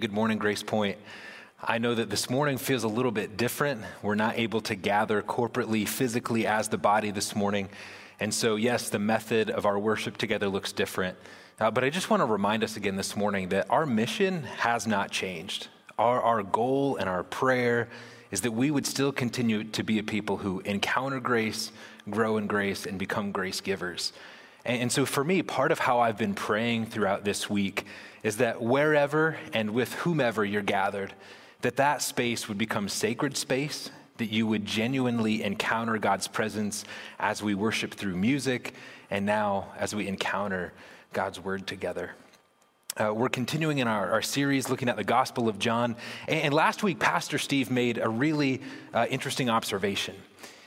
Good 0.00 0.12
morning, 0.12 0.38
Grace 0.38 0.62
Point. 0.62 0.96
I 1.62 1.76
know 1.76 1.94
that 1.94 2.08
this 2.08 2.30
morning 2.30 2.56
feels 2.56 2.84
a 2.84 2.88
little 2.88 3.10
bit 3.10 3.36
different. 3.36 3.82
We're 4.00 4.14
not 4.14 4.38
able 4.38 4.62
to 4.62 4.74
gather 4.74 5.20
corporately, 5.20 5.86
physically 5.86 6.46
as 6.46 6.70
the 6.70 6.78
body 6.78 7.10
this 7.10 7.36
morning. 7.36 7.68
And 8.18 8.32
so, 8.32 8.56
yes, 8.56 8.88
the 8.88 8.98
method 8.98 9.50
of 9.50 9.66
our 9.66 9.78
worship 9.78 10.16
together 10.16 10.48
looks 10.48 10.72
different. 10.72 11.18
Uh, 11.58 11.70
but 11.70 11.84
I 11.84 11.90
just 11.90 12.08
want 12.08 12.22
to 12.22 12.24
remind 12.24 12.64
us 12.64 12.78
again 12.78 12.96
this 12.96 13.14
morning 13.14 13.50
that 13.50 13.66
our 13.68 13.84
mission 13.84 14.44
has 14.44 14.86
not 14.86 15.10
changed. 15.10 15.68
Our, 15.98 16.22
our 16.22 16.42
goal 16.42 16.96
and 16.96 17.06
our 17.06 17.22
prayer 17.22 17.90
is 18.30 18.40
that 18.40 18.52
we 18.52 18.70
would 18.70 18.86
still 18.86 19.12
continue 19.12 19.64
to 19.64 19.82
be 19.82 19.98
a 19.98 20.02
people 20.02 20.38
who 20.38 20.60
encounter 20.60 21.20
grace, 21.20 21.72
grow 22.08 22.38
in 22.38 22.46
grace, 22.46 22.86
and 22.86 22.98
become 22.98 23.32
grace 23.32 23.60
givers. 23.60 24.14
And, 24.64 24.80
and 24.80 24.92
so, 24.92 25.04
for 25.04 25.24
me, 25.24 25.42
part 25.42 25.72
of 25.72 25.80
how 25.80 26.00
I've 26.00 26.16
been 26.16 26.34
praying 26.34 26.86
throughout 26.86 27.26
this 27.26 27.50
week 27.50 27.84
is 28.22 28.38
that 28.38 28.60
wherever 28.60 29.38
and 29.52 29.70
with 29.70 29.92
whomever 29.94 30.44
you're 30.44 30.62
gathered, 30.62 31.14
that 31.62 31.76
that 31.76 32.02
space 32.02 32.48
would 32.48 32.58
become 32.58 32.88
sacred 32.88 33.36
space, 33.36 33.90
that 34.18 34.30
you 34.30 34.46
would 34.46 34.64
genuinely 34.64 35.42
encounter 35.42 35.98
God's 35.98 36.28
presence 36.28 36.84
as 37.18 37.42
we 37.42 37.54
worship 37.54 37.94
through 37.94 38.16
music, 38.16 38.74
and 39.10 39.26
now 39.26 39.72
as 39.78 39.94
we 39.94 40.06
encounter 40.06 40.72
God's 41.12 41.40
word 41.40 41.66
together. 41.66 42.12
Uh, 42.96 43.14
we're 43.14 43.28
continuing 43.28 43.78
in 43.78 43.88
our, 43.88 44.10
our, 44.10 44.22
series 44.22 44.68
looking 44.68 44.88
at 44.88 44.96
the 44.96 45.04
Gospel 45.04 45.48
of 45.48 45.58
John. 45.58 45.96
And, 46.28 46.40
and 46.40 46.54
last 46.54 46.82
week, 46.82 46.98
Pastor 46.98 47.38
Steve 47.38 47.70
made 47.70 47.98
a 47.98 48.08
really 48.08 48.60
uh, 48.92 49.06
interesting 49.08 49.48
observation. 49.48 50.16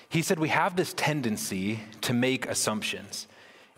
He 0.10 0.22
said, 0.22 0.40
We 0.40 0.50
have 0.50 0.76
this 0.76 0.94
tendency 0.94 1.82
to 2.02 2.14
make 2.14 2.48
assumptions. 2.48 3.28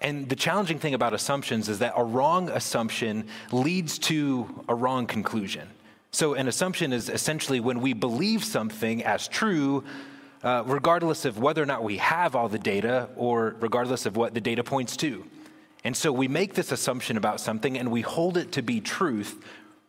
And 0.06 0.30
the 0.30 0.36
challenging 0.36 0.78
thing 0.78 0.94
about 0.94 1.16
assumptions 1.16 1.68
is 1.68 1.80
that 1.80 1.94
a 1.98 2.04
wrong 2.04 2.50
assumption 2.50 3.28
leads 3.52 3.98
to 4.00 4.64
a 4.70 4.76
wrong 4.76 5.08
conclusion. 5.08 5.68
So, 6.12 6.36
an 6.36 6.48
assumption 6.48 6.94
is 6.94 7.10
essentially 7.10 7.60
when 7.60 7.82
we 7.82 7.94
believe 7.94 8.44
something 8.46 9.04
as 9.04 9.28
true, 9.28 9.84
uh, 10.44 10.62
regardless 10.68 11.26
of 11.26 11.40
whether 11.40 11.64
or 11.64 11.66
not 11.66 11.84
we 11.84 11.98
have 11.98 12.36
all 12.36 12.48
the 12.48 12.60
data 12.60 13.10
or 13.16 13.56
regardless 13.60 14.06
of 14.06 14.16
what 14.16 14.36
the 14.36 14.42
data 14.42 14.64
points 14.64 14.96
to. 14.98 15.26
And 15.84 15.98
so 15.98 16.12
we 16.12 16.28
make 16.28 16.54
this 16.54 16.72
assumption 16.72 17.18
about 17.18 17.42
something 17.42 17.76
and 17.76 17.92
we 17.92 18.02
hold 18.02 18.38
it 18.38 18.52
to 18.52 18.62
be 18.62 18.82
truth, 18.82 19.44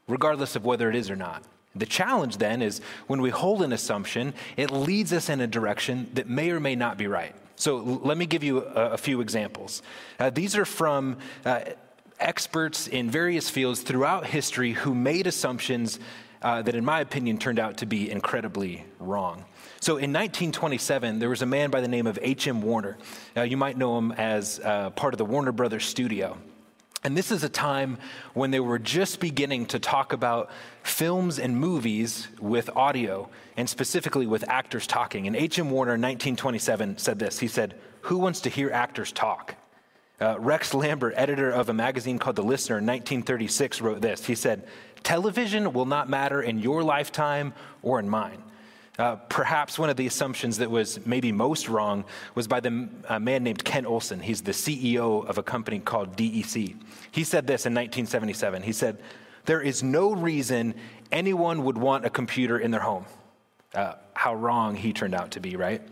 regardless 0.08 0.56
of 0.56 0.64
whether 0.64 0.88
it 0.88 0.96
is 0.96 1.10
or 1.10 1.16
not. 1.16 1.42
The 1.74 1.84
challenge 1.84 2.38
then 2.38 2.62
is 2.62 2.80
when 3.06 3.20
we 3.20 3.28
hold 3.28 3.60
an 3.60 3.74
assumption, 3.74 4.32
it 4.56 4.70
leads 4.70 5.12
us 5.12 5.28
in 5.28 5.42
a 5.42 5.46
direction 5.46 6.08
that 6.14 6.26
may 6.26 6.52
or 6.52 6.58
may 6.58 6.74
not 6.74 6.96
be 6.96 7.06
right. 7.06 7.34
So 7.56 7.76
let 7.76 8.16
me 8.16 8.26
give 8.26 8.44
you 8.44 8.64
a, 8.64 8.92
a 8.92 8.96
few 8.98 9.20
examples. 9.20 9.82
Uh, 10.18 10.30
these 10.30 10.56
are 10.56 10.64
from 10.64 11.18
uh, 11.44 11.60
experts 12.20 12.86
in 12.86 13.10
various 13.10 13.50
fields 13.50 13.82
throughout 13.82 14.26
history 14.26 14.72
who 14.72 14.94
made 14.94 15.26
assumptions 15.26 15.98
uh, 16.42 16.62
that, 16.62 16.74
in 16.74 16.84
my 16.84 17.00
opinion, 17.00 17.38
turned 17.38 17.58
out 17.58 17.78
to 17.78 17.86
be 17.86 18.10
incredibly 18.10 18.84
wrong. 18.98 19.44
So 19.80 19.92
in 19.94 20.12
1927, 20.12 21.18
there 21.18 21.28
was 21.28 21.42
a 21.42 21.46
man 21.46 21.70
by 21.70 21.80
the 21.80 21.88
name 21.88 22.06
of 22.06 22.18
H.M. 22.22 22.62
Warner. 22.62 22.98
Uh, 23.36 23.42
you 23.42 23.56
might 23.56 23.76
know 23.76 23.98
him 23.98 24.12
as 24.12 24.60
uh, 24.62 24.90
part 24.90 25.14
of 25.14 25.18
the 25.18 25.24
Warner 25.24 25.52
Brothers 25.52 25.84
studio. 25.84 26.38
And 27.04 27.16
this 27.16 27.30
is 27.30 27.44
a 27.44 27.48
time 27.48 27.98
when 28.34 28.50
they 28.50 28.60
were 28.60 28.78
just 28.78 29.20
beginning 29.20 29.66
to 29.66 29.78
talk 29.78 30.12
about 30.12 30.50
films 30.82 31.38
and 31.38 31.56
movies 31.56 32.28
with 32.40 32.68
audio, 32.70 33.28
and 33.56 33.68
specifically 33.68 34.26
with 34.26 34.48
actors 34.48 34.86
talking. 34.86 35.26
And 35.26 35.36
H.M. 35.36 35.70
Warner 35.70 35.94
in 35.94 36.00
1927 36.00 36.98
said 36.98 37.18
this 37.18 37.38
He 37.38 37.48
said, 37.48 37.74
Who 38.02 38.18
wants 38.18 38.40
to 38.40 38.50
hear 38.50 38.70
actors 38.70 39.12
talk? 39.12 39.54
Uh, 40.18 40.38
Rex 40.38 40.72
Lambert, 40.72 41.12
editor 41.16 41.50
of 41.50 41.68
a 41.68 41.74
magazine 41.74 42.18
called 42.18 42.36
The 42.36 42.42
Listener 42.42 42.78
in 42.78 42.86
1936, 42.86 43.82
wrote 43.82 44.00
this. 44.00 44.24
He 44.24 44.34
said, 44.34 44.66
Television 45.02 45.72
will 45.74 45.84
not 45.84 46.08
matter 46.08 46.40
in 46.40 46.58
your 46.58 46.82
lifetime 46.82 47.52
or 47.82 48.00
in 48.00 48.08
mine. 48.08 48.42
Uh, 48.98 49.16
perhaps 49.28 49.78
one 49.78 49.90
of 49.90 49.96
the 49.96 50.06
assumptions 50.06 50.58
that 50.58 50.70
was 50.70 51.04
maybe 51.04 51.30
most 51.30 51.68
wrong 51.68 52.04
was 52.34 52.48
by 52.48 52.60
the 52.60 52.88
uh, 53.08 53.18
man 53.18 53.44
named 53.44 53.62
Ken 53.62 53.84
Olsen. 53.84 54.20
He's 54.20 54.40
the 54.40 54.52
CEO 54.52 55.26
of 55.26 55.36
a 55.36 55.42
company 55.42 55.80
called 55.80 56.16
DEC. 56.16 56.76
He 57.10 57.24
said 57.24 57.46
this 57.46 57.66
in 57.66 57.74
1977. 57.74 58.62
He 58.62 58.72
said, 58.72 58.98
There 59.44 59.60
is 59.60 59.82
no 59.82 60.14
reason 60.14 60.74
anyone 61.12 61.64
would 61.64 61.76
want 61.76 62.06
a 62.06 62.10
computer 62.10 62.58
in 62.58 62.70
their 62.70 62.80
home. 62.80 63.04
Uh, 63.74 63.94
how 64.14 64.34
wrong 64.34 64.74
he 64.74 64.94
turned 64.94 65.14
out 65.14 65.32
to 65.32 65.40
be, 65.40 65.56
right? 65.56 65.82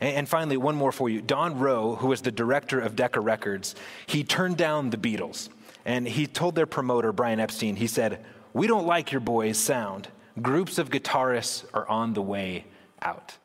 And, 0.00 0.16
and 0.16 0.28
finally, 0.28 0.56
one 0.56 0.76
more 0.76 0.92
for 0.92 1.08
you. 1.08 1.20
Don 1.20 1.58
Rowe, 1.58 1.96
who 1.96 2.08
was 2.08 2.22
the 2.22 2.30
director 2.30 2.78
of 2.78 2.94
Decca 2.94 3.20
Records, 3.20 3.74
he 4.06 4.22
turned 4.22 4.56
down 4.56 4.90
the 4.90 4.96
Beatles. 4.96 5.48
And 5.84 6.06
he 6.06 6.28
told 6.28 6.54
their 6.54 6.66
promoter, 6.66 7.12
Brian 7.12 7.40
Epstein, 7.40 7.74
he 7.74 7.88
said, 7.88 8.24
We 8.52 8.68
don't 8.68 8.86
like 8.86 9.10
your 9.10 9.20
boys' 9.20 9.58
sound 9.58 10.06
groups 10.40 10.78
of 10.78 10.90
guitarists 10.90 11.64
are 11.74 11.86
on 11.88 12.14
the 12.14 12.22
way 12.22 12.64
out. 13.00 13.36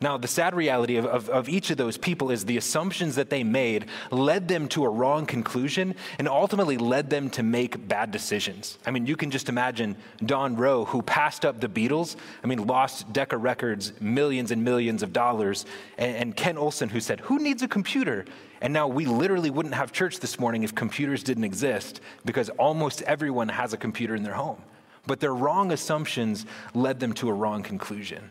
Now, 0.00 0.18
the 0.18 0.26
sad 0.26 0.56
reality 0.56 0.96
of, 0.96 1.06
of, 1.06 1.30
of, 1.30 1.48
each 1.48 1.70
of 1.70 1.76
those 1.76 1.96
people 1.96 2.32
is 2.32 2.44
the 2.44 2.56
assumptions 2.56 3.14
that 3.14 3.30
they 3.30 3.44
made 3.44 3.86
led 4.10 4.48
them 4.48 4.66
to 4.70 4.84
a 4.84 4.88
wrong 4.88 5.24
conclusion 5.24 5.94
and 6.18 6.28
ultimately 6.28 6.76
led 6.76 7.10
them 7.10 7.30
to 7.30 7.44
make 7.44 7.86
bad 7.86 8.10
decisions. 8.10 8.76
I 8.84 8.90
mean, 8.90 9.06
you 9.06 9.16
can 9.16 9.30
just 9.30 9.48
imagine 9.48 9.96
Don 10.26 10.56
Rowe, 10.56 10.84
who 10.84 11.00
passed 11.00 11.44
up 11.44 11.60
the 11.60 11.68
Beatles, 11.68 12.16
I 12.42 12.48
mean, 12.48 12.66
lost 12.66 13.12
Decca 13.12 13.36
Records 13.36 13.92
millions 14.00 14.50
and 14.50 14.64
millions 14.64 15.04
of 15.04 15.12
dollars, 15.12 15.64
and, 15.96 16.16
and 16.16 16.36
Ken 16.36 16.58
Olsen, 16.58 16.88
who 16.88 16.98
said, 16.98 17.20
Who 17.20 17.38
needs 17.38 17.62
a 17.62 17.68
computer? 17.68 18.24
And 18.60 18.72
now 18.72 18.88
we 18.88 19.06
literally 19.06 19.50
wouldn't 19.50 19.76
have 19.76 19.92
church 19.92 20.18
this 20.18 20.40
morning 20.40 20.64
if 20.64 20.74
computers 20.74 21.22
didn't 21.22 21.44
exist 21.44 22.00
because 22.24 22.48
almost 22.50 23.00
everyone 23.02 23.48
has 23.48 23.74
a 23.74 23.76
computer 23.76 24.16
in 24.16 24.24
their 24.24 24.34
home 24.34 24.60
but 25.06 25.20
their 25.20 25.34
wrong 25.34 25.72
assumptions 25.72 26.46
led 26.72 27.00
them 27.00 27.12
to 27.14 27.28
a 27.28 27.32
wrong 27.32 27.62
conclusion. 27.62 28.30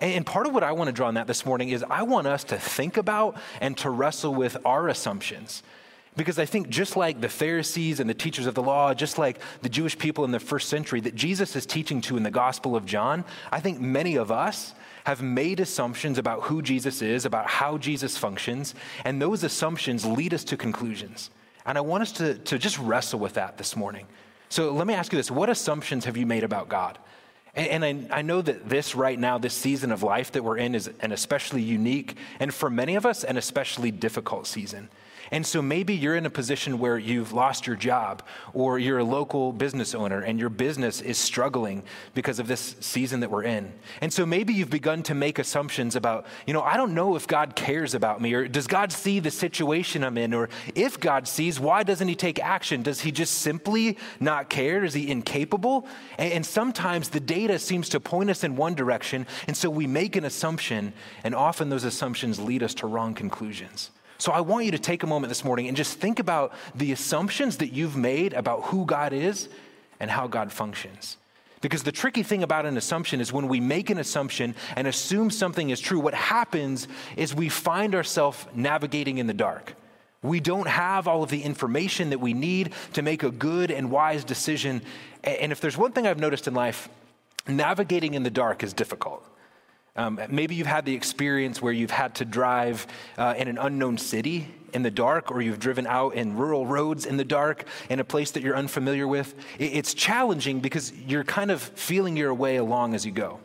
And 0.00 0.24
part 0.24 0.46
of 0.46 0.54
what 0.54 0.62
I 0.62 0.72
want 0.72 0.88
to 0.88 0.92
draw 0.92 1.08
on 1.08 1.14
that 1.14 1.26
this 1.26 1.44
morning 1.44 1.68
is 1.68 1.84
I 1.88 2.02
want 2.02 2.26
us 2.26 2.44
to 2.44 2.58
think 2.58 2.96
about 2.96 3.36
and 3.60 3.76
to 3.78 3.90
wrestle 3.90 4.34
with 4.34 4.56
our 4.64 4.88
assumptions. 4.88 5.62
Because 6.16 6.38
I 6.38 6.46
think 6.46 6.70
just 6.70 6.96
like 6.96 7.20
the 7.20 7.28
Pharisees 7.28 8.00
and 8.00 8.10
the 8.10 8.14
teachers 8.14 8.46
of 8.46 8.54
the 8.54 8.62
law, 8.62 8.94
just 8.94 9.16
like 9.16 9.38
the 9.62 9.68
Jewish 9.68 9.96
people 9.96 10.24
in 10.24 10.32
the 10.32 10.40
first 10.40 10.68
century 10.68 11.00
that 11.02 11.14
Jesus 11.14 11.54
is 11.54 11.66
teaching 11.66 12.00
to 12.02 12.16
in 12.16 12.22
the 12.22 12.30
Gospel 12.30 12.74
of 12.74 12.84
John, 12.84 13.24
I 13.52 13.60
think 13.60 13.78
many 13.78 14.16
of 14.16 14.32
us 14.32 14.74
have 15.04 15.22
made 15.22 15.60
assumptions 15.60 16.18
about 16.18 16.42
who 16.42 16.62
Jesus 16.62 17.00
is, 17.00 17.24
about 17.24 17.46
how 17.46 17.78
Jesus 17.78 18.18
functions, 18.18 18.74
and 19.04 19.20
those 19.20 19.44
assumptions 19.44 20.04
lead 20.04 20.34
us 20.34 20.44
to 20.44 20.56
conclusions. 20.56 21.30
And 21.64 21.78
I 21.78 21.80
want 21.82 22.02
us 22.02 22.12
to, 22.12 22.34
to 22.38 22.58
just 22.58 22.78
wrestle 22.78 23.20
with 23.20 23.34
that 23.34 23.56
this 23.56 23.76
morning. 23.76 24.06
So 24.50 24.72
let 24.72 24.86
me 24.86 24.94
ask 24.94 25.12
you 25.12 25.16
this 25.16 25.30
what 25.30 25.48
assumptions 25.48 26.04
have 26.04 26.16
you 26.16 26.26
made 26.26 26.44
about 26.44 26.68
God? 26.68 26.98
And, 27.54 27.84
and 27.84 28.12
I, 28.12 28.18
I, 28.18 28.22
know 28.22 28.42
that 28.42 28.68
this 28.68 28.94
right 28.94 29.18
now, 29.18 29.38
this 29.38 29.54
season 29.54 29.90
of 29.90 30.02
life 30.02 30.32
that 30.32 30.44
we're 30.44 30.58
in, 30.58 30.74
is 30.74 30.90
an 31.00 31.12
especially 31.12 31.62
unique, 31.62 32.16
and 32.38 32.52
for 32.52 32.68
many 32.68 32.96
of 32.96 33.06
us, 33.06 33.24
an 33.24 33.36
especially 33.36 33.90
difficult 33.90 34.46
season. 34.46 34.88
And 35.30 35.46
so 35.46 35.62
maybe 35.62 35.94
you're 35.94 36.16
in 36.16 36.26
a 36.26 36.30
position 36.30 36.78
where 36.78 36.98
you've 36.98 37.32
lost 37.32 37.66
your 37.66 37.76
job, 37.76 38.22
or 38.52 38.78
you're 38.78 38.98
a 38.98 39.04
local 39.04 39.52
business 39.52 39.94
owner 39.94 40.20
and 40.22 40.40
your 40.40 40.48
business 40.48 41.00
is 41.00 41.18
struggling 41.18 41.84
because 42.14 42.38
of 42.38 42.48
this 42.48 42.74
season 42.80 43.20
that 43.20 43.30
we're 43.30 43.44
in. 43.44 43.72
And 44.00 44.12
so 44.12 44.26
maybe 44.26 44.52
you've 44.52 44.70
begun 44.70 45.02
to 45.04 45.14
make 45.14 45.38
assumptions 45.38 45.94
about, 45.94 46.26
you 46.46 46.52
know, 46.52 46.62
I 46.62 46.76
don't 46.76 46.94
know 46.94 47.14
if 47.14 47.26
God 47.28 47.54
cares 47.54 47.94
about 47.94 48.20
me, 48.20 48.34
or 48.34 48.48
does 48.48 48.66
God 48.66 48.90
see 48.92 49.20
the 49.20 49.30
situation 49.30 50.02
I'm 50.02 50.18
in, 50.18 50.34
or 50.34 50.48
if 50.74 50.98
God 50.98 51.28
sees, 51.28 51.60
why 51.60 51.84
doesn't 51.84 52.08
He 52.08 52.16
take 52.16 52.40
action? 52.40 52.82
Does 52.82 53.00
He 53.00 53.12
just 53.12 53.34
simply 53.38 53.98
not 54.18 54.50
care? 54.50 54.84
Is 54.84 54.94
He 54.94 55.10
incapable? 55.10 55.86
And, 56.18 56.32
and 56.32 56.46
sometimes 56.46 57.08
the 57.08 57.20
data 57.20 57.58
seems 57.58 57.88
to 57.90 58.00
point 58.00 58.30
us 58.30 58.42
in 58.42 58.56
one 58.56 58.74
direction, 58.74 59.26
and 59.46 59.56
so 59.56 59.70
we 59.70 59.86
make 59.86 60.16
an 60.16 60.24
assumption, 60.24 60.92
and 61.22 61.34
often 61.34 61.68
those 61.68 61.84
assumptions 61.84 62.40
lead 62.40 62.62
us 62.62 62.74
to 62.74 62.86
wrong 62.86 63.14
conclusions. 63.14 63.90
So 64.20 64.32
I 64.32 64.42
want 64.42 64.66
you 64.66 64.72
to 64.72 64.78
take 64.78 65.02
a 65.02 65.06
moment 65.06 65.30
this 65.30 65.44
morning 65.44 65.66
and 65.66 65.76
just 65.76 65.98
think 65.98 66.18
about 66.18 66.52
the 66.74 66.92
assumptions 66.92 67.56
that 67.56 67.72
you've 67.72 67.96
made 67.96 68.34
about 68.34 68.64
who 68.64 68.84
God 68.84 69.14
is 69.14 69.48
and 69.98 70.10
how 70.10 70.26
God 70.26 70.52
functions. 70.52 71.16
Because 71.62 71.84
the 71.84 71.92
tricky 71.92 72.22
thing 72.22 72.42
about 72.42 72.66
an 72.66 72.76
assumption 72.76 73.22
is 73.22 73.32
when 73.32 73.48
we 73.48 73.60
make 73.60 73.88
an 73.88 73.96
assumption 73.96 74.54
and 74.76 74.86
assume 74.86 75.30
something 75.30 75.70
is 75.70 75.80
true, 75.80 75.98
what 75.98 76.12
happens 76.12 76.86
is 77.16 77.34
we 77.34 77.48
find 77.48 77.94
ourselves 77.94 78.44
navigating 78.54 79.16
in 79.16 79.26
the 79.26 79.32
dark. 79.32 79.74
We 80.22 80.38
don't 80.38 80.68
have 80.68 81.08
all 81.08 81.22
of 81.22 81.30
the 81.30 81.42
information 81.42 82.10
that 82.10 82.20
we 82.20 82.34
need 82.34 82.74
to 82.92 83.00
make 83.00 83.22
a 83.22 83.30
good 83.30 83.70
and 83.70 83.90
wise 83.90 84.22
decision. 84.22 84.82
And 85.24 85.50
if 85.50 85.62
there's 85.62 85.78
one 85.78 85.92
thing 85.92 86.06
I've 86.06 86.20
noticed 86.20 86.46
in 86.46 86.52
life, 86.52 86.90
navigating 87.48 88.12
in 88.12 88.22
the 88.22 88.30
dark 88.30 88.62
is 88.62 88.74
difficult. 88.74 89.26
Um, 89.96 90.20
maybe 90.28 90.54
you've 90.54 90.66
had 90.66 90.84
the 90.84 90.94
experience 90.94 91.60
where 91.60 91.72
you've 91.72 91.90
had 91.90 92.14
to 92.16 92.24
drive 92.24 92.86
uh, 93.18 93.34
in 93.36 93.48
an 93.48 93.58
unknown 93.58 93.98
city 93.98 94.48
in 94.72 94.82
the 94.82 94.90
dark, 94.90 95.30
or 95.32 95.42
you've 95.42 95.58
driven 95.58 95.86
out 95.86 96.14
in 96.14 96.36
rural 96.36 96.64
roads 96.64 97.06
in 97.06 97.16
the 97.16 97.24
dark 97.24 97.64
in 97.88 97.98
a 97.98 98.04
place 98.04 98.30
that 98.32 98.42
you're 98.42 98.56
unfamiliar 98.56 99.08
with. 99.08 99.34
It's 99.58 99.94
challenging 99.94 100.60
because 100.60 100.92
you're 100.92 101.24
kind 101.24 101.50
of 101.50 101.60
feeling 101.60 102.16
your 102.16 102.32
way 102.32 102.56
along 102.56 102.94
as 102.94 103.04
you 103.04 103.12
go. 103.12 103.40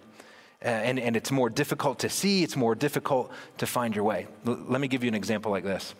Uh, 0.63 0.69
and, 0.69 0.99
and 0.99 1.15
it's 1.15 1.31
more 1.31 1.49
difficult 1.49 1.99
to 1.99 2.09
see, 2.09 2.43
it's 2.43 2.55
more 2.55 2.75
difficult 2.75 3.31
to 3.57 3.67
find 3.67 3.95
your 3.95 4.03
way. 4.03 4.27
L- 4.47 4.59
let 4.67 4.81
me 4.81 4.87
give 4.87 5.03
you 5.03 5.07
an 5.07 5.15
example 5.15 5.51
like 5.51 5.63
this. 5.63 5.93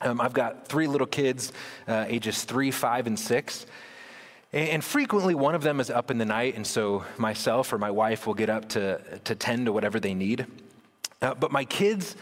Um, 0.00 0.20
I've 0.20 0.32
got 0.32 0.66
three 0.66 0.86
little 0.86 1.06
kids, 1.06 1.52
uh, 1.86 2.06
ages 2.08 2.44
three, 2.44 2.70
five, 2.70 3.06
and 3.06 3.18
six. 3.18 3.66
And 4.52 4.82
frequently, 4.82 5.36
one 5.36 5.54
of 5.54 5.62
them 5.62 5.78
is 5.78 5.90
up 5.90 6.10
in 6.10 6.18
the 6.18 6.24
night, 6.24 6.56
and 6.56 6.66
so 6.66 7.04
myself 7.16 7.72
or 7.72 7.78
my 7.78 7.92
wife 7.92 8.26
will 8.26 8.34
get 8.34 8.50
up 8.50 8.68
to, 8.70 9.00
to 9.20 9.36
tend 9.36 9.66
to 9.66 9.72
whatever 9.72 10.00
they 10.00 10.12
need. 10.12 10.44
Uh, 11.22 11.34
but 11.34 11.52
my 11.52 11.64
kids 11.64 12.16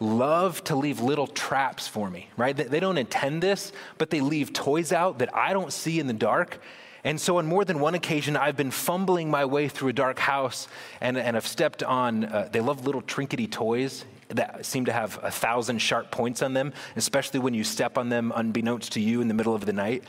love 0.00 0.64
to 0.64 0.74
leave 0.74 1.00
little 1.00 1.26
traps 1.26 1.86
for 1.86 2.08
me, 2.08 2.30
right? 2.38 2.56
They, 2.56 2.64
they 2.64 2.80
don't 2.80 2.96
intend 2.96 3.42
this, 3.42 3.72
but 3.98 4.08
they 4.08 4.22
leave 4.22 4.54
toys 4.54 4.90
out 4.90 5.18
that 5.18 5.34
I 5.36 5.52
don't 5.52 5.70
see 5.70 6.00
in 6.00 6.06
the 6.06 6.14
dark. 6.14 6.62
And 7.04 7.20
so, 7.20 7.36
on 7.36 7.46
more 7.46 7.64
than 7.64 7.78
one 7.78 7.94
occasion, 7.94 8.38
I've 8.38 8.56
been 8.56 8.70
fumbling 8.70 9.30
my 9.30 9.44
way 9.44 9.68
through 9.68 9.90
a 9.90 9.92
dark 9.92 10.18
house 10.18 10.68
and, 11.02 11.18
and 11.18 11.36
I've 11.36 11.46
stepped 11.46 11.82
on, 11.82 12.24
uh, 12.24 12.48
they 12.50 12.60
love 12.60 12.86
little 12.86 13.02
trinkety 13.02 13.50
toys 13.50 14.06
that 14.28 14.64
seem 14.64 14.86
to 14.86 14.92
have 14.92 15.20
a 15.22 15.30
thousand 15.30 15.78
sharp 15.78 16.10
points 16.10 16.42
on 16.42 16.54
them, 16.54 16.72
especially 16.96 17.38
when 17.38 17.52
you 17.52 17.64
step 17.64 17.98
on 17.98 18.08
them 18.08 18.32
unbeknownst 18.34 18.92
to 18.92 19.00
you 19.00 19.20
in 19.20 19.28
the 19.28 19.34
middle 19.34 19.54
of 19.54 19.66
the 19.66 19.72
night. 19.72 20.04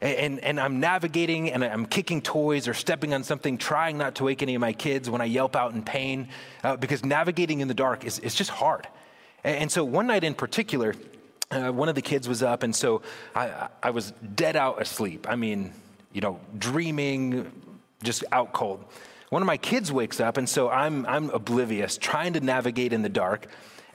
And, 0.00 0.38
and, 0.40 0.60
I'm 0.60 0.78
navigating 0.78 1.50
and 1.50 1.64
I'm 1.64 1.84
kicking 1.84 2.22
toys 2.22 2.68
or 2.68 2.74
stepping 2.74 3.14
on 3.14 3.24
something, 3.24 3.58
trying 3.58 3.98
not 3.98 4.14
to 4.16 4.24
wake 4.24 4.42
any 4.42 4.54
of 4.54 4.60
my 4.60 4.72
kids 4.72 5.10
when 5.10 5.20
I 5.20 5.24
yelp 5.24 5.56
out 5.56 5.72
in 5.72 5.82
pain, 5.82 6.28
uh, 6.62 6.76
because 6.76 7.04
navigating 7.04 7.60
in 7.60 7.68
the 7.68 7.74
dark 7.74 8.04
is, 8.04 8.18
just 8.18 8.50
hard. 8.50 8.86
And, 9.42 9.56
and 9.56 9.72
so 9.72 9.84
one 9.84 10.06
night 10.06 10.22
in 10.22 10.34
particular, 10.34 10.94
uh, 11.50 11.72
one 11.72 11.88
of 11.88 11.96
the 11.96 12.02
kids 12.02 12.28
was 12.28 12.42
up, 12.44 12.62
and 12.62 12.76
so 12.76 13.02
I, 13.34 13.68
I 13.82 13.90
was 13.90 14.12
dead 14.34 14.54
out 14.54 14.80
asleep. 14.80 15.26
I 15.28 15.34
mean, 15.34 15.72
you 16.12 16.20
know, 16.20 16.38
dreaming, 16.56 17.50
just 18.02 18.22
out 18.30 18.52
cold. 18.52 18.84
One 19.30 19.42
of 19.42 19.46
my 19.46 19.56
kids 19.56 19.90
wakes 19.90 20.20
up, 20.20 20.36
and 20.36 20.48
so 20.48 20.70
I'm, 20.70 21.06
I'm 21.06 21.30
oblivious, 21.30 21.98
trying 21.98 22.34
to 22.34 22.40
navigate 22.40 22.92
in 22.92 23.02
the 23.02 23.08
dark. 23.08 23.46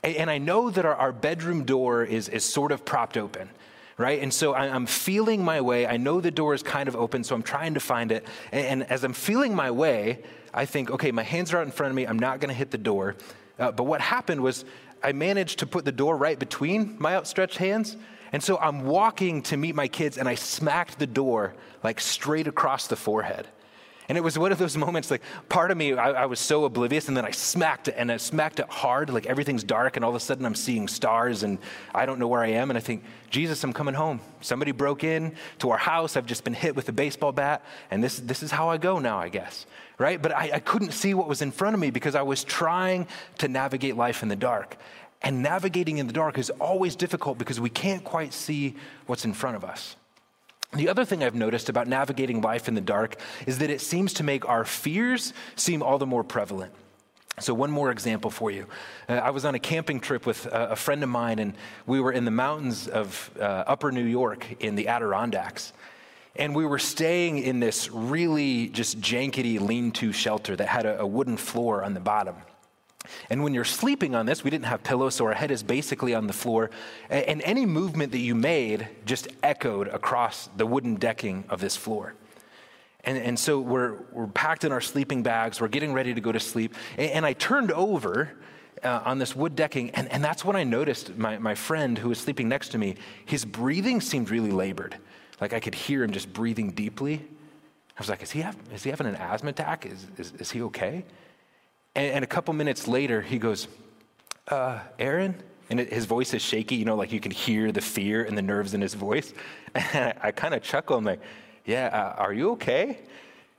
And, 0.03 0.15
and 0.17 0.29
I 0.29 0.37
know 0.37 0.69
that 0.69 0.83
our, 0.83 0.95
our 0.95 1.11
bedroom 1.13 1.63
door 1.63 2.03
is, 2.03 2.27
is 2.27 2.43
sort 2.43 2.71
of 2.73 2.83
propped 2.83 3.15
open 3.15 3.49
right? 3.97 4.21
And 4.21 4.33
so 4.33 4.53
I'm 4.53 4.85
feeling 4.85 5.43
my 5.43 5.61
way. 5.61 5.85
I 5.85 5.97
know 5.97 6.21
the 6.21 6.31
door 6.31 6.53
is 6.53 6.63
kind 6.63 6.87
of 6.87 6.95
open, 6.95 7.23
so 7.23 7.35
I'm 7.35 7.43
trying 7.43 7.75
to 7.75 7.79
find 7.79 8.11
it. 8.11 8.25
And 8.51 8.83
as 8.89 9.03
I'm 9.03 9.13
feeling 9.13 9.55
my 9.55 9.71
way, 9.71 10.23
I 10.53 10.65
think, 10.65 10.91
okay, 10.91 11.11
my 11.11 11.23
hands 11.23 11.53
are 11.53 11.57
out 11.57 11.65
in 11.65 11.71
front 11.71 11.91
of 11.91 11.95
me. 11.95 12.05
I'm 12.05 12.19
not 12.19 12.39
going 12.39 12.49
to 12.49 12.55
hit 12.55 12.71
the 12.71 12.77
door. 12.77 13.15
Uh, 13.59 13.71
but 13.71 13.83
what 13.83 14.01
happened 14.01 14.41
was 14.41 14.65
I 15.03 15.11
managed 15.11 15.59
to 15.59 15.67
put 15.67 15.85
the 15.85 15.91
door 15.91 16.17
right 16.17 16.37
between 16.39 16.95
my 16.99 17.15
outstretched 17.15 17.57
hands. 17.57 17.97
And 18.31 18.41
so 18.41 18.57
I'm 18.57 18.85
walking 18.85 19.43
to 19.43 19.57
meet 19.57 19.75
my 19.75 19.87
kids, 19.87 20.17
and 20.17 20.27
I 20.27 20.35
smacked 20.35 20.97
the 20.97 21.07
door 21.07 21.53
like 21.83 21.99
straight 21.99 22.47
across 22.47 22.87
the 22.87 22.95
forehead. 22.95 23.47
And 24.09 24.17
it 24.17 24.21
was 24.21 24.37
one 24.37 24.51
of 24.51 24.57
those 24.57 24.75
moments, 24.75 25.09
like 25.09 25.21
part 25.49 25.71
of 25.71 25.77
me, 25.77 25.93
I, 25.93 26.23
I, 26.23 26.25
was 26.25 26.39
so 26.39 26.65
oblivious, 26.65 27.07
and 27.07 27.15
then 27.15 27.25
I 27.25 27.31
smacked 27.31 27.87
it, 27.87 27.95
and 27.97 28.11
I 28.11 28.17
smacked 28.17 28.59
it 28.59 28.67
hard, 28.69 29.09
like 29.09 29.25
everything's 29.25 29.63
dark, 29.63 29.95
and 29.95 30.03
all 30.03 30.11
of 30.11 30.15
a 30.15 30.19
sudden 30.19 30.45
I'm 30.45 30.55
seeing 30.55 30.87
stars, 30.87 31.43
and 31.43 31.57
I 31.95 32.05
don't 32.05 32.19
know 32.19 32.27
where 32.27 32.41
I 32.41 32.49
am, 32.49 32.69
and 32.69 32.77
I 32.77 32.81
think, 32.81 33.03
Jesus, 33.29 33.63
I'm 33.63 33.73
coming 33.73 33.93
home. 33.93 34.19
Somebody 34.41 34.71
broke 34.71 35.03
in 35.03 35.35
to 35.59 35.69
our 35.69 35.77
house. 35.77 36.17
I've 36.17 36.25
just 36.25 36.43
been 36.43 36.53
hit 36.53 36.75
with 36.75 36.89
a 36.89 36.91
baseball 36.91 37.31
bat, 37.31 37.63
and 37.91 38.03
this, 38.03 38.19
this 38.19 38.43
is 38.43 38.51
how 38.51 38.69
I 38.69 38.77
go 38.77 38.99
now, 38.99 39.17
I 39.17 39.29
guess, 39.29 39.65
right? 39.97 40.21
But 40.21 40.35
I, 40.35 40.51
I 40.55 40.59
couldn't 40.59 40.91
see 40.91 41.13
what 41.13 41.27
was 41.27 41.41
in 41.41 41.51
front 41.51 41.73
of 41.73 41.79
me 41.79 41.89
because 41.89 42.15
I 42.15 42.23
was 42.23 42.43
trying 42.43 43.07
to 43.37 43.47
navigate 43.47 43.95
life 43.95 44.21
in 44.21 44.29
the 44.29 44.35
dark. 44.35 44.77
And 45.21 45.41
navigating 45.41 45.99
in 45.99 46.07
the 46.07 46.13
dark 46.13 46.37
is 46.37 46.49
always 46.49 46.97
difficult 46.97 47.37
because 47.37 47.59
we 47.59 47.69
can't 47.69 48.03
quite 48.03 48.33
see 48.33 48.75
what's 49.05 49.23
in 49.23 49.33
front 49.33 49.55
of 49.55 49.63
us. 49.63 49.95
The 50.75 50.89
other 50.89 51.05
thing 51.05 51.23
I've 51.23 51.35
noticed 51.35 51.69
about 51.69 51.87
navigating 51.87 52.41
life 52.41 52.67
in 52.67 52.73
the 52.73 52.81
dark 52.81 53.17
is 53.45 53.59
that 53.59 53.69
it 53.69 53.79
seems 53.79 54.13
to 54.13 54.23
make 54.23 54.47
our 54.49 54.65
fears 54.65 55.33
seem 55.55 55.83
all 55.83 55.99
the 55.99 56.07
more 56.07 56.23
prevalent. 56.23 56.73
So, 57.39 57.53
one 57.53 57.71
more 57.71 57.89
example 57.89 58.29
for 58.29 58.51
you. 58.51 58.67
Uh, 59.09 59.13
I 59.13 59.31
was 59.31 59.43
on 59.43 59.55
a 59.55 59.59
camping 59.59 59.99
trip 59.99 60.25
with 60.25 60.45
a, 60.45 60.71
a, 60.71 60.75
friend 60.75 61.01
of 61.01 61.09
mine, 61.09 61.39
and 61.39 61.55
we 61.87 61.99
were 61.99 62.11
in 62.11 62.25
the 62.25 62.31
mountains 62.31 62.87
of 62.87 63.31
uh, 63.39 63.43
upper 63.43 63.91
New 63.91 64.05
York 64.05 64.45
in 64.59 64.75
the 64.75 64.87
Adirondacks. 64.87 65.73
And 66.35 66.55
we 66.55 66.65
were 66.65 66.79
staying 66.79 67.39
in 67.39 67.59
this 67.59 67.89
really 67.91 68.67
just 68.67 69.01
jankety 69.01 69.59
lean 69.59 69.91
to 69.93 70.11
shelter 70.11 70.55
that 70.55 70.67
had 70.67 70.85
a, 70.85 71.01
a 71.01 71.07
wooden 71.07 71.37
floor 71.37 71.83
on 71.83 71.95
the 71.95 71.99
bottom. 71.99 72.35
And 73.29 73.43
when 73.43 73.53
you're 73.53 73.63
sleeping 73.63 74.15
on 74.15 74.25
this, 74.25 74.43
we 74.43 74.49
didn't 74.49 74.65
have 74.65 74.83
pillows, 74.83 75.15
so 75.15 75.25
our 75.25 75.33
head 75.33 75.51
is 75.51 75.63
basically 75.63 76.13
on 76.15 76.27
the 76.27 76.33
floor. 76.33 76.69
And 77.09 77.41
any 77.41 77.65
movement 77.65 78.11
that 78.11 78.19
you 78.19 78.35
made 78.35 78.87
just 79.05 79.27
echoed 79.41 79.87
across 79.87 80.49
the 80.55 80.65
wooden 80.65 80.95
decking 80.95 81.43
of 81.49 81.59
this 81.59 81.75
floor. 81.75 82.15
And, 83.03 83.17
and 83.17 83.37
so 83.37 83.59
we're, 83.59 83.97
we're 84.11 84.27
packed 84.27 84.63
in 84.63 84.71
our 84.71 84.81
sleeping 84.81 85.23
bags, 85.23 85.59
we're 85.59 85.67
getting 85.67 85.93
ready 85.93 86.13
to 86.13 86.21
go 86.21 86.31
to 86.31 86.39
sleep. 86.39 86.75
And, 86.97 87.11
and 87.11 87.25
I 87.25 87.33
turned 87.33 87.71
over 87.71 88.31
uh, 88.83 89.01
on 89.05 89.19
this 89.19 89.35
wood 89.35 89.55
decking, 89.55 89.91
and, 89.91 90.09
and 90.11 90.23
that's 90.23 90.45
when 90.45 90.55
I 90.55 90.63
noticed 90.63 91.17
my, 91.17 91.37
my 91.37 91.55
friend 91.55 91.97
who 91.97 92.09
was 92.09 92.19
sleeping 92.19 92.47
next 92.47 92.69
to 92.69 92.77
me, 92.77 92.95
his 93.25 93.45
breathing 93.45 94.01
seemed 94.01 94.29
really 94.29 94.51
labored. 94.51 94.97
Like 95.41 95.53
I 95.53 95.59
could 95.59 95.75
hear 95.75 96.03
him 96.03 96.11
just 96.11 96.31
breathing 96.31 96.71
deeply. 96.71 97.15
I 97.15 97.99
was 97.99 98.09
like, 98.09 98.23
is 98.23 98.31
he, 98.31 98.41
have, 98.41 98.57
is 98.73 98.83
he 98.83 98.89
having 98.89 99.07
an 99.07 99.15
asthma 99.15 99.49
attack? 99.49 99.85
Is, 99.85 100.07
is, 100.17 100.33
is 100.39 100.51
he 100.51 100.61
okay? 100.63 101.05
And, 101.95 102.07
and 102.07 102.23
a 102.23 102.27
couple 102.27 102.53
minutes 102.53 102.87
later, 102.87 103.21
he 103.21 103.37
goes, 103.37 103.67
uh, 104.47 104.79
Aaron? 104.99 105.35
And 105.69 105.79
it, 105.79 105.91
his 105.91 106.05
voice 106.05 106.33
is 106.33 106.41
shaky, 106.41 106.75
you 106.75 106.85
know, 106.85 106.95
like 106.95 107.11
you 107.11 107.19
can 107.19 107.31
hear 107.31 107.71
the 107.71 107.81
fear 107.81 108.23
and 108.23 108.37
the 108.37 108.41
nerves 108.41 108.73
in 108.73 108.81
his 108.81 108.93
voice. 108.93 109.33
And 109.75 110.13
I, 110.21 110.27
I 110.27 110.31
kind 110.31 110.53
of 110.53 110.61
chuckle. 110.61 110.97
I'm 110.97 111.03
like, 111.03 111.19
yeah, 111.65 111.87
uh, 111.87 112.21
are 112.21 112.31
you 112.31 112.51
okay? 112.51 112.99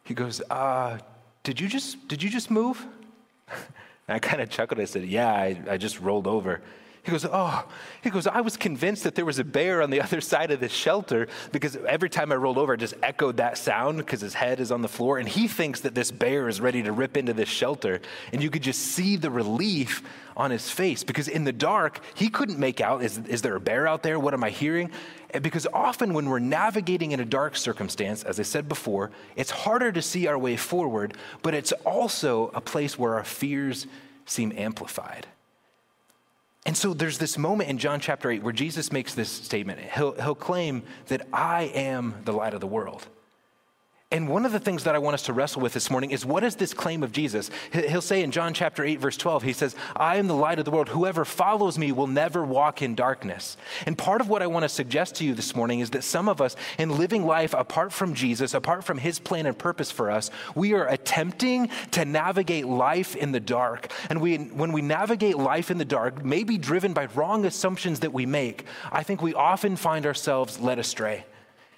He 0.04 0.14
goes, 0.14 0.40
uh, 0.48 0.98
did 1.42 1.58
you 1.58 1.66
just, 1.66 2.06
did 2.06 2.22
you 2.22 2.30
just 2.30 2.50
move? 2.50 2.86
And 4.06 4.16
I 4.16 4.18
kind 4.18 4.42
of 4.42 4.50
chuckled. 4.50 4.78
I 4.78 4.84
said, 4.84 5.06
yeah, 5.06 5.32
I, 5.32 5.58
I 5.66 5.76
just 5.78 5.98
rolled 5.98 6.26
over. 6.26 6.60
He 7.04 7.10
goes, 7.10 7.26
Oh, 7.30 7.66
he 8.02 8.08
goes, 8.08 8.26
I 8.26 8.40
was 8.40 8.56
convinced 8.56 9.04
that 9.04 9.14
there 9.14 9.26
was 9.26 9.38
a 9.38 9.44
bear 9.44 9.82
on 9.82 9.90
the 9.90 10.00
other 10.02 10.20
side 10.20 10.50
of 10.50 10.60
the 10.60 10.70
shelter 10.70 11.28
because 11.52 11.76
every 11.76 12.08
time 12.08 12.32
I 12.32 12.36
rolled 12.36 12.58
over, 12.58 12.74
it 12.74 12.78
just 12.78 12.94
echoed 13.02 13.36
that 13.36 13.58
sound 13.58 13.98
because 13.98 14.22
his 14.22 14.34
head 14.34 14.58
is 14.58 14.72
on 14.72 14.80
the 14.80 14.88
floor. 14.88 15.18
And 15.18 15.28
he 15.28 15.46
thinks 15.46 15.80
that 15.82 15.94
this 15.94 16.10
bear 16.10 16.48
is 16.48 16.60
ready 16.60 16.82
to 16.82 16.92
rip 16.92 17.16
into 17.16 17.34
this 17.34 17.48
shelter. 17.48 18.00
And 18.32 18.42
you 18.42 18.50
could 18.50 18.62
just 18.62 18.80
see 18.80 19.16
the 19.16 19.30
relief 19.30 20.02
on 20.36 20.50
his 20.50 20.70
face 20.70 21.04
because 21.04 21.28
in 21.28 21.44
the 21.44 21.52
dark, 21.52 22.00
he 22.14 22.28
couldn't 22.28 22.58
make 22.58 22.80
out 22.80 23.02
is, 23.02 23.18
is 23.18 23.42
there 23.42 23.54
a 23.54 23.60
bear 23.60 23.86
out 23.86 24.02
there? 24.02 24.18
What 24.18 24.32
am 24.32 24.42
I 24.42 24.50
hearing? 24.50 24.90
Because 25.42 25.66
often 25.74 26.14
when 26.14 26.30
we're 26.30 26.38
navigating 26.38 27.12
in 27.12 27.20
a 27.20 27.24
dark 27.24 27.56
circumstance, 27.56 28.22
as 28.22 28.40
I 28.40 28.44
said 28.44 28.66
before, 28.66 29.10
it's 29.36 29.50
harder 29.50 29.92
to 29.92 30.00
see 30.00 30.26
our 30.26 30.38
way 30.38 30.56
forward, 30.56 31.16
but 31.42 31.52
it's 31.52 31.72
also 31.84 32.50
a 32.54 32.60
place 32.62 32.98
where 32.98 33.14
our 33.14 33.24
fears 33.24 33.86
seem 34.24 34.52
amplified. 34.56 35.26
And 36.74 36.78
so 36.80 36.92
there's 36.92 37.18
this 37.18 37.38
moment 37.38 37.70
in 37.70 37.78
John 37.78 38.00
chapter 38.00 38.32
8 38.32 38.42
where 38.42 38.52
Jesus 38.52 38.90
makes 38.90 39.14
this 39.14 39.28
statement. 39.28 39.78
He'll, 39.78 40.14
he'll 40.14 40.34
claim 40.34 40.82
that 41.06 41.24
I 41.32 41.70
am 41.72 42.16
the 42.24 42.32
light 42.32 42.52
of 42.52 42.60
the 42.60 42.66
world. 42.66 43.06
And 44.14 44.28
one 44.28 44.46
of 44.46 44.52
the 44.52 44.60
things 44.60 44.84
that 44.84 44.94
I 44.94 45.00
want 45.00 45.14
us 45.14 45.24
to 45.24 45.32
wrestle 45.32 45.60
with 45.60 45.72
this 45.72 45.90
morning 45.90 46.12
is 46.12 46.24
what 46.24 46.44
is 46.44 46.54
this 46.54 46.72
claim 46.72 47.02
of 47.02 47.10
Jesus? 47.10 47.50
He'll 47.72 48.00
say 48.00 48.22
in 48.22 48.30
John 48.30 48.54
chapter 48.54 48.84
8, 48.84 49.00
verse 49.00 49.16
12, 49.16 49.42
he 49.42 49.52
says, 49.52 49.74
I 49.96 50.18
am 50.18 50.28
the 50.28 50.36
light 50.36 50.60
of 50.60 50.64
the 50.64 50.70
world. 50.70 50.88
Whoever 50.88 51.24
follows 51.24 51.78
me 51.78 51.90
will 51.90 52.06
never 52.06 52.44
walk 52.44 52.80
in 52.80 52.94
darkness. 52.94 53.56
And 53.86 53.98
part 53.98 54.20
of 54.20 54.28
what 54.28 54.40
I 54.40 54.46
want 54.46 54.62
to 54.62 54.68
suggest 54.68 55.16
to 55.16 55.24
you 55.24 55.34
this 55.34 55.56
morning 55.56 55.80
is 55.80 55.90
that 55.90 56.04
some 56.04 56.28
of 56.28 56.40
us, 56.40 56.54
in 56.78 56.96
living 56.96 57.26
life 57.26 57.54
apart 57.54 57.92
from 57.92 58.14
Jesus, 58.14 58.54
apart 58.54 58.84
from 58.84 58.98
his 58.98 59.18
plan 59.18 59.46
and 59.46 59.58
purpose 59.58 59.90
for 59.90 60.12
us, 60.12 60.30
we 60.54 60.74
are 60.74 60.86
attempting 60.86 61.68
to 61.90 62.04
navigate 62.04 62.66
life 62.66 63.16
in 63.16 63.32
the 63.32 63.40
dark. 63.40 63.90
And 64.10 64.20
we, 64.20 64.36
when 64.36 64.70
we 64.70 64.82
navigate 64.82 65.38
life 65.38 65.72
in 65.72 65.78
the 65.78 65.84
dark, 65.84 66.24
maybe 66.24 66.56
driven 66.56 66.92
by 66.92 67.06
wrong 67.16 67.46
assumptions 67.46 67.98
that 68.00 68.12
we 68.12 68.26
make, 68.26 68.64
I 68.92 69.02
think 69.02 69.22
we 69.22 69.34
often 69.34 69.74
find 69.74 70.06
ourselves 70.06 70.60
led 70.60 70.78
astray. 70.78 71.24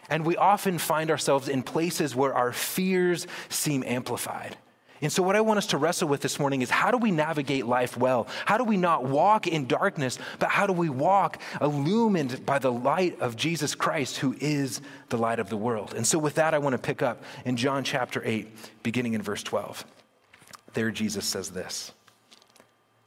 And 0.08 0.24
we 0.24 0.36
often 0.36 0.78
find 0.78 1.10
ourselves 1.10 1.48
in 1.48 1.62
places 1.62 2.14
where 2.14 2.34
our 2.34 2.52
fears 2.52 3.26
seem 3.48 3.82
amplified. 3.84 4.56
And 5.02 5.12
so, 5.12 5.22
what 5.22 5.36
I 5.36 5.42
want 5.42 5.58
us 5.58 5.66
to 5.68 5.78
wrestle 5.78 6.08
with 6.08 6.22
this 6.22 6.38
morning 6.38 6.62
is 6.62 6.70
how 6.70 6.90
do 6.90 6.96
we 6.96 7.10
navigate 7.10 7.66
life 7.66 7.96
well? 7.96 8.28
How 8.46 8.56
do 8.56 8.64
we 8.64 8.78
not 8.78 9.04
walk 9.04 9.46
in 9.46 9.66
darkness, 9.66 10.18
but 10.38 10.48
how 10.48 10.66
do 10.66 10.72
we 10.72 10.88
walk 10.88 11.40
illumined 11.60 12.46
by 12.46 12.58
the 12.58 12.72
light 12.72 13.20
of 13.20 13.36
Jesus 13.36 13.74
Christ, 13.74 14.16
who 14.16 14.34
is 14.40 14.80
the 15.10 15.18
light 15.18 15.38
of 15.38 15.50
the 15.50 15.56
world? 15.56 15.92
And 15.94 16.06
so, 16.06 16.18
with 16.18 16.36
that, 16.36 16.54
I 16.54 16.58
want 16.58 16.72
to 16.72 16.78
pick 16.78 17.02
up 17.02 17.22
in 17.44 17.56
John 17.56 17.84
chapter 17.84 18.22
8, 18.24 18.82
beginning 18.82 19.12
in 19.12 19.22
verse 19.22 19.42
12. 19.42 19.84
There, 20.72 20.90
Jesus 20.90 21.26
says 21.26 21.50
this. 21.50 21.92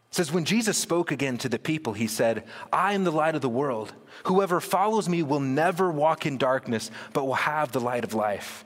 It 0.09 0.15
says, 0.15 0.31
When 0.31 0.45
Jesus 0.45 0.77
spoke 0.77 1.11
again 1.11 1.37
to 1.39 1.49
the 1.49 1.59
people, 1.59 1.93
he 1.93 2.07
said, 2.07 2.43
I 2.73 2.93
am 2.93 3.03
the 3.03 3.11
light 3.11 3.35
of 3.35 3.41
the 3.41 3.49
world. 3.49 3.93
Whoever 4.25 4.59
follows 4.59 5.07
me 5.07 5.21
will 5.23 5.39
never 5.39 5.91
walk 5.91 6.25
in 6.25 6.37
darkness, 6.37 6.89
but 7.13 7.25
will 7.25 7.35
have 7.35 7.71
the 7.71 7.79
light 7.79 8.03
of 8.03 8.13
life. 8.13 8.65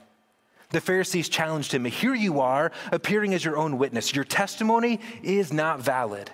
The 0.69 0.81
Pharisees 0.81 1.29
challenged 1.29 1.73
him, 1.73 1.85
Here 1.85 2.15
you 2.15 2.39
are, 2.39 2.71
appearing 2.91 3.33
as 3.33 3.43
your 3.43 3.57
own 3.57 3.77
witness. 3.77 4.15
Your 4.15 4.23
testimony 4.23 4.99
is 5.21 5.51
not 5.51 5.81
valid. 5.81 6.31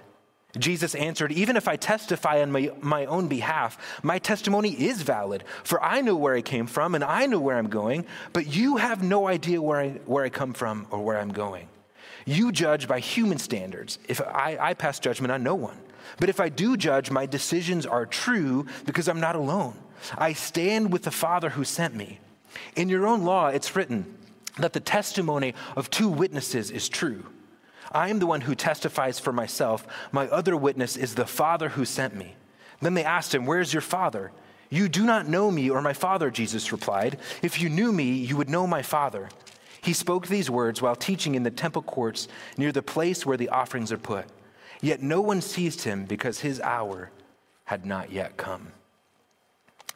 Jesus 0.57 0.95
answered, 0.95 1.31
Even 1.31 1.57
if 1.57 1.67
I 1.67 1.75
testify 1.75 2.41
on 2.41 2.51
my, 2.51 2.71
my 2.79 3.05
own 3.05 3.27
behalf, 3.27 3.77
my 4.03 4.17
testimony 4.19 4.69
is 4.71 5.01
valid, 5.01 5.43
for 5.63 5.83
I 5.83 6.01
know 6.01 6.15
where 6.15 6.35
I 6.35 6.41
came 6.41 6.67
from 6.67 6.95
and 6.95 7.03
I 7.03 7.25
know 7.25 7.39
where 7.39 7.57
I'm 7.57 7.67
going, 7.67 8.05
but 8.31 8.47
you 8.47 8.77
have 8.77 9.03
no 9.03 9.27
idea 9.27 9.61
where 9.61 9.79
I, 9.79 9.89
where 10.05 10.23
I 10.23 10.29
come 10.29 10.53
from 10.53 10.87
or 10.89 11.03
where 11.03 11.19
I'm 11.19 11.33
going. 11.33 11.67
You 12.29 12.51
judge 12.51 12.87
by 12.87 12.99
human 12.99 13.39
standards. 13.39 13.97
If 14.07 14.21
I, 14.21 14.55
I 14.61 14.73
pass 14.75 14.99
judgment 14.99 15.31
on 15.31 15.41
no 15.41 15.55
one. 15.55 15.79
But 16.19 16.29
if 16.29 16.39
I 16.39 16.49
do 16.49 16.77
judge, 16.77 17.09
my 17.09 17.25
decisions 17.25 17.87
are 17.87 18.05
true 18.05 18.67
because 18.85 19.07
I'm 19.07 19.19
not 19.19 19.35
alone. 19.35 19.73
I 20.15 20.33
stand 20.33 20.93
with 20.93 21.01
the 21.01 21.11
Father 21.11 21.49
who 21.49 21.63
sent 21.63 21.95
me. 21.95 22.19
In 22.75 22.87
your 22.87 23.07
own 23.07 23.23
law, 23.23 23.47
it's 23.47 23.75
written 23.75 24.15
that 24.59 24.73
the 24.73 24.79
testimony 24.79 25.55
of 25.75 25.89
two 25.89 26.07
witnesses 26.07 26.69
is 26.69 26.87
true. 26.87 27.25
I 27.91 28.09
am 28.09 28.19
the 28.19 28.27
one 28.27 28.41
who 28.41 28.53
testifies 28.53 29.17
for 29.17 29.33
myself. 29.33 29.87
My 30.11 30.27
other 30.27 30.55
witness 30.55 30.97
is 30.97 31.15
the 31.15 31.25
Father 31.25 31.69
who 31.69 31.83
sent 31.83 32.15
me. 32.15 32.35
Then 32.79 32.93
they 32.93 33.03
asked 33.03 33.33
him, 33.33 33.47
Where's 33.47 33.73
your 33.73 33.81
Father? 33.81 34.31
You 34.69 34.87
do 34.87 35.03
not 35.03 35.27
know 35.27 35.49
me 35.49 35.71
or 35.71 35.81
my 35.81 35.93
Father, 35.93 36.29
Jesus 36.29 36.71
replied. 36.71 37.17
If 37.41 37.59
you 37.59 37.69
knew 37.69 37.91
me, 37.91 38.11
you 38.11 38.37
would 38.37 38.51
know 38.51 38.67
my 38.67 38.83
Father. 38.83 39.29
He 39.81 39.93
spoke 39.93 40.27
these 40.27 40.49
words 40.49 40.81
while 40.81 40.95
teaching 40.95 41.35
in 41.35 41.43
the 41.43 41.51
temple 41.51 41.81
courts 41.81 42.27
near 42.57 42.71
the 42.71 42.81
place 42.81 43.25
where 43.25 43.37
the 43.37 43.49
offerings 43.49 43.91
are 43.91 43.97
put. 43.97 44.25
Yet 44.81 45.01
no 45.01 45.21
one 45.21 45.41
seized 45.41 45.81
him 45.83 46.05
because 46.05 46.39
his 46.39 46.59
hour 46.61 47.11
had 47.65 47.85
not 47.85 48.11
yet 48.11 48.37
come. 48.37 48.71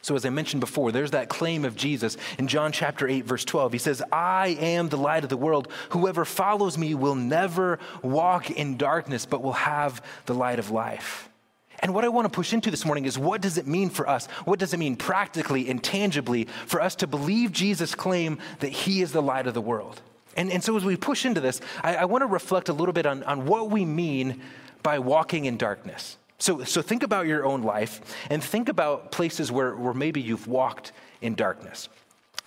So, 0.01 0.15
as 0.15 0.25
I 0.25 0.29
mentioned 0.29 0.59
before, 0.59 0.91
there's 0.91 1.11
that 1.11 1.29
claim 1.29 1.63
of 1.63 1.77
Jesus 1.77 2.17
in 2.37 2.49
John 2.49 2.73
chapter 2.73 3.07
8, 3.07 3.23
verse 3.23 3.45
12. 3.45 3.71
He 3.71 3.79
says, 3.79 4.03
I 4.11 4.49
am 4.59 4.89
the 4.89 4.97
light 4.97 5.23
of 5.23 5.29
the 5.29 5.37
world. 5.37 5.69
Whoever 5.89 6.25
follows 6.25 6.77
me 6.77 6.93
will 6.93 7.15
never 7.15 7.79
walk 8.01 8.51
in 8.51 8.75
darkness, 8.75 9.25
but 9.25 9.41
will 9.41 9.53
have 9.53 10.03
the 10.25 10.33
light 10.33 10.59
of 10.59 10.71
life. 10.71 11.29
And 11.83 11.93
what 11.93 12.05
I 12.05 12.07
want 12.07 12.25
to 12.25 12.29
push 12.29 12.53
into 12.53 12.71
this 12.71 12.85
morning 12.85 13.03
is 13.03 13.19
what 13.19 13.41
does 13.41 13.57
it 13.57 13.67
mean 13.67 13.89
for 13.89 14.07
us? 14.07 14.27
What 14.45 14.57
does 14.57 14.73
it 14.73 14.77
mean 14.77 14.95
practically 14.95 15.69
and 15.69 15.83
tangibly 15.83 16.45
for 16.65 16.81
us 16.81 16.95
to 16.95 17.07
believe 17.07 17.51
Jesus' 17.51 17.93
claim 17.93 18.39
that 18.59 18.69
he 18.69 19.01
is 19.01 19.11
the 19.11 19.21
light 19.21 19.47
of 19.47 19.53
the 19.53 19.61
world? 19.61 20.01
And, 20.37 20.49
and 20.49 20.63
so, 20.63 20.77
as 20.77 20.85
we 20.85 20.95
push 20.95 21.25
into 21.25 21.41
this, 21.41 21.59
I, 21.83 21.97
I 21.97 22.05
want 22.05 22.21
to 22.21 22.25
reflect 22.25 22.69
a 22.69 22.73
little 22.73 22.93
bit 22.93 23.05
on, 23.05 23.21
on 23.23 23.45
what 23.45 23.69
we 23.69 23.83
mean 23.83 24.41
by 24.81 24.97
walking 24.97 25.43
in 25.43 25.57
darkness. 25.57 26.17
So, 26.39 26.63
so 26.63 26.81
think 26.81 27.03
about 27.03 27.27
your 27.27 27.45
own 27.45 27.63
life 27.63 28.01
and 28.29 28.41
think 28.41 28.69
about 28.69 29.11
places 29.11 29.51
where, 29.51 29.75
where 29.75 29.93
maybe 29.93 30.21
you've 30.21 30.47
walked 30.47 30.93
in 31.21 31.35
darkness. 31.35 31.89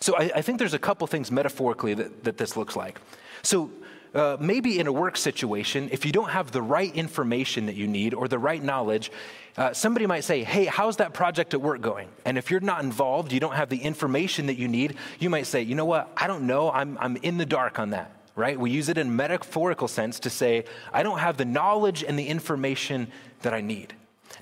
So 0.01 0.17
I, 0.17 0.31
I 0.37 0.43
think 0.43 0.59
there's 0.59 0.75
a 0.75 0.79
couple 0.79 1.07
things 1.07 1.31
metaphorically 1.31 1.95
that, 1.95 2.25
that 2.25 2.39
this 2.39 2.57
looks 2.57 2.75
like. 2.75 3.01
So 3.43 3.71
uh, 4.17 4.37
maybe 4.41 4.79
in 4.79 4.87
a 4.87 4.93
work 4.93 5.17
situation, 5.17 5.91
if 5.93 6.07
you 6.07 6.11
don't 6.11 6.31
have 6.31 6.51
the 6.51 6.63
right 6.63 6.95
information 6.95 7.67
that 7.67 7.77
you 7.77 7.87
need 7.87 8.15
or 8.15 8.29
the 8.29 8.39
right 8.39 8.63
knowledge, 8.63 9.13
uh, 9.59 9.73
somebody 9.75 10.07
might 10.07 10.25
say, 10.25 10.43
Hey, 10.43 10.65
how's 10.65 10.97
that 10.97 11.13
project 11.13 11.53
at 11.53 11.61
work 11.61 11.83
going? 11.83 12.09
And 12.25 12.39
if 12.39 12.51
you're 12.51 12.61
not 12.61 12.83
involved, 12.83 13.31
you 13.31 13.41
don't 13.41 13.55
have 13.55 13.69
the 13.69 13.77
information 13.77 14.47
that 14.47 14.57
you 14.57 14.69
need, 14.69 14.97
you 15.19 15.29
might 15.29 15.47
say, 15.47 15.63
You 15.63 15.75
know 15.75 15.85
what? 15.85 16.11
I 16.17 16.27
don't 16.27 16.47
know. 16.47 16.71
I'm, 16.71 16.97
I'm 16.99 17.17
in 17.19 17.37
the 17.37 17.47
dark 17.47 17.79
on 17.79 17.91
that, 17.91 18.11
right? 18.35 18.59
We 18.59 18.71
use 18.71 18.89
it 18.89 18.97
in 18.97 19.15
metaphorical 19.15 19.87
sense 19.87 20.19
to 20.21 20.31
say, 20.31 20.65
I 20.95 21.03
don't 21.03 21.19
have 21.19 21.37
the 21.37 21.45
knowledge 21.45 22.03
and 22.03 22.19
the 22.19 22.27
information 22.27 23.09
that 23.43 23.53
I 23.53 23.61
need. 23.61 23.95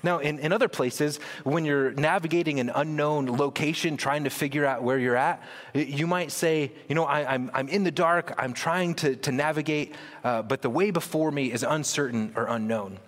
Now, 0.05 0.19
in, 0.19 0.37
in 0.37 0.53
other 0.53 0.67
places, 0.67 1.19
when 1.43 1.65
you're 1.65 1.89
navigating 1.93 2.59
an 2.59 2.71
unknown 2.75 3.25
location, 3.25 3.97
trying 3.97 4.25
to 4.25 4.29
figure 4.29 4.63
out 4.63 4.83
where 4.83 4.99
you're 4.99 5.15
at, 5.15 5.41
you 5.73 6.05
might 6.05 6.31
say, 6.31 6.71
You 6.87 6.93
know, 6.93 7.05
I, 7.05 7.21
am 7.21 7.27
I'm, 7.27 7.51
I'm 7.55 7.69
in 7.69 7.83
the 7.83 7.91
dark, 7.91 8.31
I'm 8.37 8.53
trying 8.53 8.93
to, 8.95 9.15
to 9.15 9.31
navigate, 9.31 9.95
uh, 10.23 10.43
but 10.43 10.61
the 10.61 10.69
way 10.69 10.91
before 10.91 11.31
me 11.31 11.51
is 11.51 11.63
uncertain 11.63 12.33
or 12.35 12.45
unknown. 12.45 12.99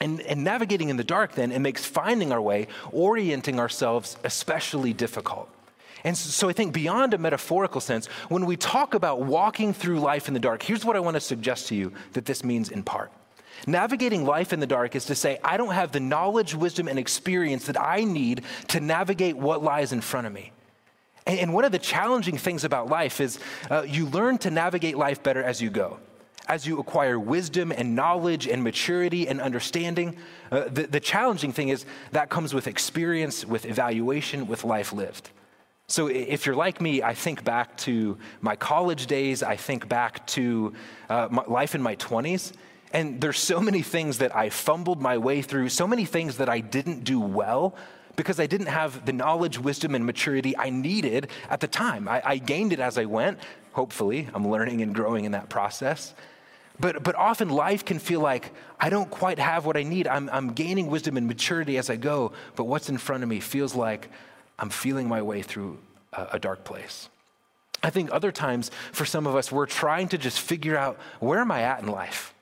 And, 0.00 0.22
and 0.22 0.42
navigating 0.42 0.88
in 0.88 0.96
the 0.96 1.04
dark, 1.04 1.32
then, 1.32 1.52
it 1.52 1.58
makes 1.58 1.84
finding 1.84 2.32
our 2.32 2.40
way, 2.40 2.68
orienting 2.90 3.60
ourselves, 3.60 4.16
especially 4.24 4.94
difficult. 4.94 5.50
And 6.04 6.16
so 6.16 6.48
I 6.48 6.54
think 6.54 6.72
beyond 6.72 7.12
a 7.12 7.18
metaphorical 7.18 7.82
sense, 7.82 8.06
when 8.30 8.46
we 8.46 8.56
talk 8.56 8.94
about 8.94 9.20
walking 9.20 9.74
through 9.74 10.00
life 10.00 10.26
in 10.26 10.32
the 10.32 10.40
dark, 10.40 10.62
here's 10.62 10.86
what 10.86 10.96
I 10.96 11.00
want 11.00 11.16
to 11.16 11.20
suggest 11.20 11.68
to 11.68 11.74
you 11.74 11.92
that 12.14 12.24
this 12.24 12.42
means 12.42 12.70
in 12.70 12.82
part. 12.82 13.12
Navigating 13.66 14.24
life 14.24 14.52
in 14.52 14.60
the 14.60 14.66
dark 14.66 14.96
is 14.96 15.04
to 15.06 15.14
say, 15.14 15.38
I 15.44 15.56
don't 15.56 15.74
have 15.74 15.92
the 15.92 16.00
knowledge, 16.00 16.54
wisdom, 16.54 16.88
and 16.88 16.98
experience 16.98 17.66
that 17.66 17.80
I 17.80 18.04
need 18.04 18.42
to 18.68 18.80
navigate 18.80 19.36
what 19.36 19.62
lies 19.62 19.92
in 19.92 20.00
front 20.00 20.26
of 20.26 20.32
me. 20.32 20.52
And 21.26 21.52
one 21.52 21.64
of 21.64 21.72
the 21.72 21.78
challenging 21.78 22.38
things 22.38 22.64
about 22.64 22.88
life 22.88 23.20
is 23.20 23.38
uh, 23.70 23.82
you 23.82 24.06
learn 24.06 24.38
to 24.38 24.50
navigate 24.50 24.96
life 24.96 25.22
better 25.22 25.42
as 25.42 25.60
you 25.60 25.70
go. 25.70 25.98
As 26.48 26.66
you 26.66 26.80
acquire 26.80 27.18
wisdom 27.18 27.70
and 27.70 27.94
knowledge 27.94 28.48
and 28.48 28.64
maturity 28.64 29.28
and 29.28 29.40
understanding, 29.40 30.16
uh, 30.50 30.64
the, 30.64 30.86
the 30.86 30.98
challenging 30.98 31.52
thing 31.52 31.68
is 31.68 31.84
that 32.12 32.30
comes 32.30 32.54
with 32.54 32.66
experience, 32.66 33.44
with 33.44 33.66
evaluation, 33.66 34.48
with 34.48 34.64
life 34.64 34.92
lived. 34.92 35.30
So 35.86 36.06
if 36.06 36.46
you're 36.46 36.56
like 36.56 36.80
me, 36.80 37.02
I 37.02 37.14
think 37.14 37.44
back 37.44 37.76
to 37.78 38.16
my 38.40 38.56
college 38.56 39.06
days, 39.06 39.42
I 39.42 39.56
think 39.56 39.88
back 39.88 40.26
to 40.28 40.72
uh, 41.08 41.42
life 41.46 41.74
in 41.74 41.82
my 41.82 41.96
20s, 41.96 42.52
and 42.92 43.20
there's 43.20 43.38
so 43.38 43.60
many 43.60 43.82
things 43.82 44.18
that 44.18 44.34
I 44.34 44.50
fumbled 44.50 45.00
my 45.00 45.18
way 45.18 45.42
through, 45.42 45.68
so 45.68 45.86
many 45.86 46.04
things 46.04 46.38
that 46.38 46.48
I 46.48 46.60
didn't 46.60 47.04
do 47.04 47.20
well 47.20 47.74
because 48.16 48.40
I 48.40 48.46
didn't 48.46 48.66
have 48.66 49.06
the 49.06 49.12
knowledge, 49.12 49.58
wisdom, 49.58 49.94
and 49.94 50.04
maturity 50.04 50.56
I 50.56 50.70
needed 50.70 51.28
at 51.48 51.60
the 51.60 51.68
time. 51.68 52.08
I, 52.08 52.20
I 52.24 52.36
gained 52.38 52.72
it 52.72 52.80
as 52.80 52.98
I 52.98 53.04
went. 53.04 53.38
Hopefully, 53.72 54.28
I'm 54.34 54.48
learning 54.48 54.82
and 54.82 54.94
growing 54.94 55.24
in 55.24 55.32
that 55.32 55.48
process. 55.48 56.14
But, 56.80 57.02
but 57.02 57.14
often 57.14 57.50
life 57.50 57.84
can 57.84 57.98
feel 57.98 58.20
like 58.20 58.52
I 58.78 58.90
don't 58.90 59.10
quite 59.10 59.38
have 59.38 59.66
what 59.66 59.76
I 59.76 59.82
need. 59.84 60.08
I'm, 60.08 60.28
I'm 60.30 60.52
gaining 60.52 60.88
wisdom 60.88 61.16
and 61.16 61.26
maturity 61.26 61.78
as 61.78 61.90
I 61.90 61.96
go, 61.96 62.32
but 62.56 62.64
what's 62.64 62.88
in 62.88 62.98
front 62.98 63.22
of 63.22 63.28
me 63.28 63.38
feels 63.38 63.74
like 63.74 64.10
I'm 64.58 64.70
feeling 64.70 65.06
my 65.06 65.22
way 65.22 65.42
through 65.42 65.78
a, 66.12 66.28
a 66.32 66.38
dark 66.38 66.64
place. 66.64 67.08
I 67.82 67.90
think 67.90 68.10
other 68.12 68.32
times 68.32 68.70
for 68.92 69.04
some 69.04 69.26
of 69.26 69.36
us, 69.36 69.52
we're 69.52 69.66
trying 69.66 70.08
to 70.08 70.18
just 70.18 70.40
figure 70.40 70.76
out 70.76 70.98
where 71.20 71.40
am 71.40 71.50
I 71.50 71.62
at 71.62 71.80
in 71.80 71.88
life? 71.88 72.34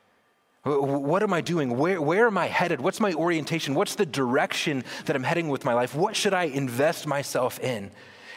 What 0.64 1.22
am 1.22 1.32
I 1.32 1.40
doing? 1.40 1.78
Where, 1.78 2.00
where 2.00 2.26
am 2.26 2.36
I 2.36 2.46
headed? 2.46 2.80
What's 2.80 3.00
my 3.00 3.12
orientation? 3.14 3.74
What's 3.74 3.94
the 3.94 4.06
direction 4.06 4.84
that 5.06 5.14
I'm 5.14 5.22
heading 5.22 5.48
with 5.48 5.64
my 5.64 5.72
life? 5.72 5.94
What 5.94 6.16
should 6.16 6.34
I 6.34 6.44
invest 6.44 7.06
myself 7.06 7.60
in? 7.60 7.90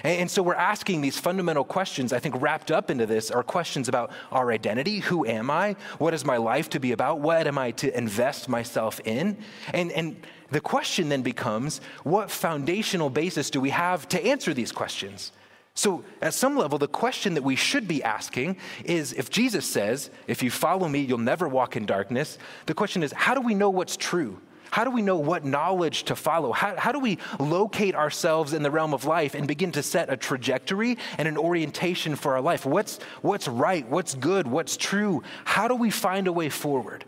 And, 0.03 0.31
so 0.31 0.41
we're 0.41 0.55
asking 0.55 1.01
these 1.01 1.19
fundamental 1.19 1.63
questions, 1.63 2.11
I 2.11 2.19
think 2.19 2.41
wrapped 2.41 2.71
up 2.71 2.89
into 2.89 3.05
this 3.05 3.29
are 3.29 3.43
questions 3.43 3.87
about 3.87 4.11
our 4.31 4.51
identity. 4.51 4.99
Who 4.99 5.25
am 5.25 5.51
I? 5.51 5.75
What 5.99 6.13
is 6.13 6.25
my 6.25 6.37
life 6.37 6.69
to 6.71 6.79
be 6.79 6.91
about? 6.91 7.19
What 7.19 7.45
am 7.45 7.57
I 7.57 7.71
to 7.71 7.95
invest 7.95 8.49
myself 8.49 8.99
in? 9.05 9.37
And, 9.73 9.91
and 9.91 10.15
the 10.49 10.61
question 10.61 11.09
then 11.09 11.21
becomes 11.21 11.81
what 12.03 12.31
foundational 12.31 13.09
basis 13.09 13.49
do 13.49 13.61
we 13.61 13.69
have 13.69 14.07
to 14.09 14.25
answer 14.25 14.53
these 14.53 14.71
questions? 14.71 15.31
So, 15.73 16.03
at 16.21 16.33
some 16.33 16.57
level, 16.57 16.77
the 16.77 16.87
question 16.87 17.33
that 17.35 17.43
we 17.43 17.55
should 17.55 17.87
be 17.87 18.03
asking 18.03 18.57
is 18.83 19.13
if 19.13 19.29
Jesus 19.29 19.65
says, 19.65 20.09
if 20.27 20.43
you 20.43 20.51
follow 20.51 20.87
me, 20.87 20.99
you'll 20.99 21.17
never 21.17 21.47
walk 21.47 21.77
in 21.77 21.85
darkness, 21.85 22.37
the 22.65 22.73
question 22.73 23.03
is, 23.03 23.13
how 23.13 23.33
do 23.33 23.41
we 23.41 23.53
know 23.53 23.69
what's 23.69 23.95
true? 23.95 24.39
How 24.71 24.85
do 24.85 24.89
we 24.89 25.01
know 25.01 25.17
what 25.17 25.43
knowledge 25.43 26.03
to 26.03 26.15
follow? 26.15 26.53
How, 26.53 26.77
how 26.77 26.93
do 26.93 26.99
we 26.99 27.19
locate 27.39 27.93
ourselves 27.93 28.53
in 28.53 28.63
the 28.63 28.71
realm 28.71 28.93
of 28.93 29.03
life 29.03 29.35
and 29.35 29.45
begin 29.45 29.73
to 29.73 29.83
set 29.83 30.11
a 30.11 30.15
trajectory 30.15 30.97
and 31.17 31.27
an 31.27 31.37
orientation 31.37 32.15
for 32.15 32.35
our 32.35 32.41
life? 32.41 32.65
What's, 32.65 32.99
what's 33.21 33.49
right? 33.49 33.87
What's 33.89 34.15
good? 34.15 34.47
What's 34.47 34.77
true? 34.77 35.23
How 35.43 35.67
do 35.67 35.75
we 35.75 35.89
find 35.89 36.27
a 36.27 36.31
way 36.31 36.47
forward? 36.47 37.03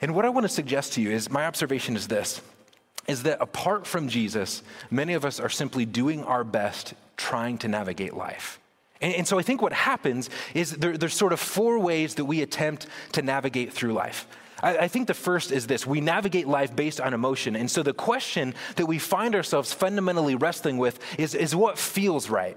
And 0.00 0.16
what 0.16 0.24
I 0.24 0.28
want 0.28 0.42
to 0.42 0.48
suggest 0.48 0.94
to 0.94 1.00
you 1.00 1.12
is 1.12 1.30
my 1.30 1.46
observation 1.46 1.94
is 1.94 2.08
this 2.08 2.42
is 3.08 3.24
that 3.24 3.40
apart 3.40 3.86
from 3.86 4.08
Jesus, 4.08 4.62
many 4.90 5.14
of 5.14 5.24
us 5.24 5.40
are 5.40 5.48
simply 5.48 5.84
doing 5.84 6.24
our 6.24 6.44
best 6.44 6.94
trying 7.16 7.58
to 7.58 7.68
navigate 7.68 8.14
life. 8.14 8.60
And, 9.00 9.14
and 9.14 9.28
so 9.28 9.38
I 9.38 9.42
think 9.42 9.60
what 9.60 9.72
happens 9.72 10.30
is 10.54 10.72
there, 10.72 10.96
there's 10.96 11.14
sort 11.14 11.32
of 11.32 11.40
four 11.40 11.78
ways 11.78 12.14
that 12.14 12.24
we 12.24 12.42
attempt 12.42 12.86
to 13.12 13.22
navigate 13.22 13.72
through 13.72 13.92
life. 13.92 14.26
I, 14.62 14.78
I 14.78 14.88
think 14.88 15.08
the 15.08 15.14
first 15.14 15.50
is 15.50 15.66
this 15.66 15.86
we 15.86 16.00
navigate 16.00 16.46
life 16.46 16.74
based 16.74 17.00
on 17.00 17.12
emotion. 17.12 17.56
And 17.56 17.70
so 17.70 17.82
the 17.82 17.92
question 17.92 18.54
that 18.76 18.86
we 18.86 18.98
find 18.98 19.34
ourselves 19.34 19.72
fundamentally 19.72 20.36
wrestling 20.36 20.78
with 20.78 20.98
is, 21.18 21.34
is 21.34 21.54
what 21.54 21.78
feels 21.78 22.30
right? 22.30 22.56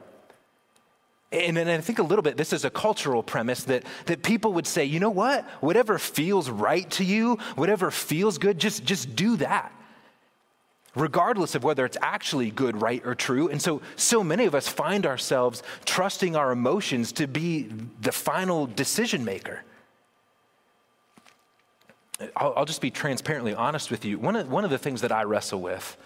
And 1.32 1.58
then 1.58 1.68
I 1.68 1.82
think 1.82 2.00
a 2.00 2.04
little 2.04 2.24
bit, 2.24 2.38
this 2.38 2.54
is 2.54 2.64
a 2.64 2.70
cultural 2.70 3.22
premise 3.22 3.64
that, 3.64 3.84
that 4.06 4.24
people 4.24 4.54
would 4.54 4.68
say, 4.68 4.86
you 4.86 5.00
know 5.00 5.10
what? 5.10 5.44
Whatever 5.60 5.98
feels 5.98 6.50
right 6.50 6.90
to 6.92 7.04
you, 7.04 7.40
whatever 7.56 7.92
feels 7.92 8.38
good, 8.38 8.58
just, 8.58 8.86
just 8.86 9.16
do 9.16 9.36
that 9.38 9.74
regardless 10.96 11.56
of 11.56 11.64
whether 11.64 11.86
it's 11.86 11.98
actually 12.02 12.50
good, 12.50 12.82
right, 12.82 13.06
or 13.06 13.14
true. 13.14 13.50
And 13.50 13.62
so, 13.62 13.82
so 13.96 14.24
many 14.24 14.46
of 14.46 14.56
us 14.56 14.68
find 14.68 15.06
ourselves 15.06 15.62
trusting 15.84 16.36
our 16.36 16.52
emotions 16.52 17.12
to 17.14 17.28
be 17.28 17.70
the 18.02 18.12
final 18.12 18.66
decision 18.66 19.24
maker. 19.26 19.62
I'll, 22.36 22.54
I'll 22.58 22.66
just 22.66 22.82
be 22.82 22.92
transparently 22.92 23.54
honest 23.54 23.92
with 23.92 24.06
you. 24.06 24.18
One 24.18 24.36
of, 24.36 24.50
one 24.50 24.64
of 24.64 24.70
the 24.70 24.78
things 24.78 25.02
that 25.02 25.12
I 25.12 25.24
wrestle 25.24 25.62
with, 25.62 25.98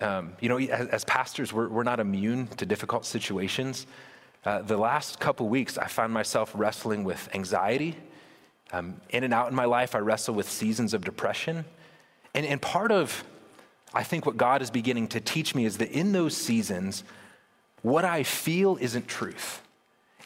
um, 0.00 0.34
you 0.40 0.48
know, 0.48 0.58
as, 0.58 0.88
as 0.88 1.04
pastors, 1.04 1.52
we're, 1.52 1.68
we're, 1.68 1.82
not 1.82 2.00
immune 2.00 2.46
to 2.58 2.66
difficult 2.66 3.04
situations. 3.04 3.86
Uh, 4.44 4.62
the 4.62 4.76
last 4.76 5.18
couple 5.18 5.48
weeks, 5.48 5.78
I 5.78 5.86
found 5.86 6.12
myself 6.12 6.52
wrestling 6.54 7.02
with 7.02 7.28
anxiety. 7.34 7.96
Um, 8.72 9.00
in 9.08 9.24
and 9.24 9.32
out 9.32 9.48
in 9.48 9.54
my 9.54 9.64
life, 9.64 9.94
I 9.94 9.98
wrestle 9.98 10.34
with 10.34 10.48
seasons 10.48 10.92
of 10.92 11.02
depression. 11.02 11.64
And, 12.34 12.44
and 12.46 12.60
part 12.60 12.92
of 12.92 13.24
I 13.94 14.02
think 14.02 14.26
what 14.26 14.36
God 14.36 14.62
is 14.62 14.70
beginning 14.70 15.08
to 15.08 15.20
teach 15.20 15.54
me 15.54 15.64
is 15.64 15.78
that 15.78 15.90
in 15.90 16.12
those 16.12 16.36
seasons, 16.36 17.04
what 17.82 18.04
I 18.04 18.22
feel 18.22 18.76
isn't 18.80 19.08
truth. 19.08 19.62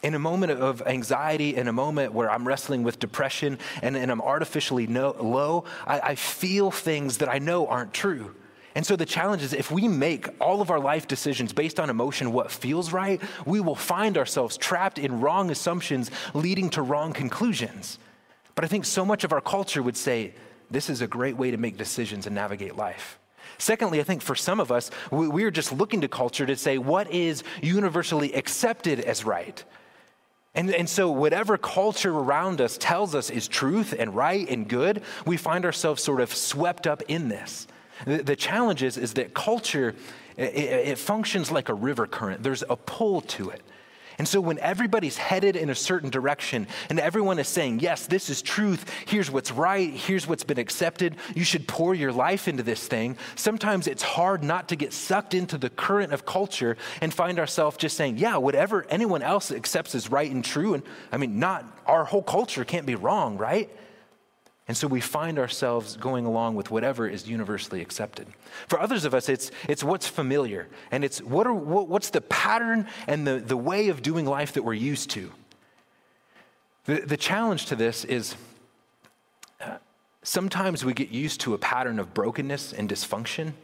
In 0.02 0.14
a 0.14 0.18
moment 0.18 0.52
of 0.52 0.82
anxiety, 0.82 1.54
in 1.54 1.68
a 1.68 1.72
moment 1.72 2.12
where 2.12 2.28
I'm 2.28 2.46
wrestling 2.46 2.82
with 2.82 2.98
depression 2.98 3.58
and, 3.82 3.96
and 3.96 4.10
I'm 4.10 4.20
artificially 4.20 4.88
no, 4.88 5.14
low, 5.18 5.64
I, 5.86 6.00
I 6.00 6.14
feel 6.16 6.72
things 6.72 7.18
that 7.18 7.28
I 7.28 7.38
know 7.38 7.68
aren't 7.68 7.94
true. 7.94 8.34
And 8.74 8.84
so 8.84 8.96
the 8.96 9.06
challenge 9.06 9.42
is 9.42 9.52
if 9.52 9.70
we 9.70 9.86
make 9.86 10.28
all 10.40 10.60
of 10.60 10.70
our 10.70 10.80
life 10.80 11.06
decisions 11.06 11.52
based 11.52 11.78
on 11.78 11.90
emotion, 11.90 12.32
what 12.32 12.50
feels 12.50 12.92
right, 12.92 13.20
we 13.46 13.60
will 13.60 13.76
find 13.76 14.16
ourselves 14.16 14.56
trapped 14.56 14.98
in 14.98 15.20
wrong 15.20 15.50
assumptions 15.50 16.10
leading 16.34 16.70
to 16.70 16.82
wrong 16.82 17.12
conclusions. 17.12 17.98
But 18.54 18.64
I 18.64 18.68
think 18.68 18.86
so 18.86 19.04
much 19.04 19.24
of 19.24 19.32
our 19.32 19.40
culture 19.40 19.82
would 19.82 19.96
say 19.96 20.34
this 20.70 20.88
is 20.88 21.00
a 21.00 21.06
great 21.06 21.36
way 21.36 21.50
to 21.50 21.56
make 21.58 21.76
decisions 21.76 22.26
and 22.26 22.34
navigate 22.34 22.76
life. 22.76 23.18
Secondly, 23.62 24.00
I 24.00 24.02
think 24.02 24.22
for 24.22 24.34
some 24.34 24.58
of 24.58 24.72
us, 24.72 24.90
we 25.12 25.44
are 25.44 25.50
just 25.52 25.72
looking 25.72 26.00
to 26.00 26.08
culture 26.08 26.44
to 26.44 26.56
say 26.56 26.78
what 26.78 27.08
is 27.12 27.44
universally 27.62 28.34
accepted 28.34 28.98
as 28.98 29.24
right. 29.24 29.62
And, 30.52 30.74
and 30.74 30.88
so, 30.88 31.12
whatever 31.12 31.56
culture 31.56 32.10
around 32.10 32.60
us 32.60 32.76
tells 32.76 33.14
us 33.14 33.30
is 33.30 33.46
truth 33.46 33.94
and 33.96 34.16
right 34.16 34.48
and 34.48 34.66
good, 34.66 35.02
we 35.26 35.36
find 35.36 35.64
ourselves 35.64 36.02
sort 36.02 36.20
of 36.20 36.34
swept 36.34 36.88
up 36.88 37.02
in 37.06 37.28
this. 37.28 37.68
The, 38.04 38.24
the 38.24 38.34
challenge 38.34 38.82
is, 38.82 38.96
is 38.96 39.14
that 39.14 39.32
culture, 39.32 39.94
it, 40.36 40.56
it 40.88 40.98
functions 40.98 41.52
like 41.52 41.68
a 41.68 41.74
river 41.74 42.08
current, 42.08 42.42
there's 42.42 42.64
a 42.68 42.74
pull 42.74 43.20
to 43.20 43.50
it. 43.50 43.62
And 44.18 44.28
so, 44.28 44.40
when 44.40 44.58
everybody's 44.58 45.16
headed 45.16 45.56
in 45.56 45.70
a 45.70 45.74
certain 45.74 46.10
direction 46.10 46.66
and 46.88 47.00
everyone 47.00 47.38
is 47.38 47.48
saying, 47.48 47.80
Yes, 47.80 48.06
this 48.06 48.30
is 48.30 48.42
truth, 48.42 48.90
here's 49.06 49.30
what's 49.30 49.50
right, 49.50 49.90
here's 49.90 50.26
what's 50.26 50.44
been 50.44 50.58
accepted, 50.58 51.16
you 51.34 51.44
should 51.44 51.66
pour 51.66 51.94
your 51.94 52.12
life 52.12 52.48
into 52.48 52.62
this 52.62 52.86
thing, 52.86 53.16
sometimes 53.34 53.86
it's 53.86 54.02
hard 54.02 54.42
not 54.42 54.68
to 54.68 54.76
get 54.76 54.92
sucked 54.92 55.34
into 55.34 55.58
the 55.58 55.70
current 55.70 56.12
of 56.12 56.24
culture 56.26 56.76
and 57.00 57.12
find 57.12 57.38
ourselves 57.38 57.76
just 57.76 57.96
saying, 57.96 58.18
Yeah, 58.18 58.36
whatever 58.36 58.86
anyone 58.90 59.22
else 59.22 59.50
accepts 59.50 59.94
is 59.94 60.10
right 60.10 60.30
and 60.30 60.44
true. 60.44 60.74
And 60.74 60.82
I 61.10 61.16
mean, 61.16 61.38
not 61.38 61.64
our 61.86 62.04
whole 62.04 62.22
culture 62.22 62.64
can't 62.64 62.86
be 62.86 62.94
wrong, 62.94 63.38
right? 63.38 63.70
And 64.68 64.76
so 64.76 64.86
we 64.86 65.00
find 65.00 65.38
ourselves 65.38 65.96
going 65.96 66.24
along 66.24 66.54
with 66.54 66.70
whatever 66.70 67.08
is 67.08 67.28
universally 67.28 67.80
accepted. 67.82 68.28
For 68.68 68.78
others 68.78 69.04
of 69.04 69.12
us, 69.12 69.28
it's, 69.28 69.50
it's 69.68 69.82
what's 69.82 70.06
familiar, 70.06 70.68
and 70.90 71.04
it's 71.04 71.20
what 71.20 71.46
are, 71.46 71.52
what, 71.52 71.88
what's 71.88 72.10
the 72.10 72.20
pattern 72.20 72.86
and 73.08 73.26
the, 73.26 73.40
the 73.40 73.56
way 73.56 73.88
of 73.88 74.02
doing 74.02 74.24
life 74.24 74.52
that 74.52 74.62
we're 74.62 74.74
used 74.74 75.10
to. 75.10 75.32
The, 76.84 77.00
the 77.00 77.16
challenge 77.16 77.66
to 77.66 77.76
this 77.76 78.04
is 78.04 78.36
uh, 79.60 79.78
sometimes 80.22 80.84
we 80.84 80.94
get 80.94 81.10
used 81.10 81.40
to 81.42 81.54
a 81.54 81.58
pattern 81.58 81.98
of 81.98 82.14
brokenness 82.14 82.72
and 82.72 82.88
dysfunction. 82.88 83.54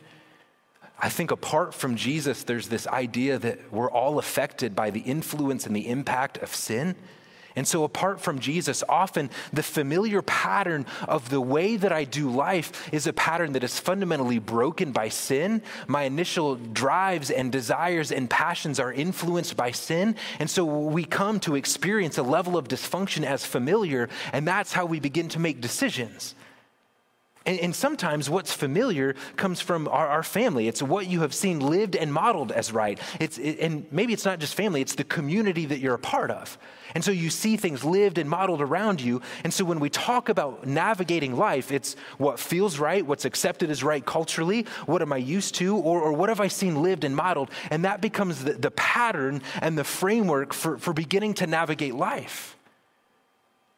I 1.01 1.09
think 1.09 1.31
apart 1.31 1.75
from 1.75 1.95
Jesus, 1.95 2.43
there's 2.43 2.69
this 2.69 2.89
idea 2.89 3.39
that 3.39 3.73
we're 3.73 3.91
all 3.91 4.19
affected 4.19 4.75
by 4.75 4.91
the 4.91 5.01
influence 5.01 5.65
and 5.65 5.75
the 5.75 5.89
impact 5.89 6.39
of 6.39 6.53
sin. 6.53 6.97
And 7.57 7.67
so, 7.67 7.85
apart 7.85 8.21
from 8.21 8.39
Jesus, 8.39 8.85
often 8.89 9.31
the 9.53 9.63
familiar 9.63 10.23
pattern 10.23 10.87
of 11.09 11.29
the 11.31 11.41
way 11.41 11.77
that 11.77 11.93
I 11.93 12.05
do 12.05 12.31
life 12.31 12.93
is 12.93 13.07
a 13.07 13.13
pattern 13.13 13.53
that 13.53 13.65
is 13.65 13.81
fundamentally 13.81 14.39
broken 14.39 14.93
by 14.93 15.09
sin. 15.09 15.63
My 15.87 16.05
initial 16.05 16.57
drives 16.57 17.31
and 17.31 17.51
desires 17.51 18.13
and 18.13 18.31
passions 18.31 18.79
are 18.79 18.93
influenced 18.93 19.57
by 19.57 19.73
sin. 19.73 20.17
And 20.39 20.49
so, 20.49 20.65
we 20.65 21.05
come 21.05 21.41
to 21.41 21.57
experience 21.57 22.19
a 22.19 22.23
level 22.23 22.57
of 22.57 22.69
dysfunction 22.69 23.25
as 23.25 23.45
familiar, 23.45 24.09
and 24.33 24.47
that's 24.47 24.73
how 24.73 24.87
we 24.87 25.01
begin 25.01 25.29
to 25.31 25.39
make 25.39 25.61
decisions. 25.61 26.35
And, 27.49 27.59
and, 27.61 27.75
sometimes 27.75 28.29
what's 28.29 28.53
familiar 28.53 29.15
comes 29.37 29.59
from 29.63 29.89
our, 29.89 30.07
our, 30.07 30.23
family. 30.23 30.69
It's 30.69 30.83
what 30.83 31.07
you 31.07 31.23
have 31.23 31.33
seen 31.33 31.61
lived 31.61 31.97
and 31.97 32.13
modeled 32.13 32.53
as 32.53 32.73
right. 32.73 33.01
It's, 33.19 33.39
it, 33.39 33.59
and 33.61 33.87
maybe 33.91 34.13
it's 34.13 34.27
not 34.27 34.39
just 34.39 34.55
family, 34.55 34.83
it's 34.83 34.95
the 34.95 35.05
community 35.05 35.65
that 35.65 35.79
you're 35.79 35.95
a 35.95 35.99
part 35.99 36.31
of. 36.31 36.59
And 36.95 37.03
so 37.03 37.11
you 37.11 37.31
see 37.31 37.57
things 37.57 37.85
lived 37.85 38.19
and 38.19 38.29
modeled 38.29 38.61
around 38.61 39.01
you. 39.01 39.23
And 39.45 39.55
so 39.55 39.65
when 39.65 39.81
we 39.81 39.89
talk 39.89 40.29
about 40.29 40.67
navigating 40.67 41.37
life, 41.37 41.73
it's 41.73 41.97
what 42.19 42.39
feels 42.39 42.79
right, 42.79 43.05
what's 43.07 43.25
accepted 43.25 43.71
as 43.71 43.83
right 43.83 44.05
culturally, 44.05 44.67
what 44.85 45.01
am 45.01 45.15
I 45.15 45.17
used 45.17 45.55
to, 45.57 45.75
or, 45.75 46.03
or 46.03 46.13
what 46.13 46.29
have 46.29 46.41
I 46.41 46.49
seen 46.49 46.83
lived 46.83 47.05
and 47.05 47.17
modeled? 47.17 47.51
And 47.71 47.87
that 47.87 48.03
becomes 48.03 48.45
the, 48.45 48.53
the 48.53 48.73
pattern 48.73 49.41
and 49.63 49.79
the 49.79 49.85
framework 49.85 50.53
for, 50.53 50.77
for 50.77 50.93
beginning 50.93 51.33
to 51.35 51.47
navigate 51.47 51.95
life. 51.95 52.58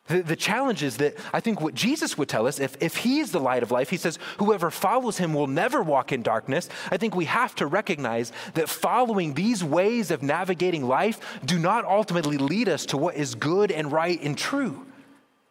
The, 0.06 0.22
the 0.22 0.36
challenge 0.36 0.82
is 0.82 0.96
that 0.96 1.14
I 1.32 1.40
think 1.40 1.60
what 1.60 1.74
Jesus 1.74 2.18
would 2.18 2.28
tell 2.28 2.46
us, 2.46 2.58
if, 2.58 2.76
if 2.80 2.96
he 2.96 3.20
is 3.20 3.30
the 3.32 3.38
light 3.38 3.62
of 3.62 3.70
life, 3.70 3.90
he 3.90 3.96
says, 3.96 4.18
whoever 4.38 4.70
follows 4.70 5.18
him 5.18 5.34
will 5.34 5.46
never 5.46 5.82
walk 5.82 6.10
in 6.10 6.22
darkness. 6.22 6.68
I 6.90 6.96
think 6.96 7.14
we 7.14 7.26
have 7.26 7.54
to 7.56 7.66
recognize 7.66 8.32
that 8.54 8.68
following 8.68 9.34
these 9.34 9.62
ways 9.62 10.10
of 10.10 10.22
navigating 10.22 10.86
life 10.86 11.20
do 11.44 11.58
not 11.58 11.84
ultimately 11.84 12.38
lead 12.38 12.68
us 12.68 12.86
to 12.86 12.96
what 12.96 13.14
is 13.14 13.34
good 13.34 13.70
and 13.70 13.92
right 13.92 14.20
and 14.22 14.36
true. 14.36 14.86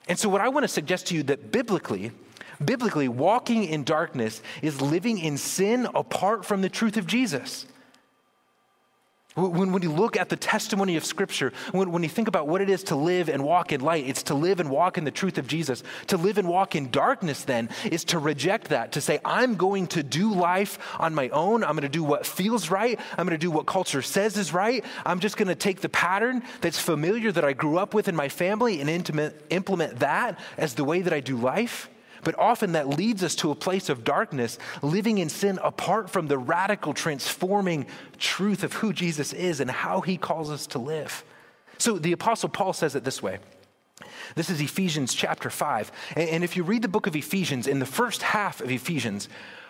And 0.09 0.17
so, 0.17 0.27
what 0.27 0.41
I 0.41 0.49
want 0.49 0.63
to 0.63 0.67
suggest 0.67 1.07
to 1.07 1.15
you 1.15 1.23
that 1.23 1.51
biblically, 1.51 2.11
biblically, 2.63 3.07
walking 3.07 3.63
in 3.63 3.83
darkness 3.83 4.41
is 4.63 4.81
living 4.81 5.19
in 5.19 5.37
sin 5.37 5.87
apart 5.93 6.43
from 6.43 6.61
the 6.61 6.69
truth 6.69 6.97
of 6.97 7.05
Jesus. 7.05 7.67
When, 9.39 9.71
when 9.71 9.81
you 9.81 9.91
look 9.91 10.17
at 10.17 10.29
the 10.29 10.35
testimony 10.35 10.97
of 10.97 11.05
Scripture, 11.05 11.53
when, 11.71 11.91
when 11.91 12.03
you 12.03 12.09
think 12.09 12.27
about 12.27 12.47
what 12.47 12.61
it 12.61 12.69
is 12.69 12.83
to 12.85 12.95
live 12.95 13.29
and 13.29 13.43
walk 13.43 13.71
in 13.71 13.81
light, 13.81 14.07
it's 14.07 14.23
to 14.23 14.33
live 14.33 14.59
and 14.59 14.69
walk 14.69 14.97
in 14.97 15.03
the 15.03 15.11
truth 15.11 15.37
of 15.37 15.47
Jesus. 15.47 15.83
To 16.07 16.17
live 16.17 16.37
and 16.37 16.47
walk 16.47 16.75
in 16.75 16.91
darkness, 16.91 17.43
then, 17.43 17.69
is 17.85 18.03
to 18.05 18.19
reject 18.19 18.69
that, 18.69 18.91
to 18.93 19.01
say, 19.01 19.19
I'm 19.23 19.55
going 19.55 19.87
to 19.87 20.03
do 20.03 20.33
life 20.33 20.77
on 20.99 21.13
my 21.15 21.29
own. 21.29 21.63
I'm 21.63 21.71
going 21.71 21.81
to 21.83 21.89
do 21.89 22.03
what 22.03 22.25
feels 22.25 22.69
right. 22.69 22.99
I'm 23.17 23.25
going 23.25 23.37
to 23.39 23.45
do 23.45 23.51
what 23.51 23.65
culture 23.65 24.01
says 24.01 24.37
is 24.37 24.53
right. 24.53 24.83
I'm 25.05 25.19
just 25.19 25.37
going 25.37 25.47
to 25.47 25.55
take 25.55 25.81
the 25.81 25.89
pattern 25.89 26.43
that's 26.61 26.79
familiar 26.79 27.31
that 27.31 27.45
I 27.45 27.53
grew 27.53 27.77
up 27.77 27.93
with 27.93 28.07
in 28.07 28.15
my 28.15 28.29
family 28.29 28.81
and 28.81 28.89
implement 28.89 29.99
that 29.99 30.39
as 30.57 30.73
the 30.73 30.83
way 30.83 31.01
that 31.01 31.13
I 31.13 31.19
do 31.19 31.37
life. 31.37 31.89
But 32.23 32.37
often 32.37 32.73
that 32.73 32.89
leads 32.89 33.23
us 33.23 33.35
to 33.35 33.51
a 33.51 33.55
place 33.55 33.89
of 33.89 34.03
darkness, 34.03 34.57
living 34.81 35.17
in 35.19 35.29
sin 35.29 35.59
apart 35.63 36.09
from 36.09 36.27
the 36.27 36.37
radical, 36.37 36.93
transforming 36.93 37.85
truth 38.17 38.63
of 38.63 38.73
who 38.73 38.93
Jesus 38.93 39.33
is 39.33 39.59
and 39.59 39.71
how 39.71 40.01
he 40.01 40.17
calls 40.17 40.49
us 40.49 40.67
to 40.67 40.79
live. 40.79 41.23
So 41.77 41.97
the 41.97 42.11
Apostle 42.11 42.49
Paul 42.49 42.73
says 42.73 42.95
it 42.95 43.03
this 43.03 43.23
way. 43.23 43.39
This 44.35 44.49
is 44.49 44.61
Ephesians 44.61 45.13
chapter 45.13 45.49
5. 45.49 45.91
And 46.15 46.43
if 46.43 46.55
you 46.55 46.63
read 46.63 46.81
the 46.81 46.87
book 46.87 47.07
of 47.07 47.15
Ephesians, 47.15 47.67
in 47.67 47.79
the 47.79 47.85
first 47.85 48.21
half 48.21 48.61
of 48.61 48.71
Ephesians, 48.71 49.29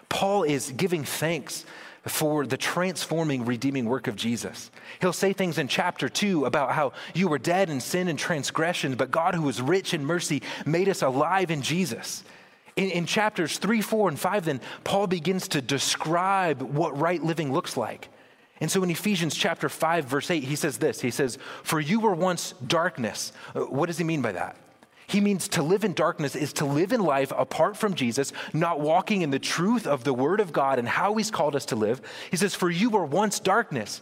Paul 0.10 0.44
is 0.44 0.72
giving 0.72 1.04
thanks 1.04 1.66
for 2.06 2.46
the 2.46 2.58
transforming, 2.58 3.46
redeeming 3.46 3.86
work 3.86 4.08
of 4.08 4.16
Jesus. 4.16 4.72
He'll 5.02 5.14
say 5.14 5.34
things 5.34 5.58
in 5.58 5.68
chapter 5.68 6.10
2 6.10 6.46
about 6.46 6.72
how 6.72 6.94
you 7.14 7.28
were 7.28 7.38
dead 7.38 7.70
in 7.70 7.80
sin 7.82 8.08
and 8.08 8.18
transgressions, 8.18 8.96
but 8.96 9.12
God, 9.12 9.36
who 9.36 9.48
is 9.50 9.62
rich 9.62 9.94
in 9.94 10.06
mercy, 10.06 10.42
made 10.66 10.90
us 10.90 11.02
alive 11.02 11.52
in 11.52 11.62
Jesus. 11.62 12.24
In, 12.80 12.92
in 12.92 13.06
chapters 13.06 13.58
3, 13.58 13.82
4, 13.82 14.08
and 14.08 14.18
5, 14.18 14.46
then, 14.46 14.62
Paul 14.86 15.08
begins 15.08 15.50
to 15.50 15.62
describe 15.62 16.62
what 16.62 16.98
right 16.98 17.22
living 17.22 17.52
looks 17.52 17.76
like. 17.76 18.08
And 18.62 18.72
so 18.72 18.82
in 18.84 18.90
Ephesians 18.90 19.36
chapter 19.36 19.68
5, 19.68 20.06
verse 20.06 20.32
8, 20.32 20.46
he 20.46 20.56
says 20.56 20.78
this 20.78 21.02
He 21.02 21.12
says, 21.12 21.38
For 21.64 21.82
you 21.82 22.00
were 22.00 22.14
once 22.14 22.54
darkness. 22.66 23.34
Uh, 23.54 23.64
what 23.64 23.88
does 23.88 23.98
he 23.98 24.06
mean 24.06 24.22
by 24.22 24.32
that? 24.32 24.56
He 25.08 25.20
means 25.20 25.50
to 25.50 25.62
live 25.62 25.84
in 25.84 25.94
darkness 25.94 26.38
is 26.38 26.54
to 26.54 26.66
live 26.66 26.94
in 26.94 27.02
life 27.02 27.34
apart 27.36 27.76
from 27.76 27.96
Jesus, 27.96 28.32
not 28.54 28.80
walking 28.80 29.24
in 29.24 29.32
the 29.32 29.40
truth 29.40 29.86
of 29.86 30.06
the 30.06 30.14
Word 30.14 30.40
of 30.40 30.54
God 30.54 30.80
and 30.80 30.88
how 30.88 31.16
He's 31.16 31.32
called 31.32 31.58
us 31.58 31.66
to 31.66 31.76
live. 31.76 32.00
He 32.32 32.38
says, 32.38 32.56
For 32.56 32.70
you 32.70 32.90
were 32.90 33.06
once 33.06 33.42
darkness, 33.42 34.02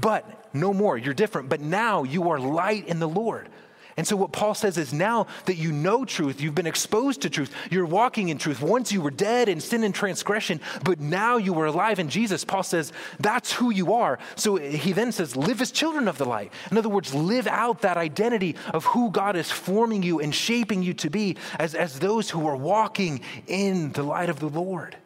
but 0.00 0.52
no 0.52 0.74
more. 0.74 0.98
You're 0.98 1.14
different. 1.14 1.48
But 1.48 1.60
now 1.60 2.02
you 2.02 2.28
are 2.30 2.40
light 2.40 2.88
in 2.88 2.98
the 2.98 3.08
Lord. 3.08 3.48
And 3.96 4.06
so, 4.06 4.14
what 4.14 4.30
Paul 4.30 4.54
says 4.54 4.76
is 4.76 4.92
now 4.92 5.26
that 5.46 5.56
you 5.56 5.72
know 5.72 6.04
truth, 6.04 6.40
you've 6.40 6.54
been 6.54 6.66
exposed 6.66 7.22
to 7.22 7.30
truth, 7.30 7.50
you're 7.70 7.86
walking 7.86 8.28
in 8.28 8.36
truth. 8.36 8.60
Once 8.60 8.92
you 8.92 9.00
were 9.00 9.10
dead 9.10 9.48
in 9.48 9.58
sin 9.58 9.84
and 9.84 9.94
transgression, 9.94 10.60
but 10.84 11.00
now 11.00 11.38
you 11.38 11.58
are 11.60 11.66
alive 11.66 11.98
in 11.98 12.10
Jesus. 12.10 12.44
Paul 12.44 12.62
says 12.62 12.92
that's 13.18 13.52
who 13.52 13.70
you 13.70 13.94
are. 13.94 14.18
So, 14.34 14.56
he 14.56 14.92
then 14.92 15.12
says, 15.12 15.34
live 15.34 15.62
as 15.62 15.70
children 15.70 16.08
of 16.08 16.18
the 16.18 16.26
light. 16.26 16.52
In 16.70 16.76
other 16.76 16.90
words, 16.90 17.14
live 17.14 17.46
out 17.46 17.80
that 17.82 17.96
identity 17.96 18.56
of 18.74 18.84
who 18.84 19.10
God 19.10 19.34
is 19.34 19.50
forming 19.50 20.02
you 20.02 20.20
and 20.20 20.34
shaping 20.34 20.82
you 20.82 20.92
to 20.94 21.08
be 21.08 21.36
as, 21.58 21.74
as 21.74 21.98
those 21.98 22.28
who 22.28 22.46
are 22.46 22.56
walking 22.56 23.20
in 23.46 23.92
the 23.92 24.02
light 24.02 24.28
of 24.28 24.40
the 24.40 24.48
Lord. 24.48 24.96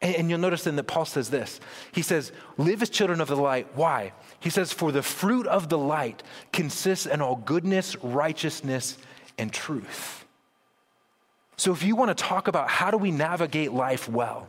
And, 0.00 0.16
and 0.16 0.30
you'll 0.30 0.40
notice 0.40 0.64
then 0.64 0.76
that 0.76 0.84
Paul 0.84 1.04
says 1.04 1.30
this 1.30 1.60
He 1.92 2.02
says, 2.02 2.32
live 2.56 2.82
as 2.82 2.90
children 2.90 3.20
of 3.20 3.28
the 3.28 3.36
light. 3.36 3.68
Why? 3.74 4.12
He 4.40 4.50
says, 4.50 4.72
For 4.72 4.92
the 4.92 5.02
fruit 5.02 5.46
of 5.46 5.68
the 5.68 5.78
light 5.78 6.22
consists 6.52 7.06
in 7.06 7.20
all 7.20 7.36
goodness, 7.36 7.96
righteousness, 8.02 8.98
and 9.36 9.52
truth. 9.52 10.24
So, 11.56 11.72
if 11.72 11.82
you 11.82 11.96
want 11.96 12.16
to 12.16 12.24
talk 12.24 12.46
about 12.46 12.68
how 12.68 12.90
do 12.90 12.96
we 12.96 13.10
navigate 13.10 13.72
life 13.72 14.08
well, 14.08 14.48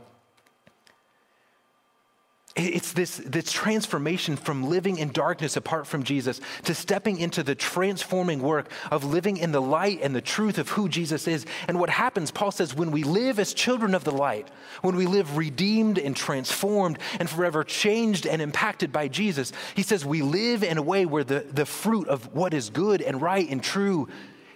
it's 2.66 2.94
this, 2.94 3.18
this 3.18 3.52
transformation 3.52 4.36
from 4.36 4.64
living 4.64 4.98
in 4.98 5.12
darkness 5.12 5.56
apart 5.56 5.88
from 5.88 6.04
Jesus 6.04 6.42
to 6.64 6.74
stepping 6.74 7.20
into 7.20 7.44
the 7.44 7.56
transforming 7.56 8.42
work 8.42 8.72
of 8.92 9.04
living 9.04 9.38
in 9.38 9.52
the 9.52 9.62
light 9.62 10.00
and 10.02 10.16
the 10.16 10.22
truth 10.22 10.58
of 10.58 10.70
who 10.70 10.90
Jesus 10.90 11.28
is. 11.28 11.46
And 11.68 11.80
what 11.80 11.90
happens, 11.90 12.32
Paul 12.32 12.52
says, 12.52 12.76
when 12.76 12.92
we 12.92 13.04
live 13.04 13.40
as 13.40 13.54
children 13.54 13.96
of 13.96 14.04
the 14.04 14.12
light, 14.12 14.50
when 14.82 14.96
we 14.96 15.06
live 15.06 15.38
redeemed 15.38 15.98
and 15.98 16.16
transformed 16.16 17.00
and 17.20 17.30
forever 17.30 17.64
changed 17.64 18.26
and 18.26 18.42
impacted 18.42 18.92
by 18.92 19.08
Jesus, 19.08 19.52
he 19.76 19.84
says 19.84 20.06
we 20.06 20.22
live 20.22 20.64
in 20.64 20.78
a 20.78 20.84
way 20.84 21.06
where 21.06 21.24
the, 21.24 21.46
the 21.52 21.66
fruit 21.66 22.08
of 22.08 22.34
what 22.34 22.54
is 22.54 22.70
good 22.70 23.02
and 23.02 23.22
right 23.22 23.50
and 23.50 23.64
true 23.64 24.08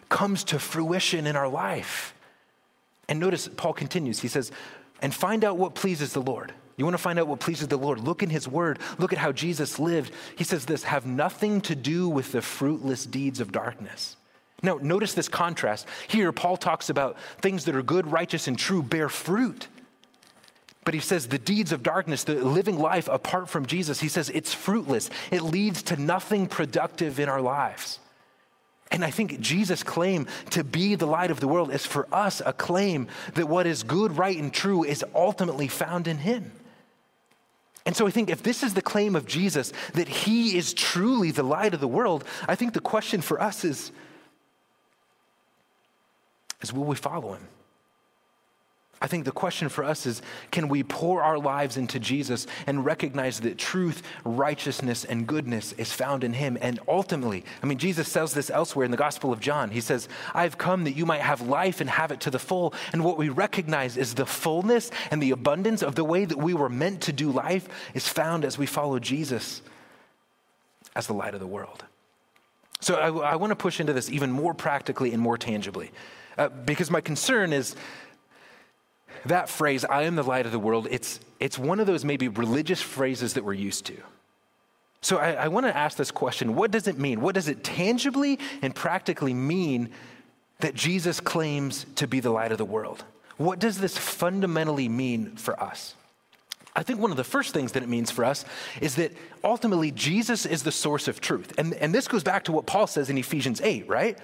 comes 0.09 0.43
to 0.45 0.59
fruition 0.59 1.25
in 1.27 1.35
our 1.35 1.47
life. 1.47 2.13
And 3.07 3.19
notice, 3.19 3.47
Paul 3.47 3.73
continues. 3.73 4.19
He 4.19 4.27
says, 4.27 4.51
and 5.01 5.13
find 5.13 5.43
out 5.43 5.57
what 5.57 5.75
pleases 5.75 6.13
the 6.13 6.21
Lord. 6.21 6.53
You 6.75 6.85
want 6.85 6.95
to 6.95 7.01
find 7.01 7.19
out 7.19 7.27
what 7.27 7.39
pleases 7.39 7.67
the 7.67 7.77
Lord? 7.77 7.99
Look 7.99 8.23
in 8.23 8.29
His 8.29 8.47
Word. 8.47 8.79
Look 8.97 9.13
at 9.13 9.19
how 9.19 9.31
Jesus 9.31 9.79
lived. 9.79 10.11
He 10.35 10.43
says 10.43 10.65
this 10.65 10.83
have 10.83 11.05
nothing 11.05 11.61
to 11.61 11.75
do 11.75 12.09
with 12.09 12.31
the 12.31 12.41
fruitless 12.41 13.05
deeds 13.05 13.39
of 13.39 13.51
darkness. 13.51 14.17
Now, 14.63 14.79
notice 14.81 15.13
this 15.13 15.27
contrast. 15.27 15.87
Here, 16.07 16.31
Paul 16.31 16.57
talks 16.57 16.89
about 16.89 17.17
things 17.41 17.65
that 17.65 17.75
are 17.75 17.83
good, 17.83 18.07
righteous, 18.07 18.47
and 18.47 18.57
true 18.57 18.81
bear 18.81 19.09
fruit. 19.09 19.67
But 20.85 20.93
he 20.93 20.99
says 20.99 21.27
the 21.27 21.37
deeds 21.37 21.71
of 21.71 21.83
darkness, 21.83 22.23
the 22.23 22.35
living 22.35 22.79
life 22.79 23.07
apart 23.07 23.49
from 23.49 23.65
Jesus, 23.65 23.99
he 23.99 24.07
says 24.07 24.29
it's 24.29 24.53
fruitless. 24.53 25.09
It 25.31 25.41
leads 25.41 25.83
to 25.83 25.97
nothing 25.97 26.47
productive 26.47 27.19
in 27.19 27.29
our 27.29 27.41
lives. 27.41 27.99
And 28.91 29.03
I 29.03 29.09
think 29.09 29.39
Jesus' 29.39 29.81
claim 29.81 30.27
to 30.51 30.63
be 30.63 30.95
the 30.95 31.07
light 31.07 31.31
of 31.31 31.39
the 31.39 31.47
world 31.47 31.71
is 31.71 31.85
for 31.85 32.07
us 32.11 32.41
a 32.45 32.53
claim 32.53 33.07
that 33.33 33.47
what 33.47 33.65
is 33.65 33.83
good, 33.83 34.17
right, 34.17 34.37
and 34.37 34.53
true 34.53 34.83
is 34.83 35.03
ultimately 35.15 35.67
found 35.67 36.07
in 36.07 36.17
him. 36.17 36.51
And 37.85 37.95
so 37.95 38.07
I 38.07 38.11
think 38.11 38.29
if 38.29 38.43
this 38.43 38.63
is 38.63 38.73
the 38.73 38.81
claim 38.81 39.15
of 39.15 39.25
Jesus, 39.25 39.73
that 39.93 40.07
he 40.07 40.57
is 40.57 40.73
truly 40.73 41.31
the 41.31 41.43
light 41.43 41.73
of 41.73 41.79
the 41.79 41.87
world, 41.87 42.23
I 42.47 42.55
think 42.55 42.73
the 42.73 42.79
question 42.79 43.21
for 43.21 43.41
us 43.41 43.65
is, 43.65 43.91
is 46.61 46.71
will 46.71 46.85
we 46.85 46.95
follow 46.95 47.33
him? 47.33 47.47
I 49.03 49.07
think 49.07 49.25
the 49.25 49.33
question 49.33 49.67
for 49.67 49.83
us 49.83 50.05
is 50.05 50.21
can 50.49 50.69
we 50.69 50.81
pour 50.81 51.21
our 51.21 51.37
lives 51.37 51.75
into 51.75 51.99
Jesus 51.99 52.47
and 52.65 52.85
recognize 52.85 53.41
that 53.41 53.57
truth, 53.57 54.01
righteousness, 54.23 55.03
and 55.03 55.27
goodness 55.27 55.73
is 55.73 55.91
found 55.91 56.23
in 56.23 56.31
him? 56.31 56.57
And 56.61 56.79
ultimately, 56.87 57.43
I 57.61 57.65
mean, 57.65 57.77
Jesus 57.77 58.07
says 58.07 58.33
this 58.33 58.49
elsewhere 58.49 58.85
in 58.85 58.91
the 58.91 58.97
Gospel 58.97 59.33
of 59.33 59.41
John. 59.41 59.71
He 59.71 59.81
says, 59.81 60.07
I've 60.33 60.57
come 60.57 60.85
that 60.85 60.95
you 60.95 61.05
might 61.05 61.19
have 61.19 61.41
life 61.41 61.81
and 61.81 61.89
have 61.89 62.13
it 62.13 62.21
to 62.21 62.31
the 62.31 62.39
full. 62.39 62.73
And 62.93 63.03
what 63.03 63.17
we 63.17 63.27
recognize 63.27 63.97
is 63.97 64.13
the 64.13 64.25
fullness 64.25 64.89
and 65.11 65.21
the 65.21 65.31
abundance 65.31 65.83
of 65.83 65.95
the 65.95 66.05
way 66.05 66.23
that 66.23 66.37
we 66.37 66.53
were 66.53 66.69
meant 66.69 67.01
to 67.01 67.11
do 67.11 67.29
life 67.29 67.67
is 67.93 68.07
found 68.07 68.45
as 68.45 68.57
we 68.57 68.65
follow 68.65 68.99
Jesus 68.99 69.61
as 70.95 71.07
the 71.07 71.13
light 71.13 71.33
of 71.33 71.41
the 71.41 71.47
world. 71.47 71.83
So 72.79 72.95
I, 72.95 73.31
I 73.31 73.35
want 73.35 73.51
to 73.51 73.55
push 73.57 73.81
into 73.81 73.91
this 73.91 74.09
even 74.09 74.31
more 74.31 74.53
practically 74.53 75.11
and 75.11 75.21
more 75.21 75.37
tangibly. 75.37 75.91
Uh, 76.37 76.49
because 76.49 76.89
my 76.89 77.01
concern 77.01 77.53
is 77.53 77.75
that 79.25 79.49
phrase, 79.49 79.85
I 79.85 80.03
am 80.03 80.15
the 80.15 80.23
light 80.23 80.45
of 80.45 80.51
the 80.51 80.59
world, 80.59 80.87
it's, 80.91 81.19
it's 81.39 81.57
one 81.57 81.79
of 81.79 81.87
those 81.87 82.03
maybe 82.03 82.27
religious 82.27 82.81
phrases 82.81 83.33
that 83.33 83.43
we're 83.43 83.53
used 83.53 83.85
to. 83.85 83.97
So 85.01 85.17
I, 85.17 85.33
I 85.33 85.47
want 85.49 85.65
to 85.65 85.75
ask 85.75 85.97
this 85.97 86.11
question 86.11 86.55
what 86.55 86.71
does 86.71 86.87
it 86.87 86.97
mean? 86.97 87.21
What 87.21 87.35
does 87.35 87.47
it 87.47 87.63
tangibly 87.63 88.39
and 88.61 88.73
practically 88.73 89.33
mean 89.33 89.89
that 90.59 90.75
Jesus 90.75 91.19
claims 91.19 91.85
to 91.95 92.07
be 92.07 92.21
the 92.21 92.29
light 92.29 92.51
of 92.51 92.57
the 92.57 92.65
world? 92.65 93.03
What 93.37 93.59
does 93.59 93.79
this 93.79 93.97
fundamentally 93.97 94.87
mean 94.87 95.35
for 95.35 95.61
us? 95.61 95.95
I 96.75 96.83
think 96.83 96.99
one 96.99 97.11
of 97.11 97.17
the 97.17 97.23
first 97.23 97.53
things 97.53 97.73
that 97.73 97.83
it 97.83 97.89
means 97.89 98.09
for 98.09 98.25
us 98.25 98.45
is 98.81 98.95
that 98.95 99.11
ultimately 99.43 99.91
Jesus 99.91 100.45
is 100.45 100.63
the 100.63 100.71
source 100.71 101.07
of 101.07 101.21
truth. 101.21 101.53
And, 101.57 101.73
and 101.75 101.93
this 101.93 102.07
goes 102.07 102.23
back 102.23 102.45
to 102.45 102.51
what 102.51 102.65
Paul 102.65 102.87
says 102.87 103.09
in 103.09 103.17
Ephesians 103.17 103.61
8, 103.61 103.87
right? 103.87 104.17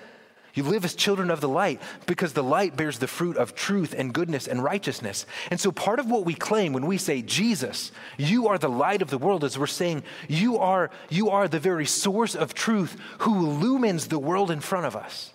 You 0.53 0.63
live 0.63 0.83
as 0.83 0.95
children 0.95 1.29
of 1.29 1.41
the 1.41 1.49
light 1.49 1.81
because 2.05 2.33
the 2.33 2.43
light 2.43 2.75
bears 2.75 2.99
the 2.99 3.07
fruit 3.07 3.37
of 3.37 3.55
truth 3.55 3.93
and 3.97 4.13
goodness 4.13 4.47
and 4.47 4.63
righteousness. 4.63 5.25
And 5.51 5.59
so, 5.59 5.71
part 5.71 5.99
of 5.99 6.09
what 6.09 6.25
we 6.25 6.33
claim 6.33 6.73
when 6.73 6.87
we 6.87 6.97
say, 6.97 7.21
Jesus, 7.21 7.91
you 8.17 8.47
are 8.47 8.57
the 8.57 8.69
light 8.69 9.01
of 9.01 9.09
the 9.09 9.17
world, 9.17 9.43
is 9.43 9.57
we're 9.57 9.67
saying, 9.67 10.03
you 10.27 10.57
are, 10.57 10.89
you 11.09 11.29
are 11.29 11.47
the 11.47 11.59
very 11.59 11.85
source 11.85 12.35
of 12.35 12.53
truth 12.53 12.97
who 13.19 13.45
illumines 13.45 14.07
the 14.07 14.19
world 14.19 14.49
in 14.51 14.59
front 14.59 14.85
of 14.85 14.95
us. 14.95 15.33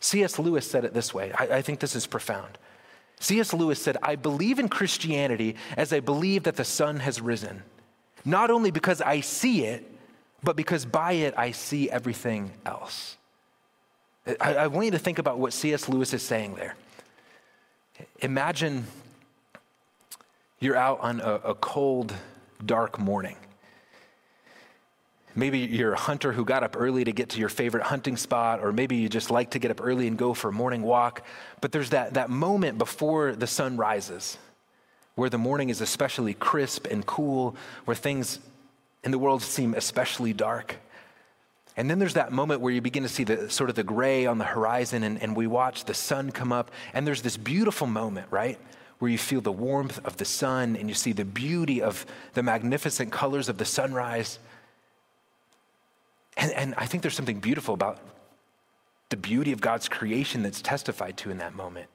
C.S. 0.00 0.38
Lewis 0.38 0.68
said 0.68 0.84
it 0.84 0.94
this 0.94 1.14
way. 1.14 1.32
I, 1.32 1.44
I 1.44 1.62
think 1.62 1.78
this 1.78 1.94
is 1.94 2.06
profound. 2.06 2.58
C.S. 3.20 3.52
Lewis 3.54 3.80
said, 3.80 3.96
I 4.02 4.16
believe 4.16 4.58
in 4.58 4.68
Christianity 4.68 5.54
as 5.76 5.92
I 5.92 6.00
believe 6.00 6.42
that 6.42 6.56
the 6.56 6.64
sun 6.64 6.98
has 6.98 7.20
risen, 7.20 7.62
not 8.24 8.50
only 8.50 8.72
because 8.72 9.00
I 9.00 9.20
see 9.20 9.64
it, 9.64 9.88
but 10.42 10.56
because 10.56 10.84
by 10.84 11.12
it 11.12 11.34
I 11.36 11.52
see 11.52 11.88
everything 11.88 12.50
else. 12.66 13.16
I, 14.40 14.54
I 14.54 14.66
want 14.68 14.86
you 14.86 14.90
to 14.92 14.98
think 14.98 15.18
about 15.18 15.38
what 15.38 15.52
C.S. 15.52 15.88
Lewis 15.88 16.12
is 16.14 16.22
saying 16.22 16.54
there. 16.54 16.76
Imagine 18.20 18.86
you're 20.60 20.76
out 20.76 21.00
on 21.00 21.20
a, 21.20 21.34
a 21.34 21.54
cold, 21.54 22.14
dark 22.64 22.98
morning. 22.98 23.36
Maybe 25.34 25.60
you're 25.60 25.94
a 25.94 25.98
hunter 25.98 26.32
who 26.32 26.44
got 26.44 26.62
up 26.62 26.76
early 26.78 27.04
to 27.04 27.12
get 27.12 27.30
to 27.30 27.40
your 27.40 27.48
favorite 27.48 27.84
hunting 27.84 28.16
spot, 28.16 28.60
or 28.62 28.70
maybe 28.72 28.96
you 28.96 29.08
just 29.08 29.30
like 29.30 29.50
to 29.52 29.58
get 29.58 29.70
up 29.70 29.80
early 29.82 30.06
and 30.06 30.18
go 30.18 30.34
for 30.34 30.48
a 30.48 30.52
morning 30.52 30.82
walk. 30.82 31.24
But 31.60 31.72
there's 31.72 31.90
that, 31.90 32.14
that 32.14 32.28
moment 32.28 32.78
before 32.78 33.34
the 33.34 33.46
sun 33.46 33.76
rises 33.76 34.36
where 35.14 35.30
the 35.30 35.38
morning 35.38 35.70
is 35.70 35.80
especially 35.80 36.34
crisp 36.34 36.86
and 36.86 37.04
cool, 37.04 37.56
where 37.84 37.94
things 37.94 38.38
in 39.04 39.10
the 39.10 39.18
world 39.18 39.42
seem 39.42 39.74
especially 39.74 40.32
dark. 40.32 40.76
And 41.76 41.88
then 41.88 41.98
there's 41.98 42.14
that 42.14 42.32
moment 42.32 42.60
where 42.60 42.72
you 42.72 42.80
begin 42.80 43.02
to 43.02 43.08
see 43.08 43.24
the 43.24 43.48
sort 43.50 43.70
of 43.70 43.76
the 43.76 43.82
gray 43.82 44.26
on 44.26 44.38
the 44.38 44.44
horizon, 44.44 45.02
and, 45.02 45.22
and 45.22 45.34
we 45.34 45.46
watch 45.46 45.84
the 45.84 45.94
sun 45.94 46.30
come 46.30 46.52
up. 46.52 46.70
And 46.92 47.06
there's 47.06 47.22
this 47.22 47.36
beautiful 47.36 47.86
moment, 47.86 48.26
right? 48.30 48.58
Where 48.98 49.10
you 49.10 49.18
feel 49.18 49.40
the 49.40 49.52
warmth 49.52 50.04
of 50.04 50.16
the 50.18 50.24
sun 50.24 50.76
and 50.76 50.88
you 50.88 50.94
see 50.94 51.12
the 51.12 51.24
beauty 51.24 51.80
of 51.80 52.04
the 52.34 52.42
magnificent 52.42 53.10
colors 53.10 53.48
of 53.48 53.58
the 53.58 53.64
sunrise. 53.64 54.38
And, 56.36 56.52
and 56.52 56.74
I 56.76 56.86
think 56.86 57.02
there's 57.02 57.16
something 57.16 57.40
beautiful 57.40 57.74
about 57.74 57.98
the 59.08 59.16
beauty 59.16 59.52
of 59.52 59.60
God's 59.60 59.88
creation 59.88 60.42
that's 60.42 60.62
testified 60.62 61.16
to 61.18 61.30
in 61.30 61.38
that 61.38 61.54
moment. 61.54 61.88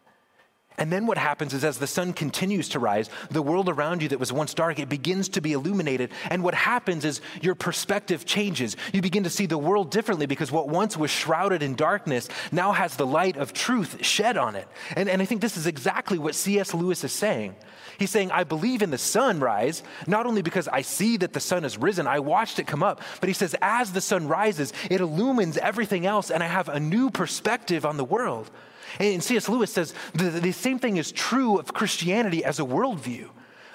And 0.79 0.93
then 0.93 1.07
what 1.07 1.17
happens 1.17 1.55
is 1.55 1.63
as 1.63 1.79
the 1.79 1.87
sun 1.87 2.13
continues 2.13 2.69
to 2.69 2.79
rise, 2.79 3.09
the 3.31 3.41
world 3.41 3.67
around 3.67 4.03
you 4.03 4.09
that 4.09 4.19
was 4.19 4.31
once 4.31 4.53
dark, 4.53 4.77
it 4.77 4.89
begins 4.89 5.27
to 5.29 5.41
be 5.41 5.53
illuminated. 5.53 6.11
And 6.29 6.43
what 6.43 6.53
happens 6.53 7.03
is 7.03 7.19
your 7.41 7.55
perspective 7.55 8.25
changes. 8.25 8.77
You 8.93 9.01
begin 9.01 9.23
to 9.23 9.29
see 9.31 9.47
the 9.47 9.57
world 9.57 9.89
differently 9.89 10.27
because 10.27 10.51
what 10.51 10.69
once 10.69 10.95
was 10.95 11.09
shrouded 11.09 11.63
in 11.63 11.73
darkness 11.73 12.29
now 12.51 12.73
has 12.73 12.95
the 12.95 13.07
light 13.07 13.37
of 13.37 13.53
truth 13.53 14.05
shed 14.05 14.37
on 14.37 14.55
it. 14.55 14.67
And, 14.95 15.09
and 15.09 15.19
I 15.19 15.25
think 15.25 15.41
this 15.41 15.57
is 15.57 15.65
exactly 15.65 16.19
what 16.19 16.35
C.S. 16.35 16.75
Lewis 16.75 17.03
is 17.03 17.11
saying. 17.11 17.55
He's 17.97 18.11
saying, 18.11 18.29
I 18.29 18.43
believe 18.43 18.83
in 18.83 18.91
the 18.91 18.99
sunrise, 18.99 19.81
not 20.05 20.27
only 20.27 20.43
because 20.43 20.67
I 20.67 20.83
see 20.83 21.17
that 21.17 21.33
the 21.33 21.39
sun 21.39 21.63
has 21.63 21.79
risen, 21.79 22.05
I 22.05 22.19
watched 22.19 22.59
it 22.59 22.67
come 22.67 22.83
up, 22.83 23.01
but 23.19 23.29
he 23.29 23.33
says, 23.33 23.55
as 23.63 23.93
the 23.93 24.01
sun 24.01 24.27
rises, 24.27 24.73
it 24.91 25.01
illumines 25.01 25.57
everything 25.57 26.05
else, 26.05 26.29
and 26.29 26.43
I 26.43 26.47
have 26.47 26.69
a 26.69 26.79
new 26.79 27.09
perspective 27.09 27.83
on 27.83 27.97
the 27.97 28.05
world. 28.05 28.51
And 28.99 29.23
C.S. 29.23 29.49
Lewis 29.49 29.71
says 29.71 29.93
the, 30.13 30.29
the 30.29 30.51
same 30.51 30.79
thing 30.79 30.97
is 30.97 31.11
true 31.11 31.57
of 31.57 31.73
Christianity 31.73 32.43
as 32.43 32.59
a 32.59 32.63
worldview. 32.63 33.29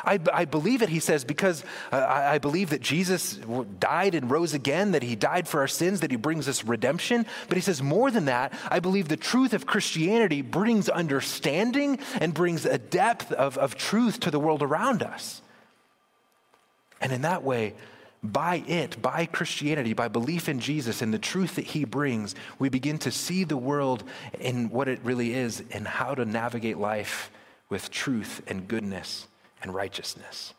I, 0.05 0.18
I, 0.33 0.44
believe 0.46 0.83
it, 0.83 0.88
he 0.88 0.98
says, 0.98 1.25
because 1.25 1.64
uh, 1.92 1.96
I, 1.96 2.35
I, 2.35 2.38
believe 2.38 2.70
that 2.70 2.81
Jesus 2.81 3.38
died 3.79 4.14
and 4.14 4.31
rose 4.31 4.53
again, 4.53 4.92
that 4.92 5.03
he 5.03 5.14
died 5.14 5.46
for 5.46 5.61
our 5.61 5.68
sins, 5.68 6.01
that 6.01 6.11
he 6.11 6.16
brings 6.16 6.48
us 6.48 6.64
redemption. 6.64 7.25
But 7.48 7.57
he 7.57 7.61
says, 7.61 7.83
more 7.83 8.11
than 8.11 8.25
that, 8.25 8.53
I 8.68 8.81
believe 8.81 9.09
the 9.09 9.16
truth 9.16 9.53
of 9.53 9.66
Christianity 9.66 10.42
brings 10.42 10.88
understanding 10.88 12.01
and 12.20 12.35
brings 12.35 12.66
a 12.66 12.79
depth 12.79 13.31
of, 13.33 13.57
of 13.59 13.77
truth 13.77 14.20
to 14.20 14.31
the 14.31 14.40
world 14.40 14.62
around 14.62 15.03
us. 15.03 15.40
And 17.01 17.12
in 17.12 17.22
that 17.22 17.42
way, 17.42 17.75
by 18.22 18.62
it, 18.68 19.02
by 19.02 19.26
Christianity, 19.26 19.94
by 19.94 20.08
belief 20.08 20.48
in 20.48 20.61
Jesus 20.61 21.02
and 21.02 21.12
the 21.12 21.18
truth 21.18 21.56
that 21.56 21.66
he 21.66 21.85
brings, 21.85 22.35
we 22.58 22.68
begin 22.68 22.98
to 22.98 23.11
see 23.11 23.44
the 23.44 23.56
world 23.56 24.04
in 24.38 24.70
what 24.70 24.88
it 24.88 25.00
really 25.02 25.35
is 25.35 25.62
and 25.72 25.87
how 25.87 26.14
to 26.14 26.24
navigate 26.24 26.78
life 26.78 27.30
with 27.68 27.90
truth 27.90 28.42
and 28.46 28.68
goodness 28.68 29.26
and 29.61 29.74
righteousness. 29.74 30.54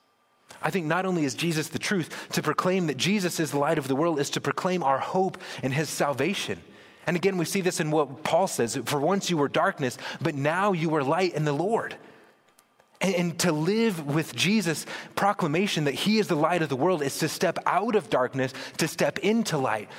I 0.62 0.70
think 0.70 0.88
not 0.88 1.06
only 1.06 1.24
is 1.24 1.36
Jesus 1.36 1.70
the 1.70 1.80
truth, 1.80 2.28
to 2.34 2.42
proclaim 2.42 2.88
that 2.88 2.98
Jesus 2.98 3.40
is 3.40 3.52
the 3.52 3.60
light 3.60 3.78
of 3.78 3.88
the 3.88 3.96
world 3.96 4.20
is 4.20 4.30
to 4.32 4.42
proclaim 4.42 4.84
our 4.84 5.00
hope 5.00 5.38
in 5.62 5.72
his 5.72 5.90
salvation. 5.90 6.60
And 7.06 7.16
again, 7.16 7.38
we 7.38 7.46
see 7.46 7.62
this 7.62 7.80
in 7.80 7.92
what 7.92 8.24
Paul 8.24 8.48
says 8.48 8.78
For 8.86 9.00
once 9.00 9.30
you 9.30 9.38
were 9.38 9.50
darkness, 9.50 9.98
but 10.22 10.36
now 10.36 10.72
you 10.72 10.96
are 10.96 11.04
light 11.04 11.34
in 11.34 11.46
the 11.46 11.54
Lord. 11.54 11.96
And, 13.04 13.16
and 13.16 13.40
to 13.40 13.52
live 13.52 14.08
with 14.08 14.36
Jesus' 14.36 14.86
proclamation 15.16 15.84
that 15.84 15.94
he 15.94 16.18
is 16.18 16.28
the 16.28 16.36
light 16.36 16.62
of 16.62 16.70
the 16.70 16.76
world 16.76 17.04
is 17.04 17.20
to 17.20 17.28
step 17.28 17.60
out 17.66 17.96
of 17.96 18.10
darkness, 18.10 18.54
to 18.78 18.88
step 18.88 19.20
into 19.20 19.58
light. 19.58 19.90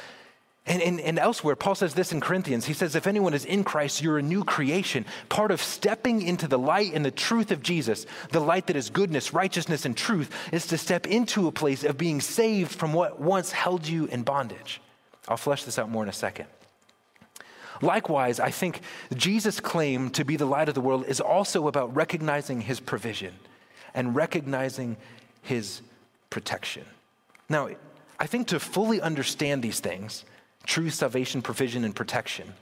And, 0.67 0.81
and, 0.81 0.99
and, 0.99 1.19
elsewhere, 1.19 1.57
Paul 1.57 1.75
says 1.75 1.93
this 1.93 2.11
in 2.11 2.23
Corinthians. 2.23 2.65
He 2.65 2.73
says, 2.73 2.95
If 2.95 3.07
anyone 3.07 3.35
is 3.35 3.45
in 3.45 3.65
Christ, 3.65 4.01
you're 4.01 4.17
a 4.17 4.23
new 4.23 4.45
creation. 4.45 5.05
Part 5.29 5.51
of 5.51 5.63
stepping 5.63 6.23
into 6.23 6.49
the 6.49 6.59
light 6.59 6.95
and 6.95 7.05
the 7.05 7.11
truth 7.11 7.51
of 7.51 7.63
Jesus, 7.63 8.07
the 8.31 8.41
light 8.41 8.69
that 8.69 8.77
is 8.77 8.89
goodness, 8.89 9.35
righteousness, 9.35 9.85
and 9.85 9.95
truth, 9.95 10.35
is 10.53 10.67
to 10.69 10.79
step 10.79 11.07
into 11.07 11.47
a 11.49 11.53
place 11.53 11.85
of 11.85 11.99
being 11.99 12.23
saved 12.23 12.73
from 12.73 12.95
what 12.95 13.21
once 13.21 13.53
held 13.53 13.87
you 13.87 14.07
in 14.07 14.23
bondage. 14.23 14.81
I'll 15.29 15.37
flesh 15.37 15.65
this 15.65 15.79
out 15.79 15.91
more 15.91 16.03
in 16.03 16.09
a 16.09 16.15
second. 16.15 16.47
Likewise, 17.83 18.41
I 18.41 18.51
think 18.51 18.81
Jesus' 19.15 19.61
claim 19.61 20.11
to 20.11 20.25
be 20.25 20.37
the 20.37 20.47
light 20.47 20.69
of 20.69 20.75
the 20.75 20.81
world 20.81 21.05
is 21.07 21.21
also 21.21 21.69
about 21.69 21.95
recognizing 21.95 22.61
his 22.61 22.81
provision 22.81 23.35
and 23.95 24.15
recognizing 24.15 24.97
his 25.43 25.83
protection. 26.31 26.85
Now, 27.49 27.69
I 28.19 28.27
think 28.27 28.49
to 28.49 28.61
fully 28.61 29.01
understand 29.01 29.63
these 29.63 29.81
things, 29.81 30.25
true 30.67 30.91
salvation, 30.91 31.43
provision, 31.43 31.85
and 31.85 31.95
protection, 31.95 32.55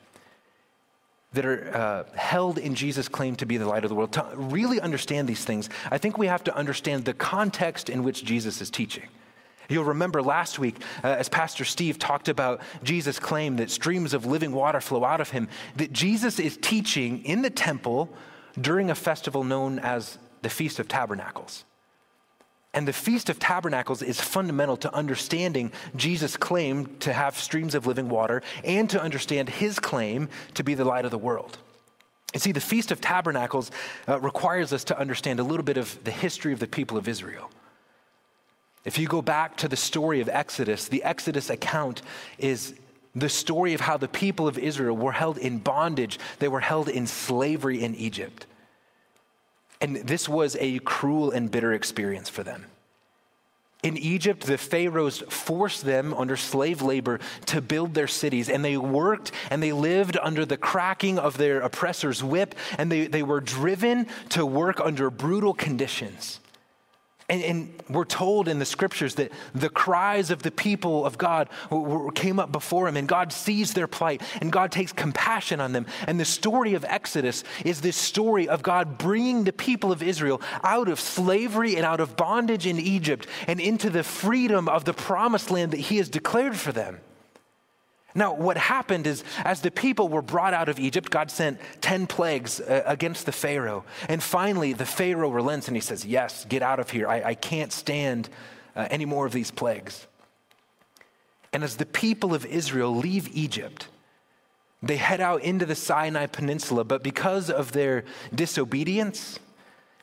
that 1.33 1.47
are 1.47 1.75
uh, 1.75 2.05
held 2.17 2.59
in 2.59 2.75
Jesus' 2.75 3.09
claim 3.09 3.37
to 3.37 3.47
be 3.47 3.57
the 3.57 3.67
light 3.67 3.85
of 3.85 3.89
the 3.89 3.95
world. 3.95 4.13
To 4.13 4.27
really 4.35 4.81
understand 4.81 5.29
these 5.29 5.45
things, 5.45 5.71
I 5.91 5.99
think 5.99 6.19
we 6.19 6.27
have 6.27 6.45
to 6.45 6.55
understand 6.55 7.05
the 7.05 7.15
context 7.15 7.89
in 7.89 8.03
which 8.03 8.25
Jesus 8.25 8.61
is 8.61 8.71
teaching. 8.71 9.09
You'll 9.69 9.85
remember 9.85 10.23
last 10.23 10.59
week, 10.59 10.77
uh, 11.03 11.09
as 11.09 11.29
Pastor 11.29 11.65
Steve 11.65 11.99
talked 11.99 12.29
about 12.29 12.61
Jesus' 12.83 13.19
claim 13.19 13.57
that 13.57 13.71
streams 13.71 14.15
of 14.15 14.27
living 14.27 14.53
water 14.53 14.81
flow 14.81 15.05
out 15.05 15.21
of 15.21 15.31
him, 15.31 15.49
that 15.77 15.93
Jesus 15.93 16.39
is 16.39 16.57
teaching 16.57 17.25
in 17.25 17.43
the 17.43 17.51
temple 17.51 18.13
during 18.61 18.91
a 18.91 18.95
festival 18.95 19.45
known 19.45 19.79
as 19.79 20.19
the 20.43 20.51
Feast 20.51 20.79
of 20.79 20.89
Tabernacles. 20.89 21.65
And 22.75 22.89
the 22.89 22.93
Feast 22.93 23.29
of 23.29 23.39
Tabernacles 23.39 24.03
is 24.03 24.21
fundamental 24.21 24.77
to 24.79 24.95
understanding 24.95 25.73
Jesus' 25.95 26.37
claim 26.37 26.97
to 27.01 27.13
have 27.13 27.37
streams 27.37 27.75
of 27.75 27.87
living 27.87 28.09
water 28.09 28.43
and 28.65 28.89
to 28.91 29.01
understand 29.01 29.51
his 29.51 29.79
claim 29.79 30.29
to 30.55 30.65
be 30.65 30.75
the 30.75 30.85
light 30.85 31.05
of 31.05 31.11
the 31.11 31.19
world. 31.19 31.59
You 32.33 32.41
see, 32.41 32.53
the 32.53 32.61
Feast 32.61 32.91
of 32.91 33.01
Tabernacles 33.01 33.71
uh, 34.09 34.19
requires 34.21 34.73
us 34.73 34.85
to 34.85 34.99
understand 34.99 35.39
a 35.39 35.45
little 35.45 35.65
bit 35.65 35.77
of 35.77 36.03
the 36.05 36.11
history 36.11 36.55
of 36.55 36.61
the 36.61 36.67
people 36.67 36.97
of 36.97 37.09
Israel. 37.09 37.51
If 38.85 38.99
you 38.99 39.07
go 39.07 39.23
back 39.23 39.57
to 39.59 39.69
the 39.69 39.77
story 39.77 40.21
of 40.21 40.29
Exodus, 40.29 40.89
the 40.89 41.05
Exodus 41.05 41.51
account 41.51 42.03
is 42.39 42.75
the 43.15 43.29
story 43.29 43.75
of 43.75 43.81
how 43.81 43.97
the 43.97 44.09
people 44.09 44.49
of 44.49 44.59
Israel 44.59 44.97
were 44.97 45.13
held 45.13 45.39
in 45.39 45.59
bondage, 45.59 46.19
they 46.39 46.49
were 46.49 46.61
held 46.61 46.89
in 46.89 47.07
slavery 47.07 47.83
in 47.83 47.95
Egypt. 47.95 48.47
And 49.81 49.97
this 49.97 50.29
was 50.29 50.57
a 50.61 50.79
cruel 50.81 51.31
and 51.31 51.51
bitter 51.51 51.73
experience 51.73 52.29
for 52.29 52.43
them. 52.43 52.67
In 53.83 53.97
Egypt, 53.97 54.47
the 54.47 54.59
pharaohs 54.59 55.19
forced 55.29 55.85
them 55.85 56.15
under 56.15 56.37
slave 56.37 56.83
labor 56.83 57.19
to 57.47 57.61
build 57.61 57.95
their 57.95 58.07
cities, 58.07 58.49
and 58.49 58.65
they 58.65 58.77
worked 58.77 59.33
and 59.51 59.61
they 59.61 59.73
lived 59.73 60.17
under 60.23 60.45
the 60.45 60.57
cracking 60.57 61.19
of 61.19 61.37
their 61.37 61.61
oppressor's 61.61 62.23
whip, 62.23 62.55
and 62.79 62.93
they, 62.93 63.09
they 63.09 63.25
were 63.25 63.41
driven 63.41 64.07
to 64.31 64.47
work 64.47 64.81
under 64.81 65.11
brutal 65.11 65.53
conditions. 65.53 66.39
And, 67.29 67.43
and, 67.43 67.75
we're 67.89 68.05
told 68.05 68.49
in 68.49 68.59
the 68.59 68.65
scriptures 68.65 69.17
that 69.17 69.33
the 69.55 69.69
cries 69.69 70.31
of 70.31 70.43
the 70.43 70.51
people 70.51 71.05
of 71.05 71.19
God 71.19 71.51
came 72.15 72.39
up 72.39 72.51
before 72.51 72.89
him, 72.89 72.97
and 72.97 73.07
God 73.07 73.33
sees 73.33 73.75
their 73.75 73.87
plight, 73.87 74.23
and 74.41 74.51
God 74.51 74.73
takes 74.73 74.93
compassion 74.93 75.61
on 75.61 75.73
them. 75.73 75.87
And 76.07 76.19
the 76.19 76.25
story 76.25 76.73
of 76.75 76.85
Exodus 76.89 77.45
is 77.65 77.83
this 77.83 77.97
story 77.97 78.49
of 78.49 78.63
God 78.63 78.97
bringing 78.97 79.45
the 79.45 79.53
people 79.53 79.93
of 79.93 80.03
Israel 80.03 80.41
out 80.63 80.89
of 80.89 81.01
slavery 81.01 81.77
and 81.77 81.85
out 81.85 82.01
of 82.01 82.17
bondage 82.17 82.67
in 82.67 82.79
Egypt 82.79 83.27
and 83.47 83.61
into 83.61 83.91
the 83.91 84.03
freedom 84.03 84.69
of 84.69 84.85
the 84.85 84.95
promised 84.95 85.51
land 85.51 85.73
that 85.73 85.81
he 85.81 85.99
has 85.99 86.09
declared 86.09 86.57
for 86.57 86.73
them. 86.73 86.99
Now, 88.15 88.35
what 88.35 88.57
happened 88.57 89.07
is, 89.07 89.25
as 89.45 89.63
the 89.63 89.71
people 89.71 90.09
were 90.09 90.23
brought 90.23 90.53
out 90.53 90.69
of 90.69 90.79
Egypt, 90.79 91.11
God 91.11 91.31
sent 91.31 91.59
10 91.81 92.07
plagues 92.07 92.61
uh, 92.61 92.83
against 92.87 93.27
the 93.27 93.33
Pharaoh. 93.33 93.85
And 94.09 94.23
finally, 94.23 94.73
the 94.73 94.87
Pharaoh 94.87 95.31
relents 95.31 95.69
and 95.69 95.77
he 95.77 95.81
says, 95.81 96.05
Yes, 96.05 96.45
get 96.45 96.63
out 96.63 96.79
of 96.79 96.91
here. 96.91 97.09
I, 97.09 97.23
I 97.23 97.35
can't 97.35 97.73
stand 97.73 98.29
uh, 98.77 98.87
any 98.91 99.05
more 99.05 99.25
of 99.27 99.33
these 99.33 99.51
plagues. 99.51 100.07
And 101.53 101.65
as 101.65 101.77
the 101.77 101.87
people 101.87 102.35
of 102.35 102.47
Israel 102.47 102.95
leave 102.95 103.29
Egypt, 103.35 103.89
they 104.83 104.97
head 104.97 105.21
out 105.21 105.43
into 105.43 105.65
the 105.65 105.75
Sinai 105.75 106.27
Peninsula, 106.27 106.85
but 106.85 107.03
because 107.03 107.51
of 107.51 107.73
their 107.73 108.05
disobedience, 108.35 109.39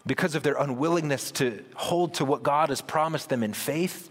because 0.06 0.36
of 0.36 0.44
their 0.44 0.56
unwillingness 0.56 1.32
to 1.32 1.64
hold 1.76 2.14
to 2.16 2.26
what 2.26 2.44
God 2.44 2.70
has 2.70 2.82
promised 2.82 3.30
them 3.30 3.44
in 3.44 3.54
faith, 3.54 4.10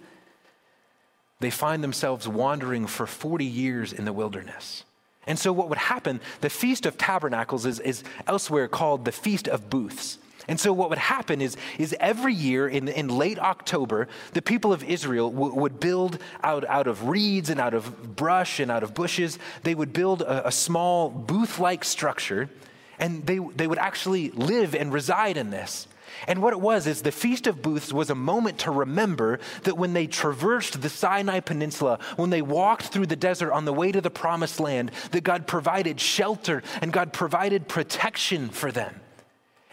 they 1.41 1.51
find 1.51 1.83
themselves 1.83 2.27
wandering 2.27 2.87
for 2.87 3.07
40 3.07 3.45
years 3.45 3.93
in 3.93 4.05
the 4.05 4.13
wilderness. 4.13 4.85
And 5.27 5.39
so, 5.39 5.53
what 5.53 5.69
would 5.69 5.79
happen, 5.79 6.21
the 6.41 6.51
Feast 6.51 6.87
of 6.87 6.97
Tabernacles 6.97 7.67
is, 7.67 7.81
is 7.81 8.03
elsewhere 8.27 8.67
called 8.67 9.05
the 9.05 9.13
Feast 9.13 9.47
of 9.47 9.69
Booths. 9.69 10.19
And 10.49 10.59
so, 10.59 10.73
what 10.73 10.89
would 10.89 10.99
happen 10.99 11.43
is, 11.43 11.57
is 11.79 11.95
every 12.01 12.33
year 12.33 12.67
in, 12.67 12.89
in 12.89 13.09
late 13.09 13.39
October, 13.39 14.09
the 14.33 14.41
people 14.41 14.73
of 14.73 14.83
Israel 14.83 15.31
w- 15.31 15.55
would 15.55 15.79
build 15.79 16.19
out, 16.43 16.65
out 16.65 16.87
of 16.87 17.09
reeds 17.09 17.51
and 17.51 17.61
out 17.61 17.75
of 17.75 18.17
brush 18.17 18.59
and 18.59 18.71
out 18.71 18.83
of 18.83 18.95
bushes, 18.95 19.39
they 19.65 19.75
would 19.75 19.93
build 19.93 20.23
a, 20.23 20.49
a 20.49 20.53
small 20.53 21.11
booth 21.11 21.59
like 21.59 21.85
structure, 21.85 22.49
and 22.99 23.27
they, 23.27 23.39
they 23.39 23.67
would 23.67 23.79
actually 23.79 24.31
live 24.31 24.75
and 24.75 24.95
reside 24.95 25.37
in 25.37 25.51
this. 25.51 25.87
And 26.27 26.43
what 26.43 26.53
it 26.53 26.61
was 26.61 26.87
is 26.87 27.03
the 27.03 27.13
Feast 27.13 27.47
of 27.47 27.63
Booths 27.63 27.93
was 27.93 28.11
a 28.11 28.15
moment 28.15 28.59
to 28.61 28.71
remember 28.71 29.39
that 29.63 29.79
when 29.79 29.93
they 29.93 30.07
traversed 30.07 30.81
the 30.81 30.89
Sinai 30.89 31.41
Peninsula, 31.41 31.99
when 32.17 32.31
they 32.31 32.43
walked 32.43 32.87
through 32.87 33.07
the 33.07 33.17
desert 33.17 33.53
on 33.53 33.65
the 33.65 33.73
way 33.73 33.93
to 33.93 34.01
the 34.01 34.11
promised 34.11 34.61
land, 34.61 34.91
that 35.13 35.25
God 35.25 35.47
provided 35.47 36.01
shelter 36.01 36.63
and 36.83 36.93
God 36.93 37.13
provided 37.13 37.69
protection 37.69 38.49
for 38.49 38.73
them. 38.73 39.01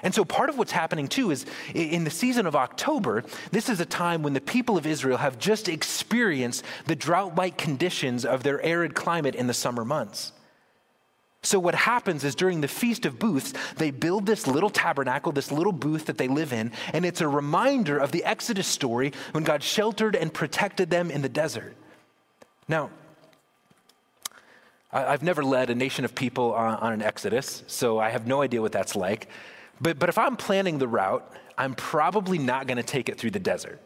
And 0.04 0.14
so, 0.14 0.24
part 0.24 0.50
of 0.50 0.58
what's 0.58 0.72
happening 0.72 1.08
too 1.08 1.32
is 1.32 1.48
in 1.74 2.04
the 2.04 2.12
season 2.12 2.46
of 2.46 2.56
October, 2.56 3.24
this 3.52 3.70
is 3.70 3.80
a 3.80 3.86
time 3.86 4.22
when 4.22 4.34
the 4.34 4.42
people 4.42 4.78
of 4.78 4.86
Israel 4.86 5.18
have 5.18 5.40
just 5.40 5.68
experienced 5.68 6.64
the 6.86 6.96
drought 6.96 7.36
like 7.36 7.58
conditions 7.58 8.24
of 8.24 8.44
their 8.44 8.62
arid 8.62 8.94
climate 8.94 9.34
in 9.34 9.48
the 9.48 9.54
summer 9.54 9.84
months. 9.84 10.32
So, 11.46 11.60
what 11.60 11.76
happens 11.76 12.24
is 12.24 12.34
during 12.34 12.62
the 12.62 12.68
Feast 12.68 13.06
of 13.06 13.20
Booths, 13.20 13.54
they 13.78 13.92
build 13.92 14.26
this 14.26 14.48
little 14.48 14.70
tabernacle, 14.70 15.32
this 15.32 15.52
little 15.52 15.72
booth 15.72 16.08
that 16.08 16.18
they 16.18 16.28
live 16.28 16.52
in, 16.52 16.72
and 16.92 17.06
it's 17.06 17.22
a 17.22 17.28
reminder 17.28 17.98
of 17.98 18.12
the 18.12 18.24
Exodus 18.24 18.68
story 18.68 19.14
when 19.32 19.44
God 19.44 19.62
sheltered 19.62 20.16
and 20.16 20.34
protected 20.34 20.90
them 20.90 21.12
in 21.12 21.22
the 21.22 21.30
desert. 21.30 21.76
Now, 22.68 22.90
I've 24.92 25.24
never 25.24 25.44
led 25.44 25.70
a 25.70 25.76
nation 25.76 26.04
of 26.04 26.16
people 26.16 26.54
on, 26.54 26.94
an 26.94 27.02
Exodus, 27.02 27.64
so 27.68 28.00
I 28.00 28.10
have 28.10 28.26
no 28.26 28.42
idea 28.42 28.62
what 28.62 28.72
that's 28.72 28.96
like. 28.96 29.28
But, 29.80 30.00
but 30.00 30.10
if 30.10 30.18
I'm 30.18 30.38
planning 30.38 30.80
the 30.80 30.88
route, 30.88 31.30
I'm 31.58 31.76
probably 31.76 32.40
not 32.40 32.66
going 32.66 32.78
to 32.78 32.84
take 32.84 33.10
it 33.10 33.18
through 33.20 33.32
the 33.32 33.40
desert. 33.40 33.80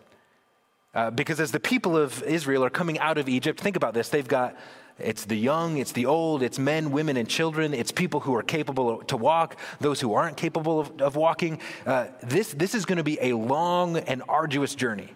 Uh, 0.93 1.12
because 1.12 1.39
as 1.39 1.52
the 1.52 1.60
people 1.60 1.98
of 1.98 2.24
Israel 2.24 2.63
are 2.63 2.69
coming 2.69 3.00
out 3.00 3.17
of 3.17 3.28
Egypt, 3.28 3.60
think 3.60 3.76
about 3.76 3.93
this. 3.93 4.10
They've 4.10 4.28
got 4.28 4.56
it's 5.02 5.26
the 5.26 5.36
young, 5.36 5.78
it's 5.78 5.92
the 5.92 6.06
old, 6.06 6.44
it's 6.44 6.60
men, 6.60 6.92
women, 6.92 7.18
and 7.18 7.28
children. 7.28 7.74
It's 7.74 7.92
people 7.92 8.20
who 8.20 8.36
are 8.36 8.44
capable 8.44 9.00
to 9.04 9.18
walk, 9.18 9.58
those 9.80 10.00
who 10.02 10.14
aren't 10.14 10.38
capable 10.38 10.80
of, 10.80 11.02
of 11.02 11.16
walking. 11.16 11.60
Uh, 11.86 12.08
this, 12.22 12.54
this 12.54 12.76
is 12.76 12.86
going 12.86 12.98
to 12.98 13.04
be 13.04 13.18
a 13.22 13.34
long 13.34 13.98
and 13.98 14.24
arduous 14.28 14.76
journey. 14.76 15.10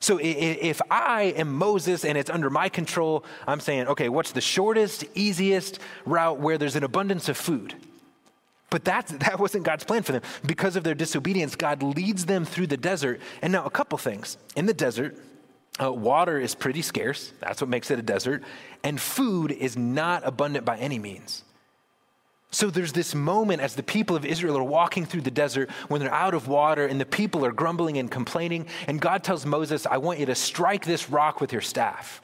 So 0.00 0.18
if 0.20 0.82
I 0.90 1.34
am 1.36 1.54
Moses 1.54 2.04
and 2.04 2.18
it's 2.18 2.28
under 2.28 2.50
my 2.50 2.68
control, 2.68 3.24
I'm 3.46 3.60
saying, 3.60 3.86
okay, 3.88 4.10
what's 4.10 4.32
the 4.32 4.40
shortest, 4.42 5.04
easiest 5.14 5.78
route 6.04 6.38
where 6.38 6.58
there's 6.58 6.76
an 6.76 6.84
abundance 6.84 7.30
of 7.30 7.38
food? 7.38 7.74
But 8.68 8.84
that, 8.84 9.06
that 9.20 9.38
wasn't 9.38 9.64
God's 9.64 9.84
plan 9.84 10.02
for 10.02 10.12
them. 10.12 10.22
Because 10.44 10.76
of 10.76 10.84
their 10.84 10.94
disobedience, 10.94 11.56
God 11.56 11.82
leads 11.82 12.26
them 12.26 12.44
through 12.44 12.66
the 12.66 12.76
desert. 12.76 13.20
And 13.40 13.52
now, 13.52 13.64
a 13.64 13.70
couple 13.70 13.96
things. 13.96 14.36
In 14.56 14.66
the 14.66 14.74
desert, 14.74 15.16
uh, 15.82 15.92
water 15.92 16.38
is 16.38 16.54
pretty 16.54 16.82
scarce. 16.82 17.32
That's 17.40 17.60
what 17.60 17.68
makes 17.68 17.90
it 17.90 17.98
a 17.98 18.02
desert. 18.02 18.42
And 18.82 19.00
food 19.00 19.50
is 19.50 19.76
not 19.76 20.22
abundant 20.24 20.64
by 20.64 20.76
any 20.78 20.98
means. 20.98 21.44
So 22.50 22.70
there's 22.70 22.92
this 22.92 23.16
moment 23.16 23.60
as 23.60 23.74
the 23.74 23.82
people 23.82 24.14
of 24.14 24.24
Israel 24.24 24.56
are 24.56 24.62
walking 24.62 25.06
through 25.06 25.22
the 25.22 25.30
desert 25.32 25.70
when 25.88 26.00
they're 26.00 26.14
out 26.14 26.34
of 26.34 26.46
water 26.46 26.86
and 26.86 27.00
the 27.00 27.06
people 27.06 27.44
are 27.44 27.50
grumbling 27.50 27.98
and 27.98 28.08
complaining. 28.08 28.66
And 28.86 29.00
God 29.00 29.24
tells 29.24 29.44
Moses, 29.44 29.86
I 29.86 29.96
want 29.96 30.20
you 30.20 30.26
to 30.26 30.36
strike 30.36 30.84
this 30.84 31.10
rock 31.10 31.40
with 31.40 31.52
your 31.52 31.62
staff. 31.62 32.22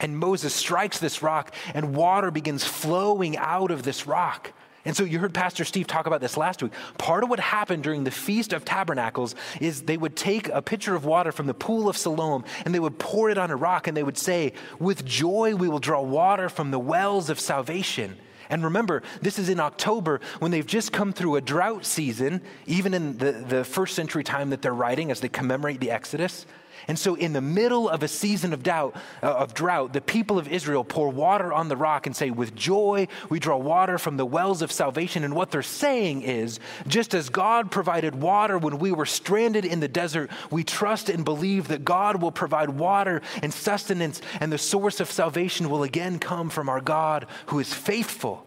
And 0.00 0.18
Moses 0.18 0.54
strikes 0.54 0.98
this 0.98 1.22
rock, 1.22 1.54
and 1.74 1.94
water 1.94 2.30
begins 2.30 2.64
flowing 2.64 3.36
out 3.36 3.70
of 3.70 3.82
this 3.82 4.06
rock. 4.06 4.52
And 4.84 4.96
so 4.96 5.04
you 5.04 5.18
heard 5.18 5.34
Pastor 5.34 5.64
Steve 5.64 5.86
talk 5.86 6.06
about 6.06 6.20
this 6.22 6.36
last 6.36 6.62
week. 6.62 6.72
Part 6.96 7.22
of 7.22 7.28
what 7.28 7.38
happened 7.38 7.82
during 7.82 8.04
the 8.04 8.10
Feast 8.10 8.54
of 8.54 8.64
Tabernacles 8.64 9.34
is 9.60 9.82
they 9.82 9.98
would 9.98 10.16
take 10.16 10.48
a 10.48 10.62
pitcher 10.62 10.94
of 10.94 11.04
water 11.04 11.32
from 11.32 11.46
the 11.46 11.54
pool 11.54 11.88
of 11.88 11.98
Siloam 11.98 12.44
and 12.64 12.74
they 12.74 12.80
would 12.80 12.98
pour 12.98 13.28
it 13.28 13.36
on 13.36 13.50
a 13.50 13.56
rock 13.56 13.88
and 13.88 13.96
they 13.96 14.02
would 14.02 14.16
say, 14.16 14.54
With 14.78 15.04
joy 15.04 15.54
we 15.54 15.68
will 15.68 15.80
draw 15.80 16.00
water 16.00 16.48
from 16.48 16.70
the 16.70 16.78
wells 16.78 17.28
of 17.28 17.38
salvation. 17.38 18.16
And 18.48 18.64
remember, 18.64 19.02
this 19.22 19.38
is 19.38 19.48
in 19.48 19.60
October 19.60 20.20
when 20.40 20.50
they've 20.50 20.66
just 20.66 20.92
come 20.92 21.12
through 21.12 21.36
a 21.36 21.40
drought 21.40 21.84
season, 21.84 22.40
even 22.66 22.94
in 22.94 23.16
the, 23.18 23.32
the 23.32 23.64
first 23.64 23.94
century 23.94 24.24
time 24.24 24.50
that 24.50 24.60
they're 24.60 24.74
writing 24.74 25.10
as 25.10 25.20
they 25.20 25.28
commemorate 25.28 25.78
the 25.78 25.90
Exodus. 25.90 26.46
And 26.88 26.98
so, 26.98 27.14
in 27.14 27.32
the 27.32 27.40
middle 27.40 27.88
of 27.88 28.02
a 28.02 28.08
season 28.08 28.52
of 28.52 28.62
doubt, 28.62 28.96
uh, 29.22 29.26
of 29.26 29.54
drought, 29.54 29.92
the 29.92 30.00
people 30.00 30.38
of 30.38 30.48
Israel 30.48 30.84
pour 30.84 31.08
water 31.08 31.52
on 31.52 31.68
the 31.68 31.76
rock 31.76 32.06
and 32.06 32.16
say, 32.16 32.30
"With 32.30 32.54
joy, 32.54 33.08
we 33.28 33.38
draw 33.38 33.56
water 33.56 33.98
from 33.98 34.16
the 34.16 34.26
wells 34.26 34.62
of 34.62 34.72
salvation." 34.72 35.24
And 35.24 35.34
what 35.34 35.50
they're 35.50 35.62
saying 35.62 36.22
is, 36.22 36.60
just 36.86 37.14
as 37.14 37.28
God 37.28 37.70
provided 37.70 38.20
water 38.20 38.58
when 38.58 38.78
we 38.78 38.92
were 38.92 39.06
stranded 39.06 39.64
in 39.64 39.80
the 39.80 39.88
desert, 39.88 40.30
we 40.50 40.64
trust 40.64 41.08
and 41.08 41.24
believe 41.24 41.68
that 41.68 41.84
God 41.84 42.22
will 42.22 42.32
provide 42.32 42.70
water 42.70 43.22
and 43.42 43.52
sustenance, 43.52 44.20
and 44.40 44.52
the 44.52 44.58
source 44.58 45.00
of 45.00 45.10
salvation 45.10 45.70
will 45.70 45.82
again 45.82 46.18
come 46.18 46.50
from 46.50 46.68
our 46.68 46.80
God, 46.80 47.26
who 47.46 47.58
is 47.58 47.72
faithful. 47.72 48.46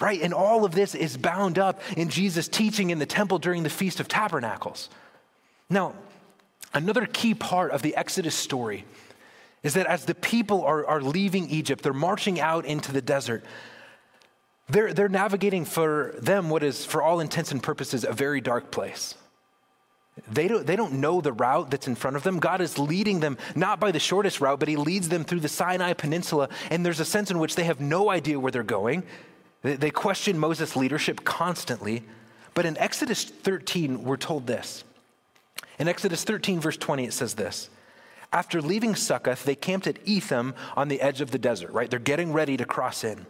Right? 0.00 0.22
And 0.22 0.32
all 0.32 0.64
of 0.64 0.72
this 0.72 0.94
is 0.94 1.16
bound 1.16 1.58
up 1.58 1.80
in 1.96 2.08
Jesus' 2.08 2.46
teaching 2.46 2.90
in 2.90 3.00
the 3.00 3.06
temple 3.06 3.38
during 3.38 3.64
the 3.64 3.70
Feast 3.70 3.98
of 3.98 4.06
Tabernacles. 4.06 4.88
Now, 5.68 5.94
Another 6.74 7.06
key 7.06 7.34
part 7.34 7.70
of 7.70 7.82
the 7.82 7.96
Exodus 7.96 8.34
story 8.34 8.84
is 9.62 9.74
that 9.74 9.86
as 9.86 10.04
the 10.04 10.14
people 10.14 10.62
are, 10.64 10.86
are 10.86 11.00
leaving 11.00 11.48
Egypt, 11.50 11.82
they're 11.82 11.92
marching 11.92 12.40
out 12.40 12.64
into 12.64 12.92
the 12.92 13.02
desert. 13.02 13.44
They're, 14.68 14.92
they're 14.92 15.08
navigating 15.08 15.64
for 15.64 16.14
them 16.18 16.50
what 16.50 16.62
is, 16.62 16.84
for 16.84 17.02
all 17.02 17.20
intents 17.20 17.52
and 17.52 17.62
purposes, 17.62 18.04
a 18.04 18.12
very 18.12 18.40
dark 18.40 18.70
place. 18.70 19.14
They 20.30 20.48
don't, 20.48 20.66
they 20.66 20.76
don't 20.76 20.94
know 20.94 21.20
the 21.20 21.32
route 21.32 21.70
that's 21.70 21.86
in 21.86 21.94
front 21.94 22.16
of 22.16 22.22
them. 22.22 22.38
God 22.38 22.60
is 22.60 22.78
leading 22.78 23.20
them 23.20 23.38
not 23.54 23.80
by 23.80 23.92
the 23.92 24.00
shortest 24.00 24.40
route, 24.40 24.58
but 24.58 24.68
He 24.68 24.76
leads 24.76 25.08
them 25.08 25.24
through 25.24 25.40
the 25.40 25.48
Sinai 25.48 25.92
Peninsula. 25.92 26.48
And 26.70 26.84
there's 26.84 27.00
a 27.00 27.04
sense 27.04 27.30
in 27.30 27.38
which 27.38 27.54
they 27.54 27.64
have 27.64 27.80
no 27.80 28.10
idea 28.10 28.38
where 28.38 28.52
they're 28.52 28.62
going. 28.62 29.04
They, 29.62 29.76
they 29.76 29.90
question 29.90 30.38
Moses' 30.38 30.76
leadership 30.76 31.24
constantly. 31.24 32.04
But 32.54 32.66
in 32.66 32.76
Exodus 32.78 33.24
13, 33.24 34.02
we're 34.02 34.16
told 34.16 34.46
this. 34.46 34.84
In 35.78 35.88
Exodus 35.88 36.24
13, 36.24 36.60
verse 36.60 36.76
20, 36.76 37.04
it 37.04 37.12
says 37.12 37.34
this 37.34 37.70
After 38.32 38.60
leaving 38.60 38.94
Succoth, 38.94 39.44
they 39.44 39.54
camped 39.54 39.86
at 39.86 39.98
Etham 40.04 40.54
on 40.76 40.88
the 40.88 41.00
edge 41.00 41.20
of 41.20 41.30
the 41.30 41.38
desert, 41.38 41.70
right? 41.72 41.88
They're 41.88 41.98
getting 41.98 42.32
ready 42.32 42.56
to 42.56 42.64
cross 42.64 43.04
in. 43.04 43.26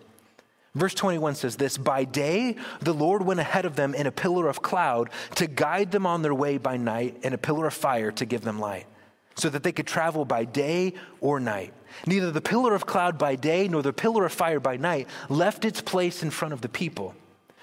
Verse 0.74 0.94
21 0.94 1.34
says 1.34 1.56
this 1.56 1.76
By 1.76 2.04
day, 2.04 2.56
the 2.80 2.94
Lord 2.94 3.22
went 3.22 3.40
ahead 3.40 3.64
of 3.64 3.76
them 3.76 3.94
in 3.94 4.06
a 4.06 4.12
pillar 4.12 4.48
of 4.48 4.62
cloud 4.62 5.10
to 5.34 5.46
guide 5.46 5.90
them 5.90 6.06
on 6.06 6.22
their 6.22 6.34
way 6.34 6.58
by 6.58 6.76
night, 6.76 7.20
and 7.22 7.34
a 7.34 7.38
pillar 7.38 7.66
of 7.66 7.74
fire 7.74 8.12
to 8.12 8.24
give 8.24 8.42
them 8.42 8.58
light, 8.58 8.86
so 9.34 9.48
that 9.50 9.62
they 9.62 9.72
could 9.72 9.86
travel 9.86 10.24
by 10.24 10.44
day 10.44 10.94
or 11.20 11.40
night. 11.40 11.74
Neither 12.06 12.30
the 12.30 12.40
pillar 12.40 12.74
of 12.74 12.86
cloud 12.86 13.18
by 13.18 13.34
day 13.34 13.68
nor 13.68 13.82
the 13.82 13.92
pillar 13.92 14.24
of 14.24 14.32
fire 14.32 14.60
by 14.60 14.76
night 14.76 15.08
left 15.28 15.64
its 15.64 15.80
place 15.80 16.22
in 16.22 16.30
front 16.30 16.54
of 16.54 16.60
the 16.60 16.68
people. 16.68 17.14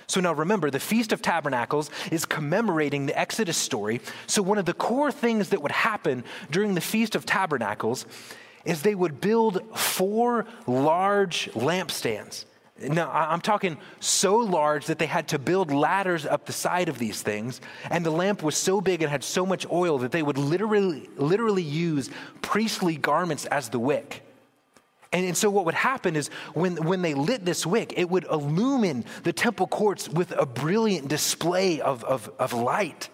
So 0.07 0.19
now 0.21 0.33
remember, 0.33 0.69
the 0.69 0.79
Feast 0.79 1.11
of 1.11 1.21
Tabernacles 1.21 1.89
is 2.11 2.25
commemorating 2.25 3.05
the 3.05 3.17
Exodus 3.17 3.57
story. 3.57 4.01
So, 4.27 4.41
one 4.41 4.57
of 4.57 4.65
the 4.65 4.73
core 4.73 5.11
things 5.11 5.49
that 5.49 5.61
would 5.61 5.71
happen 5.71 6.23
during 6.51 6.75
the 6.75 6.81
Feast 6.81 7.15
of 7.15 7.25
Tabernacles 7.25 8.05
is 8.65 8.81
they 8.81 8.95
would 8.95 9.21
build 9.21 9.61
four 9.77 10.45
large 10.67 11.49
lampstands. 11.53 12.45
Now, 12.77 13.09
I'm 13.09 13.39
talking 13.39 13.77
so 14.01 14.35
large 14.35 14.87
that 14.87 14.99
they 14.99 15.05
had 15.05 15.29
to 15.29 15.39
build 15.39 15.71
ladders 15.71 16.25
up 16.25 16.45
the 16.45 16.51
side 16.51 16.89
of 16.89 16.99
these 16.99 17.21
things. 17.21 17.61
And 17.89 18.05
the 18.05 18.11
lamp 18.11 18.43
was 18.43 18.57
so 18.57 18.81
big 18.81 19.01
and 19.01 19.09
had 19.09 19.23
so 19.23 19.45
much 19.45 19.65
oil 19.71 19.97
that 19.99 20.11
they 20.11 20.21
would 20.21 20.37
literally, 20.37 21.09
literally 21.15 21.63
use 21.63 22.09
priestly 22.41 22.97
garments 22.97 23.45
as 23.45 23.69
the 23.69 23.79
wick. 23.79 24.24
And, 25.11 25.25
and 25.25 25.37
so, 25.37 25.49
what 25.49 25.65
would 25.65 25.75
happen 25.75 26.15
is 26.15 26.29
when, 26.53 26.75
when 26.77 27.01
they 27.01 27.13
lit 27.13 27.45
this 27.45 27.65
wick, 27.65 27.93
it 27.97 28.09
would 28.09 28.25
illumine 28.25 29.05
the 29.23 29.33
temple 29.33 29.67
courts 29.67 30.09
with 30.09 30.31
a 30.31 30.45
brilliant 30.45 31.07
display 31.07 31.81
of, 31.81 32.03
of, 32.03 32.31
of 32.39 32.53
light. 32.53 33.09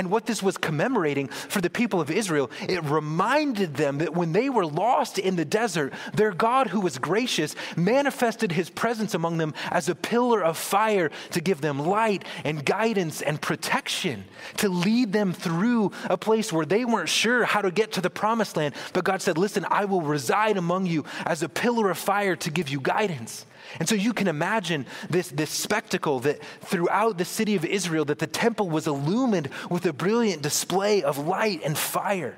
And 0.00 0.10
what 0.10 0.24
this 0.24 0.42
was 0.42 0.56
commemorating 0.56 1.28
for 1.28 1.60
the 1.60 1.68
people 1.68 2.00
of 2.00 2.10
Israel, 2.10 2.50
it 2.66 2.82
reminded 2.84 3.74
them 3.74 3.98
that 3.98 4.14
when 4.14 4.32
they 4.32 4.48
were 4.48 4.64
lost 4.64 5.18
in 5.18 5.36
the 5.36 5.44
desert, 5.44 5.92
their 6.14 6.32
God, 6.32 6.68
who 6.68 6.80
was 6.80 6.96
gracious, 6.96 7.54
manifested 7.76 8.50
his 8.50 8.70
presence 8.70 9.12
among 9.12 9.36
them 9.36 9.52
as 9.70 9.90
a 9.90 9.94
pillar 9.94 10.42
of 10.42 10.56
fire 10.56 11.10
to 11.32 11.40
give 11.42 11.60
them 11.60 11.78
light 11.78 12.24
and 12.44 12.64
guidance 12.64 13.20
and 13.20 13.42
protection, 13.42 14.24
to 14.56 14.70
lead 14.70 15.12
them 15.12 15.34
through 15.34 15.92
a 16.04 16.16
place 16.16 16.50
where 16.50 16.64
they 16.64 16.86
weren't 16.86 17.10
sure 17.10 17.44
how 17.44 17.60
to 17.60 17.70
get 17.70 17.92
to 17.92 18.00
the 18.00 18.08
promised 18.08 18.56
land. 18.56 18.74
But 18.94 19.04
God 19.04 19.20
said, 19.20 19.36
Listen, 19.36 19.66
I 19.68 19.84
will 19.84 20.00
reside 20.00 20.56
among 20.56 20.86
you 20.86 21.04
as 21.26 21.42
a 21.42 21.48
pillar 21.50 21.90
of 21.90 21.98
fire 21.98 22.36
to 22.36 22.50
give 22.50 22.70
you 22.70 22.80
guidance. 22.80 23.44
And 23.78 23.88
so 23.88 23.94
you 23.94 24.12
can 24.12 24.28
imagine 24.28 24.86
this, 25.08 25.28
this 25.28 25.50
spectacle 25.50 26.20
that 26.20 26.42
throughout 26.60 27.18
the 27.18 27.24
city 27.24 27.56
of 27.56 27.64
Israel, 27.64 28.04
that 28.06 28.18
the 28.18 28.26
temple 28.26 28.68
was 28.68 28.86
illumined 28.86 29.48
with 29.70 29.86
a 29.86 29.92
brilliant 29.92 30.42
display 30.42 31.02
of 31.02 31.18
light 31.18 31.62
and 31.64 31.76
fire. 31.76 32.36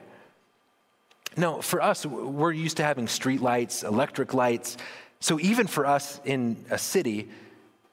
Now, 1.37 1.61
for 1.61 1.81
us, 1.81 2.05
we're 2.05 2.53
used 2.53 2.77
to 2.77 2.85
having 2.85 3.09
street 3.09 3.41
lights, 3.41 3.83
electric 3.83 4.35
lights. 4.35 4.77
So 5.21 5.41
even 5.41 5.67
for 5.67 5.87
us 5.87 6.21
in 6.25 6.65
a 6.71 6.79
city, 6.79 7.29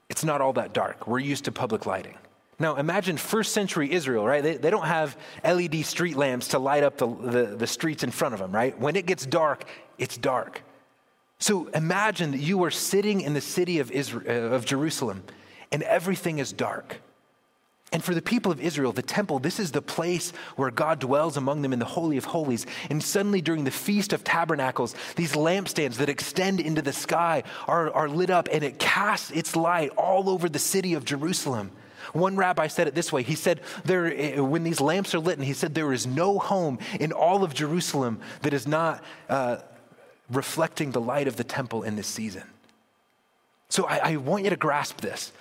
it's 0.10 0.24
not 0.24 0.42
all 0.42 0.54
that 0.54 0.74
dark. 0.74 1.08
We're 1.08 1.20
used 1.20 1.46
to 1.46 1.52
public 1.52 1.86
lighting. 1.86 2.18
Now, 2.62 2.76
imagine 2.76 3.16
first 3.16 3.54
century 3.54 3.92
Israel, 3.92 4.26
right? 4.26 4.44
They, 4.44 4.58
they 4.58 4.70
don't 4.70 4.86
have 4.86 5.16
LED 5.46 5.86
street 5.86 6.18
lamps 6.18 6.50
to 6.50 6.60
light 6.60 6.84
up 6.84 6.98
the, 6.98 7.08
the, 7.08 7.44
the 7.56 7.68
streets 7.68 8.04
in 8.04 8.12
front 8.12 8.34
of 8.34 8.42
them, 8.42 8.52
right? 8.52 8.78
When 8.78 8.98
it 8.98 9.06
gets 9.06 9.26
dark, 9.26 9.64
it's 9.98 10.18
dark. 10.18 10.62
So 11.40 11.68
imagine 11.68 12.32
that 12.32 12.42
you 12.42 12.64
are 12.64 12.72
sitting 12.72 13.22
in 13.22 13.34
the 13.34 13.42
city 13.42 13.80
of, 13.80 13.92
Israel, 13.92 14.24
uh, 14.28 14.56
of 14.56 14.66
Jerusalem 14.66 15.24
and 15.72 15.84
everything 15.84 16.40
is 16.40 16.52
dark. 16.52 17.02
And 17.92 18.04
for 18.04 18.14
the 18.14 18.22
people 18.22 18.52
of 18.52 18.62
Israel, 18.62 18.92
the 18.92 19.02
temple, 19.02 19.40
this 19.40 19.60
is 19.60 19.72
the 19.72 19.82
place 19.82 20.32
where 20.58 20.70
God 20.70 21.00
dwells 21.00 21.38
among 21.38 21.64
them 21.64 21.74
in 21.74 21.80
the 21.80 21.86
Holy 21.86 22.18
of 22.18 22.26
Holies. 22.26 22.68
And 22.90 23.04
suddenly, 23.04 23.42
during 23.42 23.64
the 23.64 23.72
Feast 23.72 24.14
of 24.14 24.24
Tabernacles, 24.24 24.94
these 25.16 25.32
lampstands 25.34 25.96
that 25.96 26.08
extend 26.08 26.60
into 26.60 26.84
the 26.84 26.94
sky 26.94 27.44
are, 27.68 27.92
are 27.92 28.08
lit 28.08 28.30
up 28.30 28.48
and 28.52 28.64
it 28.64 28.78
casts 28.78 29.32
its 29.32 29.56
light 29.56 29.90
all 29.98 30.30
over 30.30 30.48
the 30.48 30.60
city 30.60 30.94
of 30.94 31.04
Jerusalem. 31.04 31.72
One 32.14 32.36
rabbi 32.36 32.68
said 32.68 32.88
it 32.88 32.96
this 32.96 33.12
way. 33.12 33.24
He 33.24 33.36
said, 33.36 33.62
there, 33.86 34.06
eh, 34.06 34.40
when 34.40 34.64
these 34.64 34.82
lamps 34.82 35.14
are 35.16 35.20
lit, 35.20 35.38
and 35.38 35.46
he 35.46 35.54
said, 35.54 35.74
there 35.74 35.92
is 35.92 36.06
no 36.06 36.40
home 36.40 36.80
in 37.00 37.12
all 37.12 37.44
of 37.44 37.54
Jerusalem 37.54 38.20
that 38.42 38.54
is 38.54 38.68
not 38.68 39.04
uh, 39.30 39.58
reflecting 40.30 40.92
the 40.92 41.02
light 41.02 41.28
of 41.28 41.36
the 41.36 41.44
temple 41.44 41.84
in 41.84 41.96
this 41.96 42.08
season. 42.08 42.44
So 43.70 43.86
I, 43.86 44.12
I, 44.12 44.16
want 44.18 44.44
you 44.44 44.50
to 44.50 44.56
grasp 44.56 45.02
this. 45.02 45.32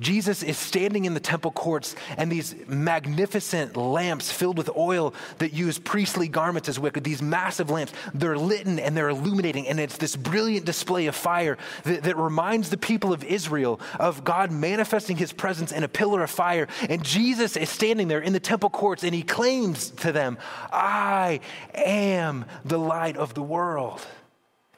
Jesus 0.00 0.42
is 0.42 0.58
standing 0.58 1.04
in 1.04 1.14
the 1.14 1.20
temple 1.20 1.52
courts, 1.52 1.94
and 2.16 2.30
these 2.30 2.56
magnificent 2.66 3.76
lamps 3.76 4.28
filled 4.28 4.58
with 4.58 4.68
oil 4.76 5.14
that 5.38 5.52
use 5.52 5.78
priestly 5.78 6.26
garments 6.26 6.68
as 6.68 6.80
wick, 6.80 7.00
these 7.04 7.22
massive 7.22 7.70
lamps, 7.70 7.92
they're 8.12 8.36
lit 8.36 8.66
and 8.66 8.96
they're 8.96 9.10
illuminating, 9.10 9.68
and 9.68 9.78
it's 9.78 9.96
this 9.96 10.16
brilliant 10.16 10.66
display 10.66 11.06
of 11.06 11.14
fire 11.14 11.58
that, 11.84 12.02
that 12.02 12.16
reminds 12.16 12.70
the 12.70 12.76
people 12.76 13.12
of 13.12 13.22
Israel 13.22 13.78
of 14.00 14.24
God 14.24 14.50
manifesting 14.50 15.16
his 15.16 15.32
presence 15.32 15.70
in 15.70 15.84
a 15.84 15.88
pillar 15.88 16.24
of 16.24 16.30
fire. 16.30 16.66
And 16.88 17.04
Jesus 17.04 17.56
is 17.56 17.70
standing 17.70 18.08
there 18.08 18.20
in 18.20 18.32
the 18.32 18.40
temple 18.40 18.70
courts, 18.70 19.04
and 19.04 19.14
he 19.14 19.22
claims 19.22 19.90
to 19.90 20.10
them, 20.10 20.38
I 20.72 21.38
am 21.72 22.46
the 22.64 22.78
light 22.78 23.16
of 23.16 23.34
the 23.34 23.42
world. 23.42 24.04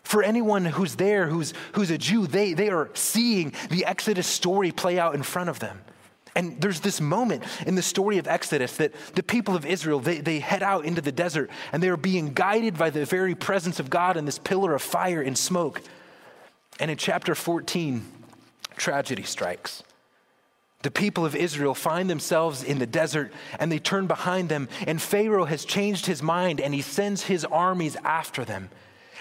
For 0.06 0.22
anyone 0.22 0.64
who's 0.64 0.94
there, 0.94 1.26
who's, 1.26 1.52
who's 1.72 1.90
a 1.90 1.98
Jew, 1.98 2.28
they, 2.28 2.52
they 2.52 2.68
are 2.68 2.90
seeing 2.94 3.52
the 3.70 3.84
Exodus 3.84 4.28
story 4.28 4.70
play 4.70 5.00
out 5.00 5.16
in 5.16 5.24
front 5.24 5.50
of 5.50 5.58
them. 5.58 5.80
And 6.36 6.60
there's 6.60 6.78
this 6.78 7.00
moment 7.00 7.42
in 7.66 7.74
the 7.74 7.82
story 7.82 8.18
of 8.18 8.28
Exodus 8.28 8.76
that 8.76 8.94
the 9.16 9.24
people 9.24 9.56
of 9.56 9.66
Israel, 9.66 9.98
they, 9.98 10.20
they 10.20 10.38
head 10.38 10.62
out 10.62 10.84
into 10.84 11.00
the 11.00 11.10
desert 11.10 11.50
and 11.72 11.82
they 11.82 11.88
are 11.88 11.96
being 11.96 12.34
guided 12.34 12.78
by 12.78 12.88
the 12.88 13.04
very 13.04 13.34
presence 13.34 13.80
of 13.80 13.90
God 13.90 14.16
in 14.16 14.26
this 14.26 14.38
pillar 14.38 14.76
of 14.76 14.82
fire 14.82 15.20
and 15.20 15.36
smoke. 15.36 15.82
And 16.78 16.88
in 16.88 16.96
chapter 16.96 17.34
14, 17.34 18.06
tragedy 18.76 19.24
strikes. 19.24 19.82
The 20.82 20.92
people 20.92 21.26
of 21.26 21.34
Israel 21.34 21.74
find 21.74 22.08
themselves 22.08 22.62
in 22.62 22.78
the 22.78 22.86
desert 22.86 23.32
and 23.58 23.72
they 23.72 23.80
turn 23.80 24.06
behind 24.06 24.50
them, 24.50 24.68
and 24.86 25.02
Pharaoh 25.02 25.46
has 25.46 25.64
changed 25.64 26.06
his 26.06 26.22
mind 26.22 26.60
and 26.60 26.72
he 26.72 26.80
sends 26.80 27.24
his 27.24 27.44
armies 27.44 27.96
after 28.04 28.44
them. 28.44 28.70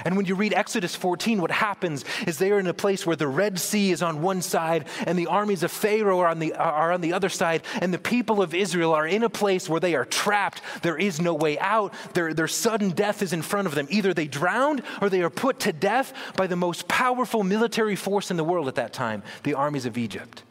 And 0.03 0.17
when 0.17 0.25
you 0.25 0.35
read 0.35 0.53
Exodus 0.53 0.95
14, 0.95 1.39
what 1.39 1.51
happens 1.51 2.03
is 2.27 2.37
they 2.37 2.51
are 2.51 2.59
in 2.59 2.67
a 2.67 2.73
place 2.73 3.05
where 3.05 3.15
the 3.15 3.27
Red 3.27 3.59
Sea 3.59 3.91
is 3.91 4.01
on 4.01 4.21
one 4.21 4.41
side 4.41 4.85
and 5.05 5.17
the 5.17 5.27
armies 5.27 5.63
of 5.63 5.71
Pharaoh 5.71 6.19
are 6.19 6.27
on 6.27 6.39
the, 6.39 6.53
are 6.53 6.91
on 6.91 7.01
the 7.01 7.13
other 7.13 7.29
side, 7.29 7.63
and 7.81 7.93
the 7.93 7.99
people 7.99 8.41
of 8.41 8.53
Israel 8.53 8.93
are 8.93 9.07
in 9.07 9.23
a 9.23 9.29
place 9.29 9.69
where 9.69 9.79
they 9.79 9.95
are 9.95 10.05
trapped. 10.05 10.61
There 10.81 10.97
is 10.97 11.21
no 11.21 11.33
way 11.33 11.57
out. 11.59 11.93
Their, 12.13 12.33
their 12.33 12.47
sudden 12.47 12.89
death 12.89 13.21
is 13.21 13.31
in 13.31 13.41
front 13.41 13.67
of 13.67 13.75
them. 13.75 13.87
Either 13.89 14.13
they 14.13 14.27
drowned 14.27 14.81
or 15.01 15.09
they 15.09 15.21
are 15.21 15.29
put 15.29 15.59
to 15.61 15.71
death 15.73 16.13
by 16.35 16.47
the 16.47 16.55
most 16.55 16.87
powerful 16.87 17.43
military 17.43 17.95
force 17.95 18.31
in 18.31 18.37
the 18.37 18.43
world 18.43 18.67
at 18.67 18.75
that 18.75 18.91
time, 18.91 19.23
the 19.43 19.53
armies 19.53 19.85
of 19.85 19.97
Egypt. 19.97 20.43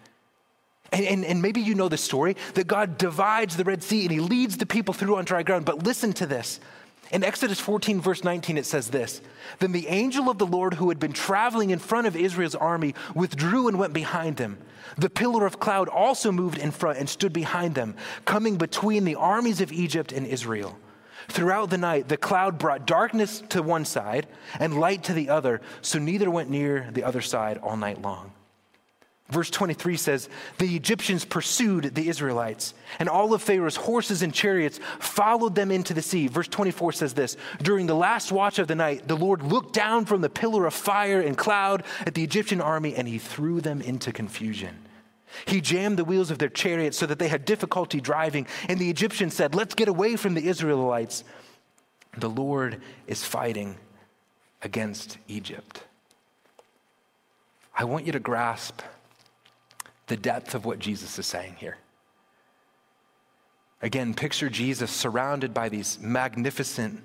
And, 0.92 1.04
and, 1.06 1.24
and, 1.24 1.42
maybe 1.42 1.60
you 1.60 1.74
know 1.74 1.88
the 1.88 1.96
story 1.96 2.36
that 2.54 2.68
God 2.68 2.98
divides 2.98 3.56
the 3.56 3.64
Red 3.64 3.82
Sea 3.82 4.02
and 4.02 4.12
he 4.12 4.20
leads 4.20 4.58
the 4.58 4.66
people 4.66 4.94
through 4.94 5.16
on 5.16 5.24
dry 5.24 5.42
ground. 5.42 5.64
But 5.64 5.82
listen 5.82 6.12
to 6.14 6.26
this 6.26 6.60
in 7.10 7.22
Exodus 7.22 7.60
14, 7.60 8.00
verse 8.00 8.24
19, 8.24 8.56
it 8.56 8.66
says 8.66 8.88
this 8.88 9.20
Then 9.58 9.72
the 9.72 9.88
angel 9.88 10.30
of 10.30 10.38
the 10.38 10.46
Lord 10.46 10.74
who 10.74 10.88
had 10.88 10.98
been 10.98 11.12
traveling 11.12 11.70
in 11.70 11.78
front 11.78 12.06
of 12.06 12.16
Israel's 12.16 12.54
army 12.54 12.94
withdrew 13.14 13.68
and 13.68 13.78
went 13.78 13.92
behind 13.92 14.36
them. 14.36 14.58
The 14.96 15.10
pillar 15.10 15.46
of 15.46 15.60
cloud 15.60 15.88
also 15.88 16.30
moved 16.32 16.58
in 16.58 16.70
front 16.70 16.98
and 16.98 17.08
stood 17.08 17.32
behind 17.32 17.74
them, 17.74 17.96
coming 18.24 18.56
between 18.56 19.04
the 19.04 19.16
armies 19.16 19.60
of 19.60 19.72
Egypt 19.72 20.12
and 20.12 20.26
Israel. 20.26 20.78
Throughout 21.28 21.70
the 21.70 21.78
night, 21.78 22.08
the 22.08 22.16
cloud 22.16 22.58
brought 22.58 22.86
darkness 22.86 23.42
to 23.50 23.62
one 23.62 23.84
side 23.84 24.26
and 24.60 24.78
light 24.78 25.04
to 25.04 25.14
the 25.14 25.30
other, 25.30 25.60
so 25.80 25.98
neither 25.98 26.30
went 26.30 26.50
near 26.50 26.88
the 26.92 27.04
other 27.04 27.22
side 27.22 27.58
all 27.58 27.76
night 27.76 28.02
long. 28.02 28.32
Verse 29.30 29.48
23 29.48 29.96
says, 29.96 30.28
The 30.58 30.76
Egyptians 30.76 31.24
pursued 31.24 31.94
the 31.94 32.08
Israelites, 32.08 32.74
and 32.98 33.08
all 33.08 33.32
of 33.32 33.42
Pharaoh's 33.42 33.76
horses 33.76 34.20
and 34.22 34.34
chariots 34.34 34.78
followed 34.98 35.54
them 35.54 35.70
into 35.70 35.94
the 35.94 36.02
sea. 36.02 36.28
Verse 36.28 36.48
24 36.48 36.92
says 36.92 37.14
this 37.14 37.36
During 37.62 37.86
the 37.86 37.94
last 37.94 38.30
watch 38.30 38.58
of 38.58 38.68
the 38.68 38.74
night, 38.74 39.08
the 39.08 39.16
Lord 39.16 39.42
looked 39.42 39.72
down 39.72 40.04
from 40.04 40.20
the 40.20 40.28
pillar 40.28 40.66
of 40.66 40.74
fire 40.74 41.20
and 41.20 41.38
cloud 41.38 41.84
at 42.06 42.14
the 42.14 42.22
Egyptian 42.22 42.60
army, 42.60 42.94
and 42.94 43.08
he 43.08 43.18
threw 43.18 43.62
them 43.62 43.80
into 43.80 44.12
confusion. 44.12 44.76
He 45.46 45.60
jammed 45.60 45.98
the 45.98 46.04
wheels 46.04 46.30
of 46.30 46.38
their 46.38 46.50
chariots 46.50 46.98
so 46.98 47.06
that 47.06 47.18
they 47.18 47.28
had 47.28 47.46
difficulty 47.46 48.02
driving, 48.02 48.46
and 48.68 48.78
the 48.78 48.90
Egyptians 48.90 49.34
said, 49.34 49.54
Let's 49.54 49.74
get 49.74 49.88
away 49.88 50.16
from 50.16 50.34
the 50.34 50.46
Israelites. 50.46 51.24
The 52.18 52.30
Lord 52.30 52.80
is 53.06 53.24
fighting 53.24 53.76
against 54.62 55.16
Egypt. 55.28 55.82
I 57.76 57.84
want 57.84 58.06
you 58.06 58.12
to 58.12 58.20
grasp 58.20 58.82
the 60.06 60.16
depth 60.16 60.54
of 60.54 60.64
what 60.64 60.78
Jesus 60.78 61.18
is 61.18 61.26
saying 61.26 61.56
here. 61.58 61.78
Again, 63.82 64.14
picture 64.14 64.48
Jesus 64.48 64.90
surrounded 64.90 65.52
by 65.52 65.68
these 65.68 65.98
magnificent 66.00 67.02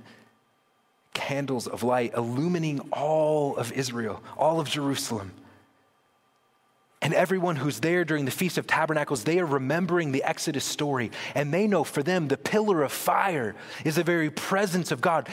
candles 1.13 1.67
of 1.67 1.83
light 1.83 2.13
illumining 2.13 2.87
all 2.91 3.55
of 3.57 3.71
Israel, 3.73 4.23
all 4.37 4.59
of 4.59 4.69
Jerusalem. 4.69 5.31
And 7.01 7.13
everyone 7.13 7.55
who's 7.55 7.79
there 7.79 8.03
during 8.03 8.25
the 8.25 8.31
Feast 8.31 8.57
of 8.57 8.67
Tabernacles, 8.67 9.23
they 9.23 9.39
are 9.39 9.45
remembering 9.45 10.11
the 10.11 10.21
Exodus 10.23 10.65
story. 10.65 11.11
And 11.33 11.53
they 11.53 11.65
know 11.65 11.85
for 11.85 12.03
them, 12.03 12.27
the 12.27 12.35
pillar 12.35 12.83
of 12.83 12.91
fire 12.91 13.55
is 13.85 13.95
the 13.95 14.03
very 14.03 14.29
presence 14.29 14.91
of 14.91 14.99
God 14.99 15.29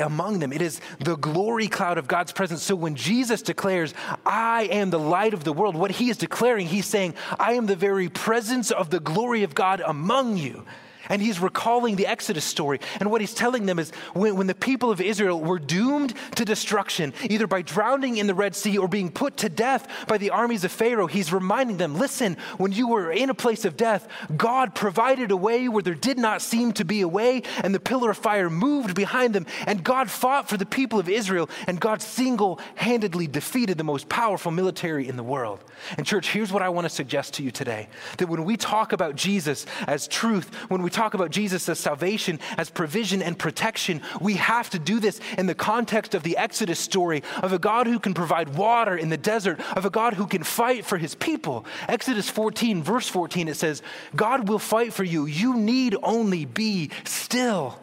among 0.00 0.38
them. 0.38 0.52
It 0.52 0.62
is 0.62 0.80
the 1.00 1.16
glory 1.16 1.66
cloud 1.66 1.98
of 1.98 2.06
God's 2.06 2.30
presence. 2.30 2.62
So 2.62 2.76
when 2.76 2.94
Jesus 2.94 3.42
declares, 3.42 3.94
I 4.24 4.68
am 4.70 4.90
the 4.90 4.98
light 5.00 5.34
of 5.34 5.42
the 5.42 5.52
world, 5.52 5.74
what 5.74 5.90
he 5.90 6.08
is 6.08 6.18
declaring, 6.18 6.68
he's 6.68 6.86
saying, 6.86 7.14
I 7.36 7.54
am 7.54 7.66
the 7.66 7.74
very 7.74 8.08
presence 8.08 8.70
of 8.70 8.90
the 8.90 9.00
glory 9.00 9.42
of 9.42 9.56
God 9.56 9.82
among 9.84 10.36
you. 10.36 10.64
And 11.08 11.20
he's 11.20 11.40
recalling 11.40 11.96
the 11.96 12.06
Exodus 12.06 12.44
story. 12.44 12.80
And 13.00 13.10
what 13.10 13.20
he's 13.20 13.34
telling 13.34 13.66
them 13.66 13.78
is 13.78 13.90
when, 14.14 14.36
when, 14.36 14.46
the 14.46 14.54
people 14.54 14.90
of 14.90 15.00
Israel 15.00 15.40
were 15.40 15.58
doomed 15.58 16.14
to 16.36 16.44
destruction, 16.44 17.12
either 17.28 17.46
by 17.46 17.62
drowning 17.62 18.16
in 18.16 18.26
the 18.26 18.34
Red 18.34 18.54
Sea 18.54 18.78
or 18.78 18.88
being 18.88 19.10
put 19.10 19.36
to 19.38 19.48
death 19.48 19.88
by 20.06 20.18
the 20.18 20.30
armies 20.30 20.64
of 20.64 20.72
Pharaoh, 20.72 21.06
he's 21.06 21.32
reminding 21.32 21.76
them 21.76 21.96
listen, 21.96 22.36
when 22.58 22.72
you 22.72 22.88
were 22.88 23.10
in 23.10 23.30
a 23.30 23.34
place 23.34 23.64
of 23.64 23.76
death, 23.76 24.08
God 24.36 24.74
provided 24.74 25.30
a 25.30 25.36
way 25.36 25.68
where 25.68 25.82
there 25.82 25.94
did 25.94 26.18
not 26.18 26.42
seem 26.42 26.72
to 26.74 26.84
be 26.84 27.00
a 27.00 27.08
way, 27.08 27.42
and 27.62 27.74
the 27.74 27.80
pillar 27.80 28.10
of 28.10 28.18
fire 28.18 28.50
moved 28.50 28.94
behind 28.94 29.34
them. 29.34 29.46
And 29.66 29.82
God 29.82 30.10
fought 30.10 30.48
for 30.48 30.56
the 30.56 30.66
people 30.66 30.98
of 30.98 31.08
Israel, 31.08 31.48
and 31.66 31.80
God 31.80 32.02
single 32.02 32.60
handedly 32.74 33.26
defeated 33.26 33.78
the 33.78 33.84
most 33.84 34.08
powerful 34.08 34.50
military 34.52 35.08
in 35.08 35.16
the 35.16 35.22
world. 35.22 35.64
And, 35.96 36.06
church, 36.06 36.30
here's 36.30 36.52
what 36.52 36.62
I 36.62 36.68
want 36.68 36.84
to 36.84 36.90
suggest 36.90 37.34
to 37.34 37.42
you 37.42 37.50
today 37.50 37.88
that 38.18 38.28
when 38.28 38.44
we 38.44 38.56
talk 38.56 38.92
about 38.92 39.16
Jesus 39.16 39.66
as 39.86 40.06
truth, 40.08 40.54
when 40.68 40.82
we 40.82 40.90
talk 40.92 41.14
about 41.14 41.30
Jesus 41.30 41.68
as 41.68 41.78
salvation, 41.78 42.38
as 42.56 42.70
provision 42.70 43.22
and 43.22 43.38
protection, 43.38 44.02
we 44.20 44.34
have 44.34 44.70
to 44.70 44.78
do 44.78 45.00
this 45.00 45.20
in 45.36 45.46
the 45.46 45.54
context 45.54 46.14
of 46.14 46.22
the 46.22 46.36
Exodus 46.36 46.78
story 46.78 47.22
of 47.42 47.52
a 47.52 47.58
God 47.58 47.86
who 47.86 47.98
can 47.98 48.14
provide 48.14 48.50
water 48.50 48.96
in 48.96 49.08
the 49.08 49.16
desert, 49.16 49.60
of 49.76 49.84
a 49.84 49.90
God 49.90 50.14
who 50.14 50.26
can 50.26 50.42
fight 50.42 50.84
for 50.84 50.98
his 50.98 51.14
people. 51.14 51.64
Exodus 51.88 52.30
14, 52.30 52.82
verse 52.82 53.08
14, 53.08 53.48
it 53.48 53.56
says, 53.56 53.82
God 54.14 54.48
will 54.48 54.58
fight 54.58 54.92
for 54.92 55.04
you. 55.04 55.26
You 55.26 55.56
need 55.56 55.96
only 56.02 56.44
be 56.44 56.90
still. 57.04 57.80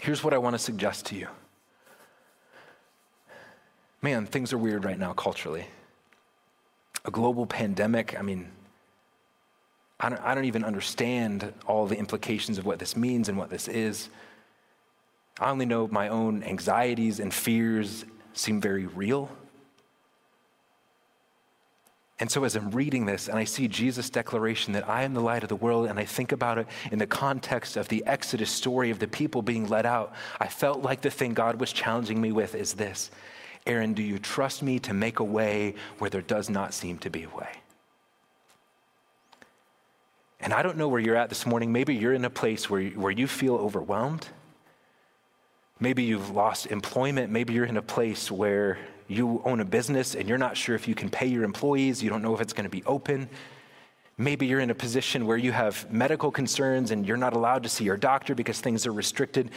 Here's 0.00 0.24
what 0.24 0.32
I 0.32 0.38
want 0.38 0.54
to 0.54 0.58
suggest 0.58 1.06
to 1.06 1.16
you. 1.16 1.28
Man, 4.02 4.24
things 4.24 4.52
are 4.52 4.58
weird 4.58 4.84
right 4.84 4.98
now 4.98 5.12
culturally. 5.12 5.66
A 7.04 7.10
global 7.10 7.46
pandemic, 7.46 8.18
I 8.18 8.22
mean, 8.22 8.50
I 10.00 10.08
don't, 10.08 10.22
I 10.22 10.34
don't 10.34 10.46
even 10.46 10.64
understand 10.64 11.52
all 11.66 11.86
the 11.86 11.96
implications 11.96 12.56
of 12.56 12.64
what 12.64 12.78
this 12.78 12.96
means 12.96 13.28
and 13.28 13.36
what 13.36 13.50
this 13.50 13.68
is. 13.68 14.08
I 15.38 15.50
only 15.50 15.66
know 15.66 15.88
my 15.88 16.08
own 16.08 16.42
anxieties 16.42 17.20
and 17.20 17.32
fears 17.32 18.06
seem 18.32 18.60
very 18.60 18.86
real. 18.86 19.30
And 22.18 22.30
so, 22.30 22.44
as 22.44 22.54
I'm 22.54 22.70
reading 22.70 23.06
this 23.06 23.28
and 23.28 23.38
I 23.38 23.44
see 23.44 23.66
Jesus' 23.66 24.10
declaration 24.10 24.74
that 24.74 24.88
I 24.88 25.04
am 25.04 25.14
the 25.14 25.22
light 25.22 25.42
of 25.42 25.48
the 25.48 25.56
world, 25.56 25.86
and 25.86 25.98
I 25.98 26.04
think 26.04 26.32
about 26.32 26.58
it 26.58 26.66
in 26.92 26.98
the 26.98 27.06
context 27.06 27.78
of 27.78 27.88
the 27.88 28.04
Exodus 28.06 28.50
story 28.50 28.90
of 28.90 28.98
the 28.98 29.08
people 29.08 29.40
being 29.40 29.68
let 29.68 29.86
out, 29.86 30.12
I 30.38 30.48
felt 30.48 30.82
like 30.82 31.00
the 31.00 31.10
thing 31.10 31.32
God 31.32 31.58
was 31.58 31.72
challenging 31.72 32.20
me 32.20 32.32
with 32.32 32.54
is 32.54 32.74
this 32.74 33.10
Aaron, 33.66 33.94
do 33.94 34.02
you 34.02 34.18
trust 34.18 34.62
me 34.62 34.78
to 34.80 34.94
make 34.94 35.18
a 35.18 35.24
way 35.24 35.74
where 35.98 36.10
there 36.10 36.22
does 36.22 36.50
not 36.50 36.74
seem 36.74 36.98
to 36.98 37.10
be 37.10 37.24
a 37.24 37.28
way? 37.28 37.59
And 40.40 40.54
I 40.54 40.62
don't 40.62 40.76
know 40.76 40.88
where 40.88 41.00
you're 41.00 41.16
at 41.16 41.28
this 41.28 41.44
morning. 41.44 41.70
Maybe 41.70 41.94
you're 41.94 42.14
in 42.14 42.24
a 42.24 42.30
place 42.30 42.70
where, 42.70 42.82
where 42.90 43.12
you 43.12 43.26
feel 43.26 43.56
overwhelmed. 43.56 44.26
Maybe 45.78 46.02
you've 46.02 46.30
lost 46.30 46.66
employment. 46.66 47.30
Maybe 47.30 47.52
you're 47.52 47.64
in 47.64 47.76
a 47.76 47.82
place 47.82 48.30
where 48.30 48.78
you 49.06 49.42
own 49.44 49.60
a 49.60 49.64
business 49.64 50.14
and 50.14 50.28
you're 50.28 50.38
not 50.38 50.56
sure 50.56 50.74
if 50.74 50.86
you 50.88 50.94
can 50.94 51.10
pay 51.10 51.26
your 51.26 51.44
employees. 51.44 52.02
You 52.02 52.08
don't 52.10 52.22
know 52.22 52.34
if 52.34 52.40
it's 52.40 52.52
going 52.52 52.64
to 52.64 52.70
be 52.70 52.84
open. 52.84 53.28
Maybe 54.16 54.46
you're 54.46 54.60
in 54.60 54.70
a 54.70 54.74
position 54.74 55.26
where 55.26 55.36
you 55.36 55.52
have 55.52 55.90
medical 55.90 56.30
concerns 56.30 56.90
and 56.90 57.06
you're 57.06 57.16
not 57.16 57.32
allowed 57.32 57.62
to 57.62 57.68
see 57.68 57.84
your 57.84 57.96
doctor 57.96 58.34
because 58.34 58.60
things 58.60 58.86
are 58.86 58.92
restricted. 58.92 59.50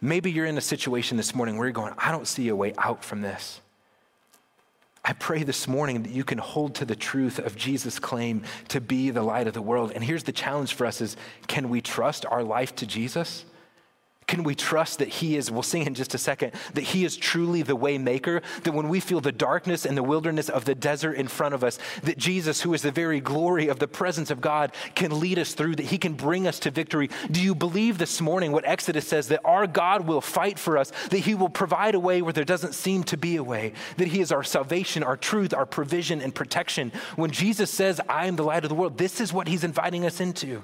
Maybe 0.00 0.30
you're 0.30 0.46
in 0.46 0.56
a 0.56 0.62
situation 0.62 1.16
this 1.16 1.34
morning 1.34 1.58
where 1.58 1.66
you're 1.66 1.72
going, 1.72 1.94
I 1.98 2.12
don't 2.12 2.26
see 2.26 2.48
a 2.48 2.56
way 2.56 2.74
out 2.78 3.04
from 3.04 3.20
this. 3.20 3.60
I 5.04 5.12
pray 5.12 5.42
this 5.42 5.68
morning 5.68 6.02
that 6.04 6.12
you 6.12 6.24
can 6.24 6.38
hold 6.38 6.76
to 6.76 6.86
the 6.86 6.96
truth 6.96 7.38
of 7.38 7.56
Jesus' 7.56 7.98
claim 7.98 8.42
to 8.68 8.80
be 8.80 9.10
the 9.10 9.22
light 9.22 9.46
of 9.46 9.52
the 9.52 9.60
world. 9.60 9.92
And 9.94 10.02
here's 10.02 10.22
the 10.22 10.32
challenge 10.32 10.72
for 10.72 10.86
us 10.86 11.02
is 11.02 11.16
can 11.46 11.68
we 11.68 11.82
trust 11.82 12.24
our 12.24 12.42
life 12.42 12.74
to 12.76 12.86
Jesus? 12.86 13.44
Can 14.26 14.42
we 14.42 14.54
trust 14.54 15.00
that 15.00 15.08
He 15.08 15.36
is, 15.36 15.50
we'll 15.50 15.62
sing 15.62 15.86
in 15.86 15.94
just 15.94 16.14
a 16.14 16.18
second, 16.18 16.52
that 16.74 16.82
He 16.82 17.04
is 17.04 17.16
truly 17.16 17.62
the 17.62 17.76
way 17.76 17.98
maker? 17.98 18.42
That 18.62 18.72
when 18.72 18.88
we 18.88 19.00
feel 19.00 19.20
the 19.20 19.32
darkness 19.32 19.84
and 19.84 19.96
the 19.96 20.02
wilderness 20.02 20.48
of 20.48 20.64
the 20.64 20.74
desert 20.74 21.14
in 21.14 21.28
front 21.28 21.54
of 21.54 21.62
us, 21.62 21.78
that 22.04 22.16
Jesus, 22.16 22.62
who 22.62 22.72
is 22.72 22.82
the 22.82 22.90
very 22.90 23.20
glory 23.20 23.68
of 23.68 23.78
the 23.78 23.88
presence 23.88 24.30
of 24.30 24.40
God, 24.40 24.72
can 24.94 25.20
lead 25.20 25.38
us 25.38 25.52
through, 25.52 25.76
that 25.76 25.86
He 25.86 25.98
can 25.98 26.14
bring 26.14 26.46
us 26.46 26.58
to 26.60 26.70
victory? 26.70 27.10
Do 27.30 27.42
you 27.42 27.54
believe 27.54 27.98
this 27.98 28.20
morning 28.20 28.52
what 28.52 28.66
Exodus 28.66 29.06
says, 29.06 29.28
that 29.28 29.44
our 29.44 29.66
God 29.66 30.06
will 30.06 30.20
fight 30.20 30.58
for 30.58 30.78
us, 30.78 30.90
that 31.10 31.18
He 31.18 31.34
will 31.34 31.50
provide 31.50 31.94
a 31.94 32.00
way 32.00 32.22
where 32.22 32.32
there 32.32 32.44
doesn't 32.44 32.74
seem 32.74 33.04
to 33.04 33.16
be 33.16 33.36
a 33.36 33.44
way, 33.44 33.74
that 33.98 34.08
He 34.08 34.20
is 34.20 34.32
our 34.32 34.44
salvation, 34.44 35.02
our 35.02 35.16
truth, 35.16 35.52
our 35.52 35.66
provision, 35.66 36.20
and 36.22 36.34
protection? 36.34 36.92
When 37.16 37.30
Jesus 37.30 37.70
says, 37.70 38.00
I 38.08 38.26
am 38.26 38.36
the 38.36 38.44
light 38.44 38.64
of 38.64 38.70
the 38.70 38.74
world, 38.74 38.96
this 38.96 39.20
is 39.20 39.32
what 39.32 39.48
He's 39.48 39.64
inviting 39.64 40.06
us 40.06 40.20
into. 40.20 40.62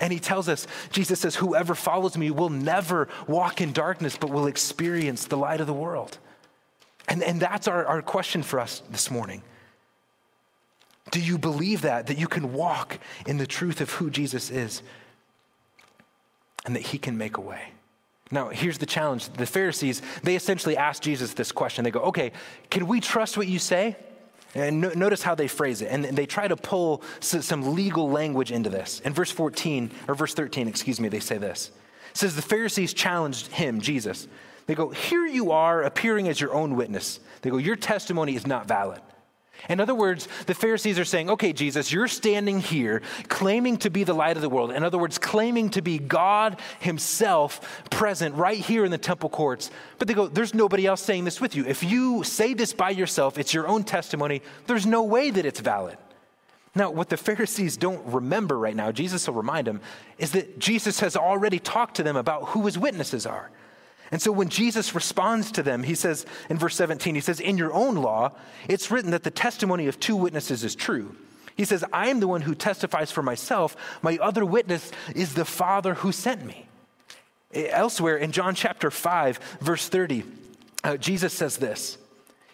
And 0.00 0.12
he 0.12 0.20
tells 0.20 0.48
us, 0.48 0.66
Jesus 0.90 1.20
says, 1.20 1.36
Whoever 1.36 1.74
follows 1.74 2.16
me 2.16 2.30
will 2.30 2.50
never 2.50 3.08
walk 3.26 3.60
in 3.60 3.72
darkness, 3.72 4.16
but 4.16 4.30
will 4.30 4.46
experience 4.46 5.26
the 5.26 5.36
light 5.36 5.60
of 5.60 5.66
the 5.66 5.72
world. 5.72 6.18
And, 7.08 7.22
and 7.22 7.40
that's 7.40 7.66
our, 7.66 7.84
our 7.86 8.02
question 8.02 8.42
for 8.42 8.60
us 8.60 8.82
this 8.90 9.10
morning. 9.10 9.42
Do 11.10 11.20
you 11.20 11.38
believe 11.38 11.82
that? 11.82 12.06
That 12.06 12.18
you 12.18 12.28
can 12.28 12.52
walk 12.52 12.98
in 13.26 13.38
the 13.38 13.46
truth 13.46 13.80
of 13.80 13.90
who 13.92 14.10
Jesus 14.10 14.50
is 14.50 14.82
and 16.66 16.76
that 16.76 16.82
he 16.82 16.98
can 16.98 17.16
make 17.16 17.38
a 17.38 17.40
way? 17.40 17.72
Now, 18.30 18.50
here's 18.50 18.76
the 18.76 18.86
challenge. 18.86 19.30
The 19.30 19.46
Pharisees, 19.46 20.02
they 20.22 20.36
essentially 20.36 20.76
asked 20.76 21.02
Jesus 21.02 21.32
this 21.32 21.50
question. 21.50 21.82
They 21.82 21.90
go, 21.90 22.00
okay, 22.00 22.32
can 22.68 22.86
we 22.86 23.00
trust 23.00 23.38
what 23.38 23.46
you 23.46 23.58
say? 23.58 23.96
And 24.58 24.80
no, 24.80 24.90
notice 24.90 25.22
how 25.22 25.34
they 25.34 25.48
phrase 25.48 25.82
it. 25.82 25.86
And 25.86 26.04
they 26.04 26.26
try 26.26 26.48
to 26.48 26.56
pull 26.56 27.02
some 27.20 27.74
legal 27.74 28.10
language 28.10 28.50
into 28.50 28.70
this. 28.70 29.00
In 29.00 29.12
verse 29.12 29.30
14, 29.30 29.90
or 30.08 30.14
verse 30.14 30.34
13, 30.34 30.68
excuse 30.68 31.00
me, 31.00 31.08
they 31.08 31.20
say 31.20 31.38
this. 31.38 31.70
It 32.10 32.16
says, 32.16 32.36
The 32.36 32.42
Pharisees 32.42 32.92
challenged 32.92 33.48
him, 33.48 33.80
Jesus. 33.80 34.26
They 34.66 34.74
go, 34.74 34.90
Here 34.90 35.26
you 35.26 35.52
are 35.52 35.82
appearing 35.82 36.28
as 36.28 36.40
your 36.40 36.52
own 36.52 36.76
witness. 36.76 37.20
They 37.42 37.50
go, 37.50 37.58
Your 37.58 37.76
testimony 37.76 38.36
is 38.36 38.46
not 38.46 38.66
valid. 38.66 39.00
In 39.68 39.80
other 39.80 39.94
words, 39.94 40.28
the 40.46 40.54
Pharisees 40.54 40.98
are 40.98 41.04
saying, 41.04 41.30
okay, 41.30 41.52
Jesus, 41.52 41.92
you're 41.92 42.08
standing 42.08 42.60
here 42.60 43.02
claiming 43.28 43.76
to 43.78 43.90
be 43.90 44.04
the 44.04 44.14
light 44.14 44.36
of 44.36 44.42
the 44.42 44.48
world. 44.48 44.70
In 44.70 44.84
other 44.84 44.98
words, 44.98 45.18
claiming 45.18 45.70
to 45.70 45.82
be 45.82 45.98
God 45.98 46.60
Himself 46.80 47.82
present 47.90 48.34
right 48.34 48.58
here 48.58 48.84
in 48.84 48.90
the 48.90 48.98
temple 48.98 49.28
courts. 49.28 49.70
But 49.98 50.08
they 50.08 50.14
go, 50.14 50.28
there's 50.28 50.54
nobody 50.54 50.86
else 50.86 51.02
saying 51.02 51.24
this 51.24 51.40
with 51.40 51.56
you. 51.56 51.64
If 51.66 51.82
you 51.82 52.22
say 52.24 52.54
this 52.54 52.72
by 52.72 52.90
yourself, 52.90 53.36
it's 53.36 53.52
your 53.52 53.66
own 53.66 53.84
testimony, 53.84 54.42
there's 54.66 54.86
no 54.86 55.02
way 55.02 55.30
that 55.30 55.44
it's 55.44 55.60
valid. 55.60 55.98
Now, 56.74 56.90
what 56.90 57.08
the 57.08 57.16
Pharisees 57.16 57.76
don't 57.76 58.04
remember 58.06 58.56
right 58.58 58.76
now, 58.76 58.92
Jesus 58.92 59.26
will 59.26 59.34
remind 59.34 59.66
them, 59.66 59.80
is 60.18 60.32
that 60.32 60.58
Jesus 60.58 61.00
has 61.00 61.16
already 61.16 61.58
talked 61.58 61.96
to 61.96 62.02
them 62.02 62.16
about 62.16 62.50
who 62.50 62.64
His 62.66 62.78
witnesses 62.78 63.26
are. 63.26 63.50
And 64.10 64.22
so 64.22 64.32
when 64.32 64.48
Jesus 64.48 64.94
responds 64.94 65.52
to 65.52 65.62
them, 65.62 65.82
he 65.82 65.94
says 65.94 66.24
in 66.48 66.58
verse 66.58 66.76
17, 66.76 67.14
he 67.14 67.20
says, 67.20 67.40
In 67.40 67.58
your 67.58 67.72
own 67.72 67.96
law, 67.96 68.32
it's 68.68 68.90
written 68.90 69.10
that 69.10 69.22
the 69.22 69.30
testimony 69.30 69.86
of 69.86 70.00
two 70.00 70.16
witnesses 70.16 70.64
is 70.64 70.74
true. 70.74 71.14
He 71.56 71.64
says, 71.64 71.84
I 71.92 72.08
am 72.08 72.20
the 72.20 72.28
one 72.28 72.42
who 72.42 72.54
testifies 72.54 73.10
for 73.10 73.22
myself. 73.22 73.76
My 74.00 74.16
other 74.22 74.44
witness 74.44 74.92
is 75.14 75.34
the 75.34 75.44
Father 75.44 75.94
who 75.94 76.12
sent 76.12 76.44
me. 76.44 76.66
Elsewhere 77.52 78.16
in 78.16 78.32
John 78.32 78.54
chapter 78.54 78.90
5, 78.90 79.58
verse 79.60 79.88
30, 79.88 80.24
uh, 80.84 80.96
Jesus 80.96 81.32
says 81.32 81.56
this 81.56 81.98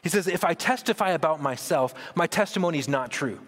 He 0.03 0.09
says, 0.09 0.27
If 0.27 0.45
I 0.45 0.55
testify 0.55 1.11
about 1.11 1.43
myself, 1.43 1.95
my 2.15 2.27
testimony 2.27 2.79
is 2.79 2.89
not 2.89 3.11
true. 3.11 3.39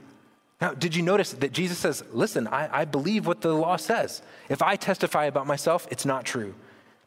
Now, 0.61 0.73
did 0.73 0.95
you 0.95 1.03
notice 1.03 1.33
that 1.33 1.53
Jesus 1.53 1.79
says, 1.79 2.05
Listen, 2.13 2.47
I, 2.47 2.81
I 2.81 2.85
believe 2.85 3.27
what 3.27 3.41
the 3.41 3.55
law 3.55 3.77
says. 3.77 4.23
If 4.49 4.63
I 4.63 4.77
testify 4.77 5.25
about 5.25 5.47
myself, 5.47 5.89
it's 5.91 6.05
not 6.05 6.25
true. 6.25 6.55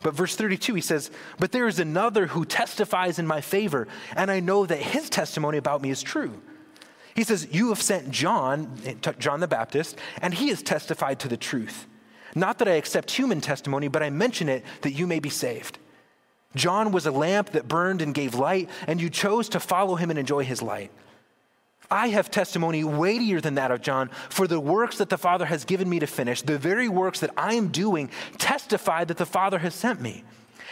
But 0.01 0.13
verse 0.13 0.35
32, 0.35 0.75
he 0.75 0.81
says, 0.81 1.11
But 1.39 1.51
there 1.51 1.67
is 1.67 1.79
another 1.79 2.27
who 2.27 2.45
testifies 2.45 3.19
in 3.19 3.27
my 3.27 3.41
favor, 3.41 3.87
and 4.15 4.31
I 4.31 4.39
know 4.39 4.65
that 4.65 4.79
his 4.79 5.09
testimony 5.09 5.57
about 5.57 5.81
me 5.81 5.89
is 5.89 6.01
true. 6.01 6.41
He 7.15 7.23
says, 7.25 7.49
You 7.51 7.69
have 7.69 7.81
sent 7.81 8.09
John, 8.09 8.79
John 9.19 9.41
the 9.41 9.47
Baptist, 9.47 9.97
and 10.21 10.33
he 10.33 10.49
has 10.49 10.63
testified 10.63 11.19
to 11.19 11.27
the 11.27 11.35
truth. 11.35 11.85
Not 12.33 12.59
that 12.59 12.69
I 12.69 12.73
accept 12.73 13.11
human 13.11 13.41
testimony, 13.41 13.89
but 13.89 14.01
I 14.01 14.09
mention 14.09 14.47
it 14.47 14.63
that 14.81 14.93
you 14.93 15.05
may 15.05 15.19
be 15.19 15.29
saved. 15.29 15.79
John 16.55 16.93
was 16.93 17.05
a 17.05 17.11
lamp 17.11 17.51
that 17.51 17.67
burned 17.67 18.01
and 18.01 18.13
gave 18.13 18.35
light, 18.35 18.69
and 18.87 19.01
you 19.01 19.09
chose 19.09 19.49
to 19.49 19.59
follow 19.59 19.95
him 19.95 20.09
and 20.09 20.17
enjoy 20.17 20.45
his 20.45 20.61
light. 20.61 20.91
I 21.91 22.09
have 22.09 22.29
testimony 22.29 22.83
weightier 22.83 23.41
than 23.41 23.55
that 23.55 23.71
of 23.71 23.81
John, 23.81 24.09
for 24.29 24.47
the 24.47 24.59
works 24.59 24.97
that 24.99 25.09
the 25.09 25.17
Father 25.17 25.45
has 25.45 25.65
given 25.65 25.89
me 25.89 25.99
to 25.99 26.07
finish, 26.07 26.41
the 26.41 26.57
very 26.57 26.87
works 26.87 27.19
that 27.21 27.31
I 27.35 27.55
am 27.55 27.69
doing, 27.69 28.09
testify 28.37 29.05
that 29.05 29.17
the 29.17 29.25
Father 29.25 29.59
has 29.59 29.73
sent 29.73 29.99
me. 29.99 30.23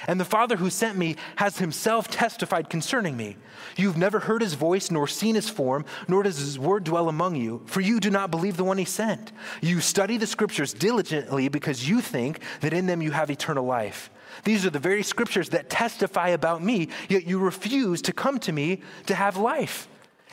And 0.06 0.20
the 0.20 0.26
Father 0.26 0.58
who 0.58 0.70
sent 0.70 0.96
me 0.96 1.16
has 1.38 1.58
himself 1.58 2.08
testified 2.08 2.70
concerning 2.70 3.18
me. 3.18 3.36
You've 3.78 3.98
never 3.98 4.20
heard 4.20 4.44
his 4.44 4.54
voice, 4.54 4.92
nor 4.92 5.08
seen 5.08 5.34
his 5.34 5.50
form, 5.50 5.86
nor 6.08 6.22
does 6.22 6.38
his 6.38 6.60
word 6.60 6.84
dwell 6.84 7.10
among 7.10 7.36
you, 7.36 7.64
for 7.66 7.82
you 7.82 8.00
do 8.00 8.12
not 8.12 8.30
believe 8.30 8.58
the 8.58 8.64
one 8.64 8.78
he 8.78 8.86
sent. 8.86 9.32
You 9.60 9.82
study 9.82 10.18
the 10.18 10.28
scriptures 10.28 10.72
diligently 10.72 11.48
because 11.48 11.90
you 11.90 12.02
think 12.02 12.42
that 12.62 12.74
in 12.74 12.86
them 12.86 13.02
you 13.02 13.12
have 13.12 13.32
eternal 13.32 13.66
life. 13.66 14.12
These 14.44 14.68
are 14.68 14.70
the 14.70 14.78
very 14.78 15.02
scriptures 15.02 15.50
that 15.50 15.70
testify 15.70 16.30
about 16.30 16.62
me, 16.62 16.90
yet 17.10 17.26
you 17.26 17.40
refuse 17.40 18.04
to 18.04 18.14
come 18.14 18.38
to 18.42 18.52
me 18.52 18.82
to 19.08 19.16
have 19.16 19.38
life. 19.38 19.88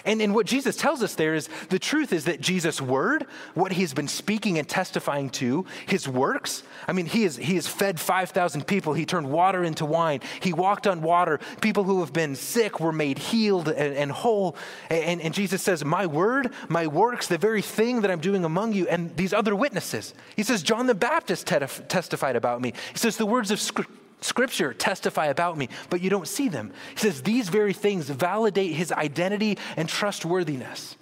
And, 0.05 0.21
and 0.21 0.35
what 0.35 0.47
Jesus 0.47 0.77
tells 0.77 1.03
us 1.03 1.15
there 1.15 1.35
is 1.35 1.49
the 1.71 1.79
truth 1.79 2.13
is 2.13 2.25
that 2.27 2.41
Jesus' 2.41 2.81
word, 2.81 3.27
what 3.55 3.73
he's 3.73 3.95
been 3.95 4.09
speaking 4.09 4.59
and 4.59 4.69
testifying 4.69 5.31
to, 5.31 5.65
his 5.87 6.07
works, 6.07 6.63
I 6.87 6.93
mean, 6.93 7.07
he, 7.07 7.25
is, 7.25 7.37
he 7.37 7.55
has 7.55 7.67
fed 7.67 7.99
5,000 7.99 8.67
people. 8.67 8.93
He 8.93 9.07
turned 9.07 9.31
water 9.31 9.65
into 9.65 9.87
wine. 9.87 10.21
He 10.41 10.53
walked 10.53 10.87
on 10.87 11.01
water. 11.01 11.41
People 11.61 11.85
who 11.85 12.01
have 12.01 12.13
been 12.13 12.37
sick 12.37 12.81
were 12.81 12.93
made 12.93 13.19
healed 13.19 13.69
and, 13.69 13.97
and 13.97 14.13
whole. 14.13 14.57
And, 14.91 15.21
and 15.23 15.33
Jesus 15.33 15.63
says, 15.63 15.85
My 15.85 16.07
word, 16.07 16.53
my 16.69 16.87
works, 16.87 17.27
the 17.27 17.39
very 17.39 17.63
thing 17.63 18.03
that 18.03 18.11
I'm 18.11 18.21
doing 18.21 18.45
among 18.45 18.75
you, 18.75 18.87
and 18.89 19.17
these 19.17 19.33
other 19.33 19.57
witnesses. 19.57 20.13
He 20.37 20.43
says, 20.43 20.63
John 20.63 20.87
the 20.87 20.95
Baptist 20.95 21.47
testified 21.47 22.37
about 22.37 22.61
me. 22.61 22.75
He 22.93 22.99
says, 22.99 23.17
The 23.17 23.27
words 23.27 23.51
of 23.51 23.61
Scripture 23.61 23.93
Scripture 24.25 24.73
testify 24.73 25.27
about 25.27 25.59
me, 25.59 25.69
but 25.91 26.01
you 26.01 26.09
don't 26.09 26.27
see 26.27 26.49
them. 26.49 26.73
He 26.93 27.01
says 27.01 27.21
these 27.21 27.51
very 27.51 27.75
things 27.75 28.09
validate 28.09 28.73
his 28.73 28.91
identity 28.91 29.59
and 29.77 29.87
trustworthiness. 29.87 30.97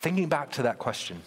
Thinking 0.00 0.28
back 0.28 0.52
to 0.52 0.64
that 0.64 0.78
question, 0.78 1.22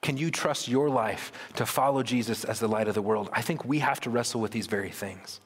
can 0.00 0.16
you 0.16 0.30
trust 0.30 0.68
your 0.68 0.88
life 0.88 1.32
to 1.56 1.66
follow 1.66 2.04
Jesus 2.04 2.44
as 2.44 2.60
the 2.60 2.68
light 2.68 2.86
of 2.86 2.94
the 2.94 3.02
world? 3.02 3.30
I 3.32 3.42
think 3.42 3.64
we 3.64 3.80
have 3.80 3.98
to 4.02 4.10
wrestle 4.10 4.40
with 4.40 4.52
these 4.52 4.68
very 4.68 4.90
things. 4.90 5.40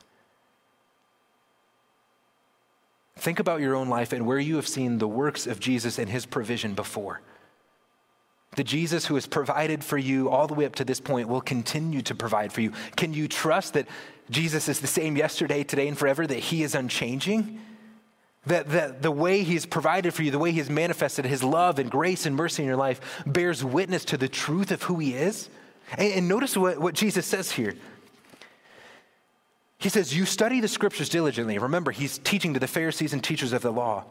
Think 3.17 3.39
about 3.39 3.63
your 3.63 3.75
own 3.75 3.89
life 3.89 4.13
and 4.13 4.27
where 4.27 4.39
you 4.39 4.57
have 4.57 4.69
seen 4.69 4.99
the 4.99 5.09
works 5.09 5.47
of 5.47 5.59
Jesus 5.59 5.99
and 5.99 6.11
his 6.11 6.27
provision 6.27 6.75
before. 6.75 7.23
The 8.55 8.65
Jesus 8.65 9.07
who 9.07 9.15
has 9.15 9.27
provided 9.27 9.83
for 9.83 9.97
you 9.97 10.29
all 10.29 10.47
the 10.47 10.55
way 10.55 10.67
up 10.67 10.75
to 10.75 10.85
this 10.85 11.01
point 11.01 11.29
will 11.29 11.41
continue 11.41 12.03
to 12.03 12.15
provide 12.15 12.53
for 12.53 12.61
you. 12.61 12.73
Can 12.97 13.15
you 13.15 13.27
trust 13.27 13.75
that 13.75 13.89
Jesus 14.31 14.69
is 14.69 14.81
the 14.81 14.87
same 14.87 15.17
yesterday, 15.17 15.65
today, 15.65 15.89
and 15.89 15.97
forever, 15.97 16.27
that 16.27 16.39
he 16.39 16.63
is 16.63 16.75
unchanging? 16.75 17.61
That, 18.47 18.69
that 18.71 19.03
the 19.03 19.11
way 19.11 19.43
he 19.43 19.55
has 19.55 19.65
provided 19.65 20.13
for 20.13 20.23
you, 20.23 20.31
the 20.31 20.39
way 20.39 20.51
he 20.51 20.59
has 20.59 20.69
manifested 20.69 21.25
his 21.25 21.43
love 21.43 21.79
and 21.79 21.91
grace 21.91 22.27
and 22.27 22.37
mercy 22.37 22.63
in 22.63 22.67
your 22.67 22.77
life 22.77 23.23
bears 23.25 23.65
witness 23.65 24.05
to 24.07 24.17
the 24.19 24.29
truth 24.29 24.71
of 24.71 24.83
who 24.83 24.99
he 24.99 25.15
is? 25.15 25.49
And, 25.97 26.13
and 26.13 26.29
notice 26.29 26.57
what, 26.57 26.79
what 26.79 26.95
Jesus 26.95 27.25
says 27.25 27.53
here. 27.53 27.75
He 29.79 29.89
says, 29.89 30.15
You 30.15 30.27
study 30.27 30.61
the 30.61 30.69
scriptures 30.69 31.09
diligently. 31.09 31.57
Remember, 31.57 31.91
he's 31.91 32.19
teaching 32.19 32.53
to 32.55 32.61
the 32.61 32.69
Pharisees 32.69 33.15
and 33.15 33.25
teachers 33.25 33.53
of 33.53 33.63
the 33.63 33.73
law 33.73 34.05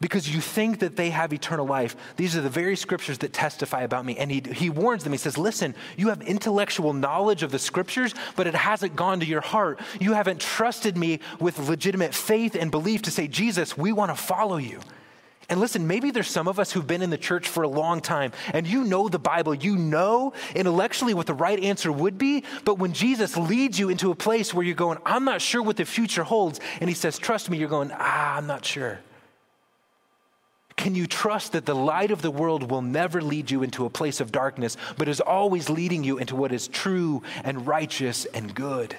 because 0.00 0.32
you 0.32 0.40
think 0.40 0.80
that 0.80 0.96
they 0.96 1.10
have 1.10 1.32
eternal 1.32 1.66
life. 1.66 1.96
These 2.16 2.36
are 2.36 2.40
the 2.40 2.50
very 2.50 2.76
scriptures 2.76 3.18
that 3.18 3.32
testify 3.32 3.82
about 3.82 4.04
me. 4.04 4.16
And 4.16 4.30
he, 4.30 4.42
he 4.52 4.68
warns 4.68 5.04
them. 5.04 5.12
He 5.12 5.18
says, 5.18 5.38
Listen, 5.38 5.74
you 5.96 6.08
have 6.08 6.20
intellectual 6.22 6.92
knowledge 6.92 7.42
of 7.42 7.52
the 7.52 7.58
scriptures, 7.58 8.12
but 8.36 8.46
it 8.46 8.54
hasn't 8.54 8.96
gone 8.96 9.20
to 9.20 9.26
your 9.26 9.40
heart. 9.40 9.80
You 10.00 10.12
haven't 10.12 10.40
trusted 10.40 10.96
me 10.96 11.20
with 11.38 11.58
legitimate 11.58 12.14
faith 12.14 12.56
and 12.56 12.70
belief 12.70 13.02
to 13.02 13.10
say, 13.10 13.28
Jesus, 13.28 13.78
we 13.78 13.92
want 13.92 14.10
to 14.10 14.16
follow 14.20 14.56
you. 14.56 14.80
And 15.48 15.60
listen, 15.60 15.86
maybe 15.86 16.10
there's 16.10 16.30
some 16.30 16.48
of 16.48 16.58
us 16.58 16.72
who've 16.72 16.86
been 16.86 17.02
in 17.02 17.10
the 17.10 17.18
church 17.18 17.48
for 17.48 17.62
a 17.62 17.68
long 17.68 18.00
time 18.00 18.32
and 18.54 18.66
you 18.66 18.82
know 18.84 19.08
the 19.08 19.18
Bible, 19.18 19.54
you 19.54 19.76
know 19.76 20.32
intellectually 20.54 21.12
what 21.12 21.26
the 21.26 21.34
right 21.34 21.62
answer 21.62 21.92
would 21.92 22.16
be, 22.16 22.44
but 22.64 22.78
when 22.78 22.94
Jesus 22.94 23.36
leads 23.36 23.78
you 23.78 23.90
into 23.90 24.10
a 24.10 24.14
place 24.14 24.54
where 24.54 24.64
you're 24.64 24.74
going, 24.74 24.98
I'm 25.04 25.24
not 25.24 25.42
sure 25.42 25.62
what 25.62 25.76
the 25.76 25.84
future 25.84 26.24
holds, 26.24 26.60
and 26.80 26.88
he 26.88 26.94
says, 26.94 27.18
Trust 27.18 27.50
me, 27.50 27.58
you're 27.58 27.68
going, 27.68 27.90
Ah, 27.92 28.36
I'm 28.36 28.46
not 28.46 28.64
sure. 28.64 29.00
Can 30.76 30.94
you 30.94 31.06
trust 31.06 31.52
that 31.52 31.66
the 31.66 31.74
light 31.74 32.10
of 32.10 32.22
the 32.22 32.30
world 32.30 32.70
will 32.70 32.82
never 32.82 33.20
lead 33.20 33.50
you 33.50 33.62
into 33.62 33.86
a 33.86 33.90
place 33.90 34.20
of 34.20 34.32
darkness, 34.32 34.76
but 34.98 35.08
is 35.08 35.20
always 35.20 35.70
leading 35.70 36.04
you 36.04 36.18
into 36.18 36.36
what 36.36 36.52
is 36.52 36.68
true 36.68 37.22
and 37.44 37.66
righteous 37.66 38.24
and 38.26 38.54
good? 38.54 38.96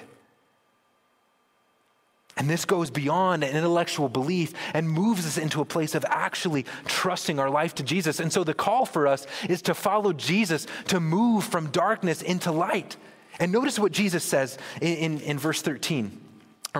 And 2.38 2.50
this 2.50 2.66
goes 2.66 2.90
beyond 2.90 3.44
an 3.44 3.56
intellectual 3.56 4.08
belief 4.08 4.52
and 4.74 4.90
moves 4.90 5.26
us 5.26 5.38
into 5.38 5.62
a 5.62 5.64
place 5.64 5.94
of 5.94 6.04
actually 6.06 6.66
trusting 6.86 7.38
our 7.38 7.48
life 7.48 7.74
to 7.76 7.82
Jesus. 7.82 8.20
And 8.20 8.30
so 8.30 8.44
the 8.44 8.52
call 8.52 8.84
for 8.84 9.06
us 9.06 9.26
is 9.48 9.62
to 9.62 9.74
follow 9.74 10.12
Jesus, 10.12 10.66
to 10.88 11.00
move 11.00 11.44
from 11.44 11.70
darkness 11.70 12.20
into 12.20 12.52
light. 12.52 12.96
And 13.38 13.52
notice 13.52 13.78
what 13.78 13.92
Jesus 13.92 14.22
says 14.22 14.58
in, 14.82 14.96
in, 14.96 15.20
in 15.20 15.38
verse 15.38 15.62
13 15.62 16.25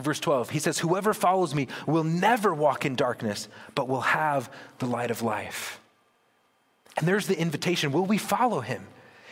verse 0.03 0.20
12, 0.20 0.51
he 0.51 0.59
says, 0.59 0.78
Whoever 0.78 1.14
follows 1.14 1.55
me 1.55 1.68
will 1.86 2.05
never 2.05 2.55
walk 2.55 2.84
in 2.84 2.94
darkness, 2.94 3.49
but 3.74 3.88
will 3.88 4.01
have 4.01 4.51
the 4.78 4.86
light 4.86 5.11
of 5.11 5.22
life. 5.22 5.80
And 6.97 7.07
there's 7.07 7.26
the 7.26 7.38
invitation 7.38 7.92
will 7.92 8.07
we 8.07 8.18
follow 8.18 8.61
him? 8.61 8.86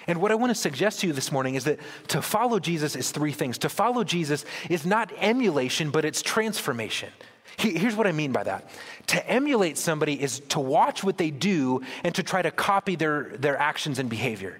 And 0.06 0.20
what 0.20 0.30
I 0.30 0.34
want 0.34 0.50
to 0.50 0.54
suggest 0.54 1.00
to 1.00 1.06
you 1.06 1.12
this 1.12 1.32
morning 1.32 1.54
is 1.54 1.64
that 1.64 1.80
to 2.08 2.20
follow 2.20 2.58
Jesus 2.58 2.94
is 2.94 3.10
three 3.10 3.32
things. 3.32 3.58
To 3.58 3.68
follow 3.68 4.04
Jesus 4.04 4.44
is 4.68 4.84
not 4.84 5.10
emulation, 5.16 5.90
but 5.90 6.04
it's 6.04 6.20
transformation. 6.20 7.10
Here's 7.56 7.94
what 7.96 8.06
I 8.06 8.12
mean 8.12 8.32
by 8.32 8.42
that. 8.42 8.68
To 9.08 9.30
emulate 9.30 9.78
somebody 9.78 10.20
is 10.20 10.40
to 10.50 10.60
watch 10.60 11.04
what 11.04 11.18
they 11.18 11.30
do 11.30 11.82
and 12.02 12.14
to 12.16 12.22
try 12.22 12.42
to 12.42 12.50
copy 12.50 12.96
their, 12.96 13.36
their 13.38 13.56
actions 13.56 13.98
and 13.98 14.10
behavior. 14.10 14.58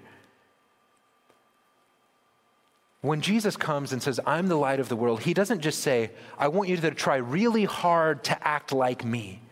When 3.05 3.21
Jesus 3.21 3.55
comes 3.55 3.93
and 3.93 4.01
says, 4.01 4.19
I'm 4.25 4.47
the 4.47 4.55
light 4.55 4.79
of 4.79 4.89
the 4.89 4.95
world, 4.95 5.21
he 5.21 5.35
doesn't 5.35 5.61
just 5.61 5.81
say, 5.81 6.09
I 6.39 6.47
want 6.47 6.69
you 6.69 6.77
to 6.77 6.89
try 6.89 7.17
really 7.17 7.65
hard 7.65 8.23
to 8.23 8.47
act 8.47 8.71
like 8.71 9.05
me. 9.05 9.43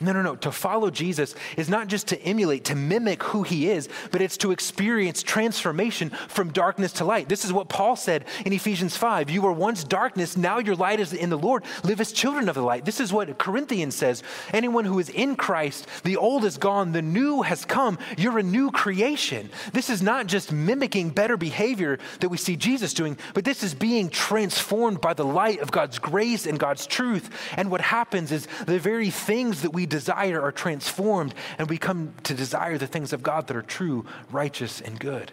No, 0.00 0.12
no, 0.12 0.22
no. 0.22 0.36
To 0.36 0.52
follow 0.52 0.90
Jesus 0.90 1.34
is 1.56 1.68
not 1.68 1.88
just 1.88 2.06
to 2.08 2.22
emulate, 2.22 2.66
to 2.66 2.76
mimic 2.76 3.20
who 3.24 3.42
he 3.42 3.68
is, 3.68 3.88
but 4.12 4.22
it's 4.22 4.36
to 4.38 4.52
experience 4.52 5.24
transformation 5.24 6.10
from 6.28 6.52
darkness 6.52 6.92
to 6.94 7.04
light. 7.04 7.28
This 7.28 7.44
is 7.44 7.52
what 7.52 7.68
Paul 7.68 7.96
said 7.96 8.24
in 8.46 8.52
Ephesians 8.52 8.96
5. 8.96 9.28
You 9.28 9.42
were 9.42 9.52
once 9.52 9.82
darkness, 9.82 10.36
now 10.36 10.58
your 10.58 10.76
light 10.76 11.00
is 11.00 11.12
in 11.12 11.30
the 11.30 11.38
Lord. 11.38 11.64
Live 11.82 12.00
as 12.00 12.12
children 12.12 12.48
of 12.48 12.54
the 12.54 12.62
light. 12.62 12.84
This 12.84 13.00
is 13.00 13.12
what 13.12 13.38
Corinthians 13.38 13.96
says. 13.96 14.22
Anyone 14.52 14.84
who 14.84 15.00
is 15.00 15.08
in 15.08 15.34
Christ, 15.34 15.88
the 16.04 16.16
old 16.16 16.44
is 16.44 16.58
gone, 16.58 16.92
the 16.92 17.02
new 17.02 17.42
has 17.42 17.64
come. 17.64 17.98
You're 18.16 18.38
a 18.38 18.44
new 18.44 18.70
creation. 18.70 19.50
This 19.72 19.90
is 19.90 20.00
not 20.00 20.28
just 20.28 20.52
mimicking 20.52 21.10
better 21.10 21.36
behavior 21.36 21.98
that 22.20 22.28
we 22.28 22.36
see 22.36 22.54
Jesus 22.54 22.94
doing, 22.94 23.18
but 23.34 23.44
this 23.44 23.64
is 23.64 23.74
being 23.74 24.10
transformed 24.10 25.00
by 25.00 25.14
the 25.14 25.24
light 25.24 25.58
of 25.58 25.72
God's 25.72 25.98
grace 25.98 26.46
and 26.46 26.56
God's 26.56 26.86
truth. 26.86 27.30
And 27.56 27.68
what 27.68 27.80
happens 27.80 28.30
is 28.30 28.46
the 28.66 28.78
very 28.78 29.10
things 29.10 29.62
that 29.62 29.72
we 29.72 29.87
desire 29.88 30.40
are 30.40 30.52
transformed 30.52 31.34
and 31.58 31.68
we 31.68 31.78
come 31.78 32.14
to 32.24 32.34
desire 32.34 32.78
the 32.78 32.86
things 32.86 33.12
of 33.12 33.22
God 33.22 33.46
that 33.48 33.56
are 33.56 33.62
true, 33.62 34.06
righteous, 34.30 34.80
and 34.80 34.98
good. 35.00 35.32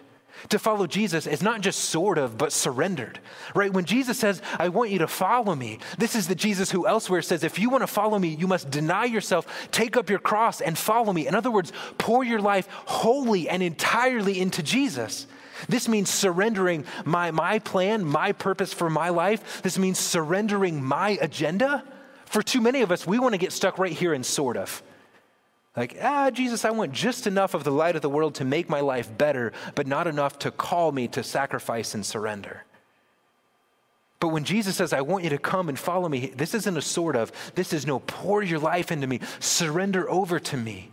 To 0.50 0.58
follow 0.58 0.86
Jesus 0.86 1.26
is 1.26 1.42
not 1.42 1.60
just 1.60 1.80
sort 1.80 2.18
of, 2.18 2.36
but 2.36 2.52
surrendered, 2.52 3.20
right? 3.54 3.72
When 3.72 3.84
Jesus 3.84 4.18
says, 4.18 4.42
I 4.58 4.68
want 4.68 4.90
you 4.90 4.98
to 4.98 5.08
follow 5.08 5.54
me, 5.54 5.78
this 5.98 6.14
is 6.14 6.28
the 6.28 6.34
Jesus 6.34 6.70
who 6.70 6.86
elsewhere 6.86 7.22
says, 7.22 7.42
if 7.42 7.58
you 7.58 7.70
want 7.70 7.82
to 7.82 7.86
follow 7.86 8.18
me, 8.18 8.28
you 8.28 8.46
must 8.46 8.70
deny 8.70 9.06
yourself, 9.06 9.68
take 9.70 9.96
up 9.96 10.10
your 10.10 10.18
cross, 10.18 10.60
and 10.60 10.76
follow 10.76 11.12
me. 11.12 11.26
In 11.26 11.34
other 11.34 11.50
words, 11.50 11.72
pour 11.98 12.22
your 12.22 12.40
life 12.40 12.68
wholly 12.84 13.48
and 13.48 13.62
entirely 13.62 14.38
into 14.38 14.62
Jesus. 14.62 15.26
This 15.68 15.88
means 15.88 16.10
surrendering 16.10 16.84
my, 17.04 17.30
my 17.30 17.58
plan, 17.58 18.04
my 18.04 18.32
purpose 18.32 18.74
for 18.74 18.90
my 18.90 19.08
life. 19.08 19.62
This 19.62 19.78
means 19.78 19.98
surrendering 19.98 20.84
my 20.84 21.18
agenda 21.20 21.82
for 22.26 22.42
too 22.42 22.60
many 22.60 22.82
of 22.82 22.92
us, 22.92 23.06
we 23.06 23.18
want 23.18 23.32
to 23.32 23.38
get 23.38 23.52
stuck 23.52 23.78
right 23.78 23.92
here 23.92 24.12
in 24.12 24.22
sort 24.22 24.56
of. 24.56 24.82
Like, 25.76 25.96
ah, 26.02 26.30
Jesus, 26.30 26.64
I 26.64 26.70
want 26.70 26.92
just 26.92 27.26
enough 27.26 27.54
of 27.54 27.64
the 27.64 27.70
light 27.70 27.96
of 27.96 28.02
the 28.02 28.10
world 28.10 28.34
to 28.36 28.44
make 28.44 28.68
my 28.68 28.80
life 28.80 29.16
better, 29.16 29.52
but 29.74 29.86
not 29.86 30.06
enough 30.06 30.38
to 30.40 30.50
call 30.50 30.90
me 30.92 31.06
to 31.08 31.22
sacrifice 31.22 31.94
and 31.94 32.04
surrender. 32.04 32.64
But 34.18 34.28
when 34.28 34.44
Jesus 34.44 34.76
says, 34.76 34.94
I 34.94 35.02
want 35.02 35.24
you 35.24 35.30
to 35.30 35.38
come 35.38 35.68
and 35.68 35.78
follow 35.78 36.08
me, 36.08 36.32
this 36.34 36.54
isn't 36.54 36.76
a 36.76 36.82
sort 36.82 37.14
of, 37.16 37.30
this 37.54 37.74
is 37.74 37.86
no 37.86 38.00
pour 38.00 38.42
your 38.42 38.58
life 38.58 38.90
into 38.90 39.06
me, 39.06 39.20
surrender 39.40 40.10
over 40.10 40.40
to 40.40 40.56
me. 40.56 40.90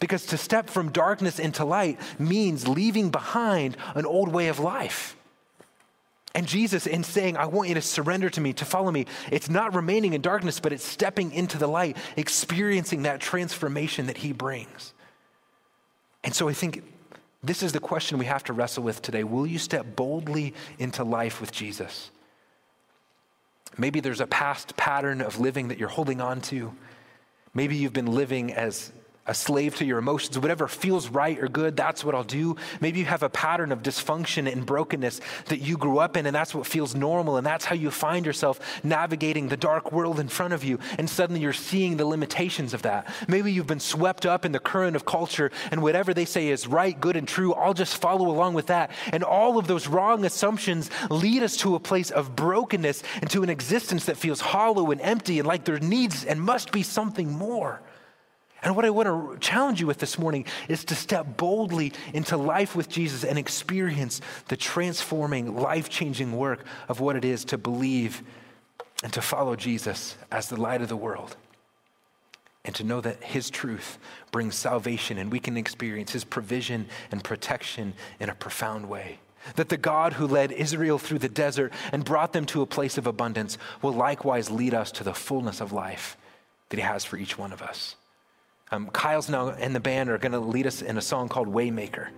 Because 0.00 0.26
to 0.26 0.36
step 0.36 0.68
from 0.68 0.90
darkness 0.90 1.38
into 1.38 1.64
light 1.64 1.98
means 2.18 2.68
leaving 2.68 3.10
behind 3.10 3.76
an 3.94 4.04
old 4.04 4.28
way 4.28 4.48
of 4.48 4.58
life. 4.58 5.15
And 6.36 6.46
Jesus, 6.46 6.86
in 6.86 7.02
saying, 7.02 7.38
I 7.38 7.46
want 7.46 7.70
you 7.70 7.74
to 7.76 7.80
surrender 7.80 8.28
to 8.28 8.42
me, 8.42 8.52
to 8.52 8.66
follow 8.66 8.92
me, 8.92 9.06
it's 9.32 9.48
not 9.48 9.74
remaining 9.74 10.12
in 10.12 10.20
darkness, 10.20 10.60
but 10.60 10.70
it's 10.70 10.84
stepping 10.84 11.32
into 11.32 11.56
the 11.56 11.66
light, 11.66 11.96
experiencing 12.14 13.04
that 13.04 13.20
transformation 13.20 14.08
that 14.08 14.18
he 14.18 14.34
brings. 14.34 14.92
And 16.22 16.34
so 16.34 16.46
I 16.46 16.52
think 16.52 16.82
this 17.42 17.62
is 17.62 17.72
the 17.72 17.80
question 17.80 18.18
we 18.18 18.26
have 18.26 18.44
to 18.44 18.52
wrestle 18.52 18.82
with 18.82 19.00
today. 19.00 19.24
Will 19.24 19.46
you 19.46 19.58
step 19.58 19.96
boldly 19.96 20.52
into 20.78 21.04
life 21.04 21.40
with 21.40 21.52
Jesus? 21.52 22.10
Maybe 23.78 24.00
there's 24.00 24.20
a 24.20 24.26
past 24.26 24.76
pattern 24.76 25.22
of 25.22 25.40
living 25.40 25.68
that 25.68 25.78
you're 25.78 25.88
holding 25.88 26.20
on 26.20 26.42
to. 26.42 26.74
Maybe 27.54 27.76
you've 27.76 27.94
been 27.94 28.12
living 28.12 28.52
as 28.52 28.92
a 29.26 29.34
slave 29.34 29.76
to 29.76 29.84
your 29.84 29.98
emotions. 29.98 30.38
Whatever 30.38 30.68
feels 30.68 31.08
right 31.08 31.38
or 31.38 31.48
good, 31.48 31.76
that's 31.76 32.04
what 32.04 32.14
I'll 32.14 32.24
do. 32.24 32.56
Maybe 32.80 33.00
you 33.00 33.04
have 33.06 33.22
a 33.22 33.28
pattern 33.28 33.72
of 33.72 33.82
dysfunction 33.82 34.50
and 34.50 34.64
brokenness 34.64 35.20
that 35.46 35.60
you 35.60 35.76
grew 35.76 35.98
up 35.98 36.16
in, 36.16 36.26
and 36.26 36.34
that's 36.34 36.54
what 36.54 36.66
feels 36.66 36.94
normal. 36.94 37.36
And 37.36 37.46
that's 37.46 37.64
how 37.64 37.74
you 37.74 37.90
find 37.90 38.24
yourself 38.24 38.60
navigating 38.84 39.48
the 39.48 39.56
dark 39.56 39.92
world 39.92 40.20
in 40.20 40.28
front 40.28 40.54
of 40.54 40.64
you. 40.64 40.78
And 40.98 41.08
suddenly 41.08 41.40
you're 41.40 41.52
seeing 41.52 41.96
the 41.96 42.06
limitations 42.06 42.74
of 42.74 42.82
that. 42.82 43.12
Maybe 43.28 43.52
you've 43.52 43.66
been 43.66 43.80
swept 43.80 44.26
up 44.26 44.44
in 44.44 44.52
the 44.52 44.58
current 44.58 44.96
of 44.96 45.04
culture, 45.04 45.50
and 45.70 45.82
whatever 45.82 46.14
they 46.14 46.24
say 46.24 46.48
is 46.48 46.66
right, 46.66 46.98
good, 47.00 47.16
and 47.16 47.26
true, 47.26 47.54
I'll 47.54 47.74
just 47.74 47.96
follow 47.96 48.28
along 48.28 48.54
with 48.54 48.66
that. 48.66 48.90
And 49.12 49.24
all 49.24 49.58
of 49.58 49.66
those 49.66 49.86
wrong 49.86 50.24
assumptions 50.24 50.90
lead 51.10 51.42
us 51.42 51.56
to 51.58 51.74
a 51.74 51.80
place 51.80 52.10
of 52.10 52.36
brokenness 52.36 53.02
and 53.20 53.30
to 53.30 53.42
an 53.42 53.50
existence 53.50 54.04
that 54.06 54.16
feels 54.16 54.40
hollow 54.40 54.90
and 54.90 55.00
empty 55.00 55.38
and 55.38 55.46
like 55.46 55.64
there 55.64 55.78
needs 55.78 56.24
and 56.24 56.40
must 56.40 56.72
be 56.72 56.82
something 56.82 57.30
more. 57.30 57.80
And 58.62 58.74
what 58.74 58.84
I 58.84 58.90
want 58.90 59.06
to 59.06 59.38
challenge 59.38 59.80
you 59.80 59.86
with 59.86 59.98
this 59.98 60.18
morning 60.18 60.44
is 60.68 60.84
to 60.86 60.94
step 60.94 61.36
boldly 61.36 61.92
into 62.14 62.36
life 62.36 62.74
with 62.74 62.88
Jesus 62.88 63.22
and 63.22 63.38
experience 63.38 64.20
the 64.48 64.56
transforming, 64.56 65.56
life 65.56 65.88
changing 65.88 66.36
work 66.36 66.64
of 66.88 67.00
what 67.00 67.16
it 67.16 67.24
is 67.24 67.44
to 67.46 67.58
believe 67.58 68.22
and 69.02 69.12
to 69.12 69.20
follow 69.20 69.56
Jesus 69.56 70.16
as 70.30 70.48
the 70.48 70.60
light 70.60 70.82
of 70.82 70.88
the 70.88 70.96
world. 70.96 71.36
And 72.64 72.74
to 72.74 72.84
know 72.84 73.00
that 73.00 73.22
His 73.22 73.50
truth 73.50 73.98
brings 74.32 74.56
salvation 74.56 75.18
and 75.18 75.30
we 75.30 75.38
can 75.38 75.56
experience 75.56 76.12
His 76.12 76.24
provision 76.24 76.88
and 77.12 77.22
protection 77.22 77.94
in 78.18 78.30
a 78.30 78.34
profound 78.34 78.88
way. 78.88 79.20
That 79.54 79.68
the 79.68 79.76
God 79.76 80.14
who 80.14 80.26
led 80.26 80.50
Israel 80.50 80.98
through 80.98 81.20
the 81.20 81.28
desert 81.28 81.72
and 81.92 82.04
brought 82.04 82.32
them 82.32 82.46
to 82.46 82.62
a 82.62 82.66
place 82.66 82.98
of 82.98 83.06
abundance 83.06 83.58
will 83.80 83.92
likewise 83.92 84.50
lead 84.50 84.74
us 84.74 84.90
to 84.92 85.04
the 85.04 85.14
fullness 85.14 85.60
of 85.60 85.72
life 85.72 86.16
that 86.70 86.78
He 86.78 86.82
has 86.82 87.04
for 87.04 87.16
each 87.16 87.38
one 87.38 87.52
of 87.52 87.62
us. 87.62 87.94
Um, 88.70 88.88
Kyle's 88.88 89.28
now 89.28 89.50
and 89.50 89.74
the 89.74 89.80
band 89.80 90.10
are 90.10 90.18
going 90.18 90.32
to 90.32 90.40
lead 90.40 90.66
us 90.66 90.82
in 90.82 90.98
a 90.98 91.02
song 91.02 91.28
called 91.28 91.48
Waymaker. 91.48 92.08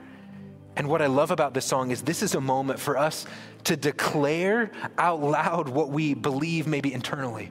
And 0.76 0.88
what 0.88 1.02
I 1.02 1.06
love 1.06 1.30
about 1.30 1.54
this 1.54 1.64
song 1.64 1.90
is 1.90 2.02
this 2.02 2.22
is 2.22 2.34
a 2.34 2.40
moment 2.40 2.78
for 2.78 2.96
us 2.96 3.26
to 3.64 3.76
declare 3.76 4.70
out 4.96 5.20
loud 5.20 5.68
what 5.68 5.90
we 5.90 6.14
believe 6.14 6.66
maybe 6.66 6.92
internally 6.92 7.50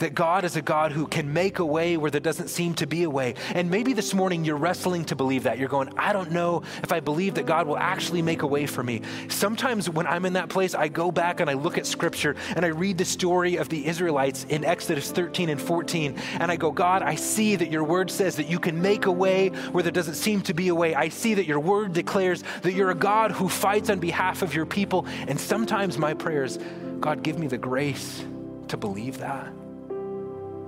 that 0.00 0.14
God 0.14 0.44
is 0.44 0.56
a 0.56 0.62
God 0.62 0.92
who 0.92 1.06
can 1.06 1.32
make 1.32 1.58
a 1.58 1.64
way 1.64 1.96
where 1.96 2.10
there 2.10 2.20
doesn't 2.20 2.48
seem 2.48 2.74
to 2.74 2.86
be 2.86 3.04
a 3.04 3.10
way. 3.10 3.34
And 3.54 3.70
maybe 3.70 3.92
this 3.92 4.12
morning 4.12 4.44
you're 4.44 4.56
wrestling 4.56 5.04
to 5.06 5.16
believe 5.16 5.44
that. 5.44 5.58
You're 5.58 5.68
going, 5.68 5.92
I 5.96 6.12
don't 6.12 6.32
know 6.32 6.62
if 6.82 6.92
I 6.92 7.00
believe 7.00 7.34
that 7.34 7.46
God 7.46 7.66
will 7.66 7.78
actually 7.78 8.22
make 8.22 8.42
a 8.42 8.46
way 8.46 8.66
for 8.66 8.82
me. 8.82 9.02
Sometimes 9.28 9.88
when 9.88 10.06
I'm 10.06 10.26
in 10.26 10.32
that 10.34 10.48
place, 10.48 10.74
I 10.74 10.88
go 10.88 11.10
back 11.10 11.40
and 11.40 11.48
I 11.48 11.52
look 11.54 11.78
at 11.78 11.86
scripture 11.86 12.34
and 12.56 12.64
I 12.64 12.68
read 12.68 12.98
the 12.98 13.04
story 13.04 13.56
of 13.56 13.68
the 13.68 13.86
Israelites 13.86 14.44
in 14.48 14.64
Exodus 14.64 15.10
13 15.12 15.50
and 15.50 15.60
14. 15.60 16.16
And 16.40 16.50
I 16.50 16.56
go, 16.56 16.70
God, 16.70 17.02
I 17.02 17.14
see 17.14 17.56
that 17.56 17.70
your 17.70 17.84
word 17.84 18.10
says 18.10 18.36
that 18.36 18.48
you 18.48 18.58
can 18.58 18.80
make 18.80 19.06
a 19.06 19.12
way 19.12 19.48
where 19.48 19.82
there 19.82 19.92
doesn't 19.92 20.14
seem 20.14 20.40
to 20.42 20.54
be 20.54 20.68
a 20.68 20.74
way. 20.74 20.94
I 20.94 21.10
see 21.10 21.34
that 21.34 21.46
your 21.46 21.60
word 21.60 21.92
declares 21.92 22.42
that 22.62 22.72
you're 22.72 22.90
a 22.90 22.94
God 22.94 23.32
who 23.32 23.48
fights 23.48 23.90
on 23.90 24.00
behalf 24.00 24.42
of 24.42 24.54
your 24.54 24.66
people. 24.66 25.06
And 25.28 25.38
sometimes 25.38 25.98
my 25.98 26.14
prayers, 26.14 26.58
God, 27.00 27.22
give 27.22 27.38
me 27.38 27.46
the 27.46 27.58
grace 27.58 28.24
to 28.68 28.76
believe 28.76 29.18
that 29.18 29.59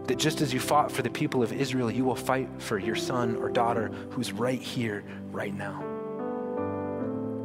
that 0.07 0.18
just 0.18 0.40
as 0.40 0.53
you 0.53 0.61
fought 0.61 0.90
for 0.90 1.03
the 1.03 1.11
people 1.11 1.42
of 1.42 1.53
Israel, 1.53 1.90
you 1.90 2.05
will 2.05 2.16
fight 2.16 2.48
for 2.59 2.78
your 2.78 2.96
son 2.96 3.36
or 3.36 3.48
daughter 3.48 3.88
who's 4.11 4.32
right 4.32 4.61
here, 4.61 5.05
right 5.30 5.55
now. 5.55 5.82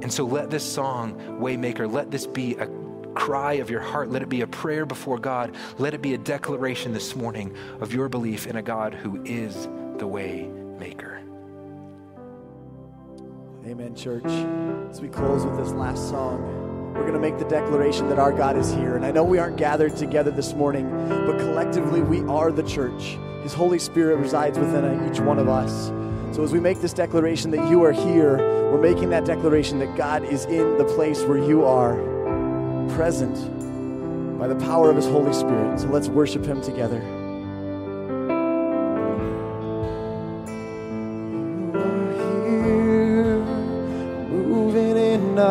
And 0.01 0.11
so 0.11 0.25
let 0.25 0.49
this 0.49 0.63
song, 0.63 1.15
Waymaker, 1.39 1.91
let 1.91 2.11
this 2.11 2.27
be 2.27 2.55
a 2.55 2.67
cry 3.15 3.53
of 3.53 3.69
your 3.69 3.81
heart. 3.81 4.09
Let 4.11 4.21
it 4.21 4.29
be 4.29 4.41
a 4.41 4.47
prayer 4.47 4.85
before 4.85 5.17
God. 5.17 5.55
Let 5.79 5.93
it 5.93 6.01
be 6.01 6.13
a 6.13 6.17
declaration 6.17 6.93
this 6.93 7.15
morning 7.15 7.55
of 7.81 7.93
your 7.93 8.09
belief 8.09 8.45
in 8.47 8.57
a 8.57 8.61
God 8.61 8.93
who 8.93 9.23
is 9.23 9.63
the 9.97 10.07
Waymaker. 10.07 11.23
Amen, 13.65 13.95
church. 13.95 14.23
As 14.89 15.01
we 15.01 15.09
close 15.09 15.45
with 15.45 15.57
this 15.57 15.73
last 15.73 16.09
song, 16.09 16.66
we're 16.97 17.03
going 17.03 17.13
to 17.13 17.19
make 17.19 17.37
the 17.37 17.45
declaration 17.45 18.09
that 18.09 18.17
our 18.17 18.31
God 18.31 18.57
is 18.57 18.73
here. 18.73 18.95
And 18.95 19.05
I 19.05 19.11
know 19.11 19.23
we 19.23 19.37
aren't 19.37 19.57
gathered 19.57 19.95
together 19.95 20.31
this 20.31 20.53
morning, 20.53 20.89
but 21.07 21.37
collectively 21.37 22.01
we 22.01 22.21
are 22.23 22.51
the 22.51 22.63
church. 22.63 23.17
His 23.43 23.53
Holy 23.53 23.79
Spirit 23.79 24.17
resides 24.17 24.57
within 24.57 25.09
each 25.09 25.19
one 25.19 25.39
of 25.39 25.47
us. 25.47 25.87
So 26.35 26.43
as 26.43 26.51
we 26.51 26.59
make 26.59 26.81
this 26.81 26.93
declaration 26.93 27.51
that 27.51 27.69
you 27.69 27.83
are 27.83 27.93
here, 27.93 28.37
we're 28.71 28.81
making 28.81 29.09
that 29.11 29.25
declaration 29.25 29.79
that 29.79 29.95
God 29.95 30.23
is 30.23 30.45
in 30.45 30.77
the 30.77 30.85
place 30.85 31.21
where 31.23 31.37
you 31.37 31.63
are, 31.63 31.95
present 32.95 33.35
by 34.37 34.47
the 34.47 34.55
power 34.55 34.89
of 34.89 34.95
His 34.95 35.05
Holy 35.05 35.33
Spirit. 35.33 35.79
So 35.79 35.87
let's 35.87 36.07
worship 36.09 36.45
Him 36.45 36.61
together. 36.61 37.01
You 44.31 45.43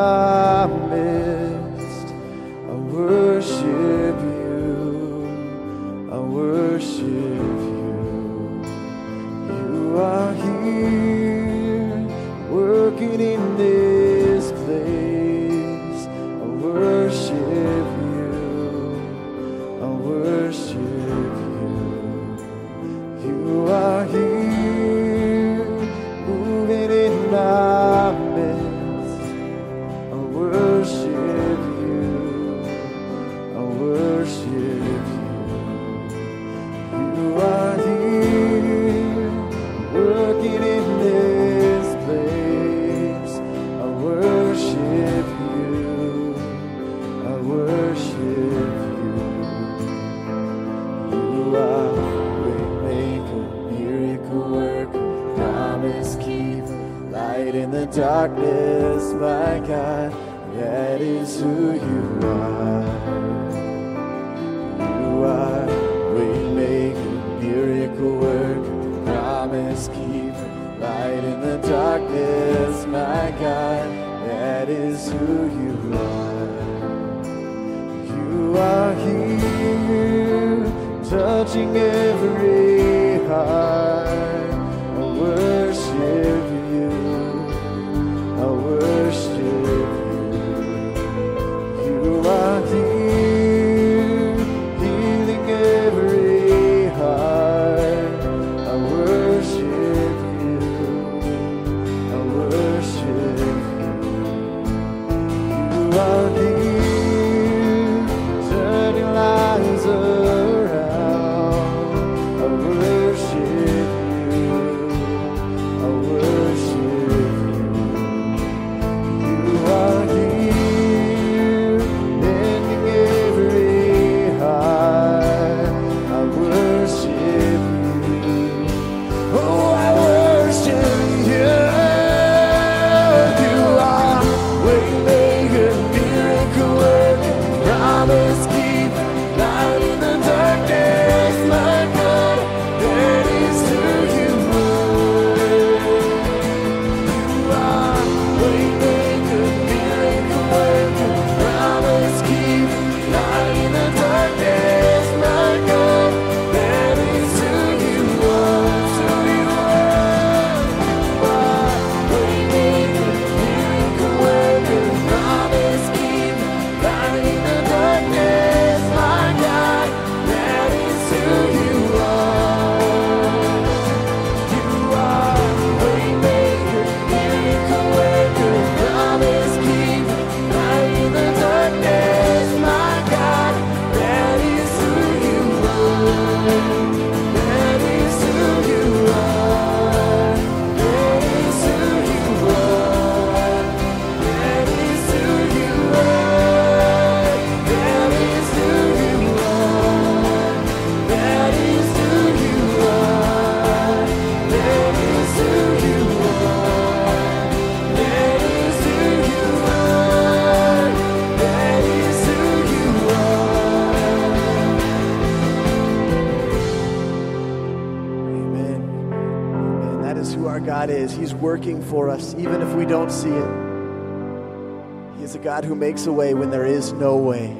makes 225.76 226.06
a 226.06 226.12
way 226.12 226.32
when 226.34 226.50
there 226.50 226.64
is 226.66 226.92
no 226.92 227.16
way. 227.16 227.50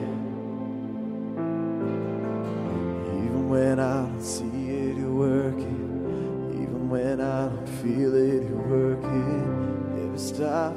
Even 3.25 3.49
when 3.49 3.79
I 3.79 4.07
don't 4.07 4.23
see 4.23 4.45
it, 4.45 4.97
you're 4.97 5.13
working. 5.13 6.53
Even 6.55 6.89
when 6.89 7.21
I 7.21 7.49
don't 7.49 7.69
feel 7.83 8.15
it, 8.15 8.49
you're 8.49 8.57
working. 8.57 10.07
Never 10.07 10.19
stop, 10.19 10.75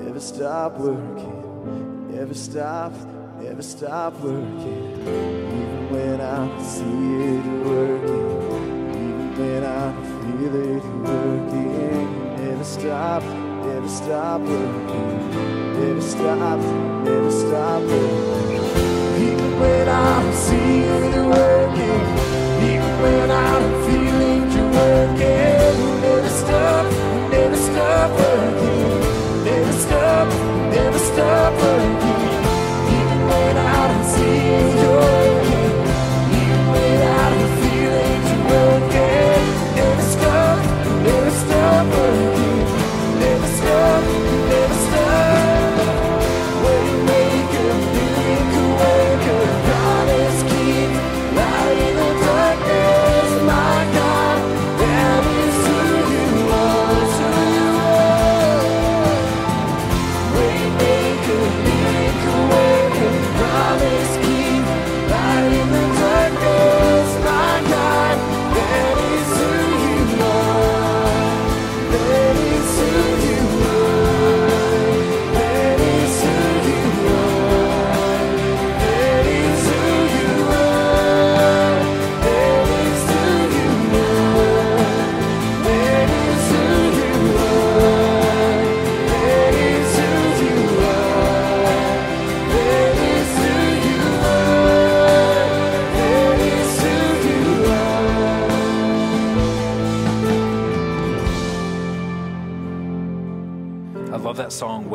never 0.00 0.20
stop 0.20 0.78
working. 0.78 2.14
Never 2.14 2.34
stop, 2.34 2.92
never 3.40 3.62
stop 3.62 4.18
working. 4.20 4.92
Even 5.02 5.90
when 5.90 6.20
I 6.20 6.46
don't 6.46 6.64
see 6.64 7.07
never 13.88 14.04
stop 14.04 14.40
her. 14.40 14.72
Never 15.80 16.00
stop, 16.00 16.58
never 17.04 17.30
stop 17.30 17.82
her. 17.82 19.16
Even 19.16 19.60
when 19.60 19.88
I'm 19.88 20.32
seeing 20.32 21.10
the 21.12 21.24
world. 21.24 21.57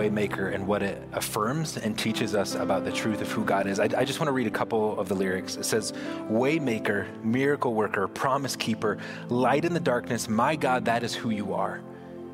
Waymaker, 0.04 0.54
and 0.54 0.68
what 0.68 0.84
it 0.84 1.02
affirms 1.14 1.78
and 1.78 1.98
teaches 1.98 2.36
us 2.36 2.56
about 2.56 2.84
the 2.84 2.92
truth 2.92 3.22
of 3.22 3.32
who 3.32 3.46
God 3.46 3.68
is. 3.68 3.80
I, 3.80 3.86
I 3.98 4.06
just 4.06 4.20
want 4.20 4.28
to 4.28 4.34
read 4.34 4.48
a 4.48 4.52
couple 4.52 5.00
of 5.00 5.08
the 5.08 5.16
lyrics. 5.16 5.56
It 5.56 5.66
says, 5.66 5.94
Waymaker, 6.30 7.24
miracle 7.24 7.74
worker, 7.74 8.08
promise 8.08 8.56
keeper, 8.56 8.98
light 9.30 9.66
in 9.66 9.74
the 9.74 9.80
darkness, 9.80 10.28
my 10.28 10.56
God, 10.56 10.86
that 10.86 11.04
is 11.04 11.16
who 11.16 11.30
you 11.30 11.54
are. 11.54 11.82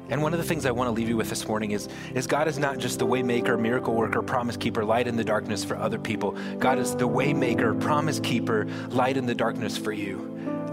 And 0.10 0.24
one 0.24 0.34
of 0.34 0.40
the 0.40 0.46
things 0.46 0.66
I 0.66 0.72
want 0.72 0.88
to 0.88 0.92
leave 0.92 1.08
you 1.08 1.18
with 1.18 1.30
this 1.30 1.48
morning 1.48 1.72
is, 1.72 1.88
is 2.16 2.26
God 2.26 2.48
is 2.48 2.58
not 2.58 2.80
just 2.80 2.98
the 2.98 3.06
waymaker, 3.06 3.60
miracle 3.60 3.94
worker, 3.94 4.24
promise 4.24 4.58
keeper, 4.58 4.84
light 4.84 5.08
in 5.08 5.16
the 5.16 5.24
darkness 5.24 5.64
for 5.64 5.78
other 5.78 6.00
people. 6.00 6.32
God 6.58 6.80
is 6.80 6.96
the 6.96 7.08
waymaker, 7.08 7.80
promise 7.80 8.20
keeper, 8.20 8.66
light 8.90 9.18
in 9.18 9.28
the 9.28 9.36
darkness 9.36 9.78
for 9.78 9.92
you. 9.92 10.26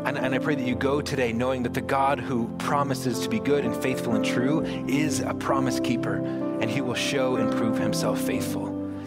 And, 0.07 0.17
and 0.17 0.35
I 0.35 0.39
pray 0.39 0.55
that 0.55 0.67
you 0.67 0.75
go 0.75 1.03
today 1.03 1.33
knowing 1.33 1.65
that 1.65 1.75
the 1.75 1.81
God 1.83 2.19
who 2.19 2.49
promises 2.59 3.21
to 3.21 3.29
be 3.29 3.41
good 3.41 3.65
and 3.65 3.77
faithful 3.77 4.15
and 4.15 4.25
true 4.25 4.63
is 4.89 5.21
a 5.21 5.35
promise 5.35 5.81
keeper, 5.81 6.23
and 6.61 6.71
he 6.71 6.81
will 6.81 6.95
show 6.95 7.37
and 7.37 7.53
prove 7.53 7.79
himself 7.79 8.21
faithful. 8.21 8.67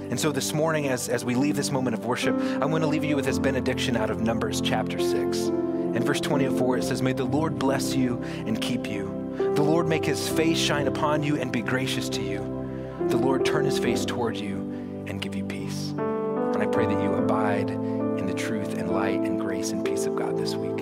And 0.09 0.19
so 0.19 0.31
this 0.31 0.53
morning, 0.53 0.87
as, 0.87 1.07
as 1.07 1.23
we 1.23 1.35
leave 1.35 1.55
this 1.55 1.71
moment 1.71 1.93
of 1.93 2.05
worship, 2.05 2.35
I'm 2.35 2.69
going 2.69 2.81
to 2.81 2.87
leave 2.87 3.03
you 3.03 3.15
with 3.15 3.25
this 3.25 3.37
benediction 3.37 3.95
out 3.95 4.09
of 4.09 4.21
Numbers 4.21 4.59
chapter 4.59 4.99
6. 4.99 5.37
In 5.37 6.03
verse 6.03 6.19
24, 6.19 6.77
it 6.77 6.83
says, 6.83 7.01
May 7.01 7.13
the 7.13 7.25
Lord 7.25 7.59
bless 7.59 7.95
you 7.95 8.21
and 8.45 8.59
keep 8.59 8.87
you. 8.87 9.35
The 9.37 9.61
Lord 9.61 9.87
make 9.87 10.05
his 10.05 10.27
face 10.27 10.57
shine 10.57 10.87
upon 10.87 11.23
you 11.23 11.37
and 11.37 11.51
be 11.51 11.61
gracious 11.61 12.09
to 12.09 12.21
you. 12.21 12.39
The 13.07 13.17
Lord 13.17 13.45
turn 13.45 13.65
his 13.65 13.79
face 13.79 14.03
toward 14.05 14.37
you 14.37 14.57
and 15.07 15.21
give 15.21 15.35
you 15.35 15.43
peace. 15.43 15.93
And 15.97 16.57
I 16.61 16.65
pray 16.65 16.85
that 16.85 17.01
you 17.03 17.13
abide 17.13 17.69
in 17.69 18.25
the 18.25 18.33
truth 18.33 18.77
and 18.77 18.91
light 18.91 19.21
and 19.21 19.39
grace 19.39 19.71
and 19.71 19.85
peace 19.85 20.05
of 20.05 20.15
God 20.15 20.37
this 20.37 20.55
week. 20.55 20.78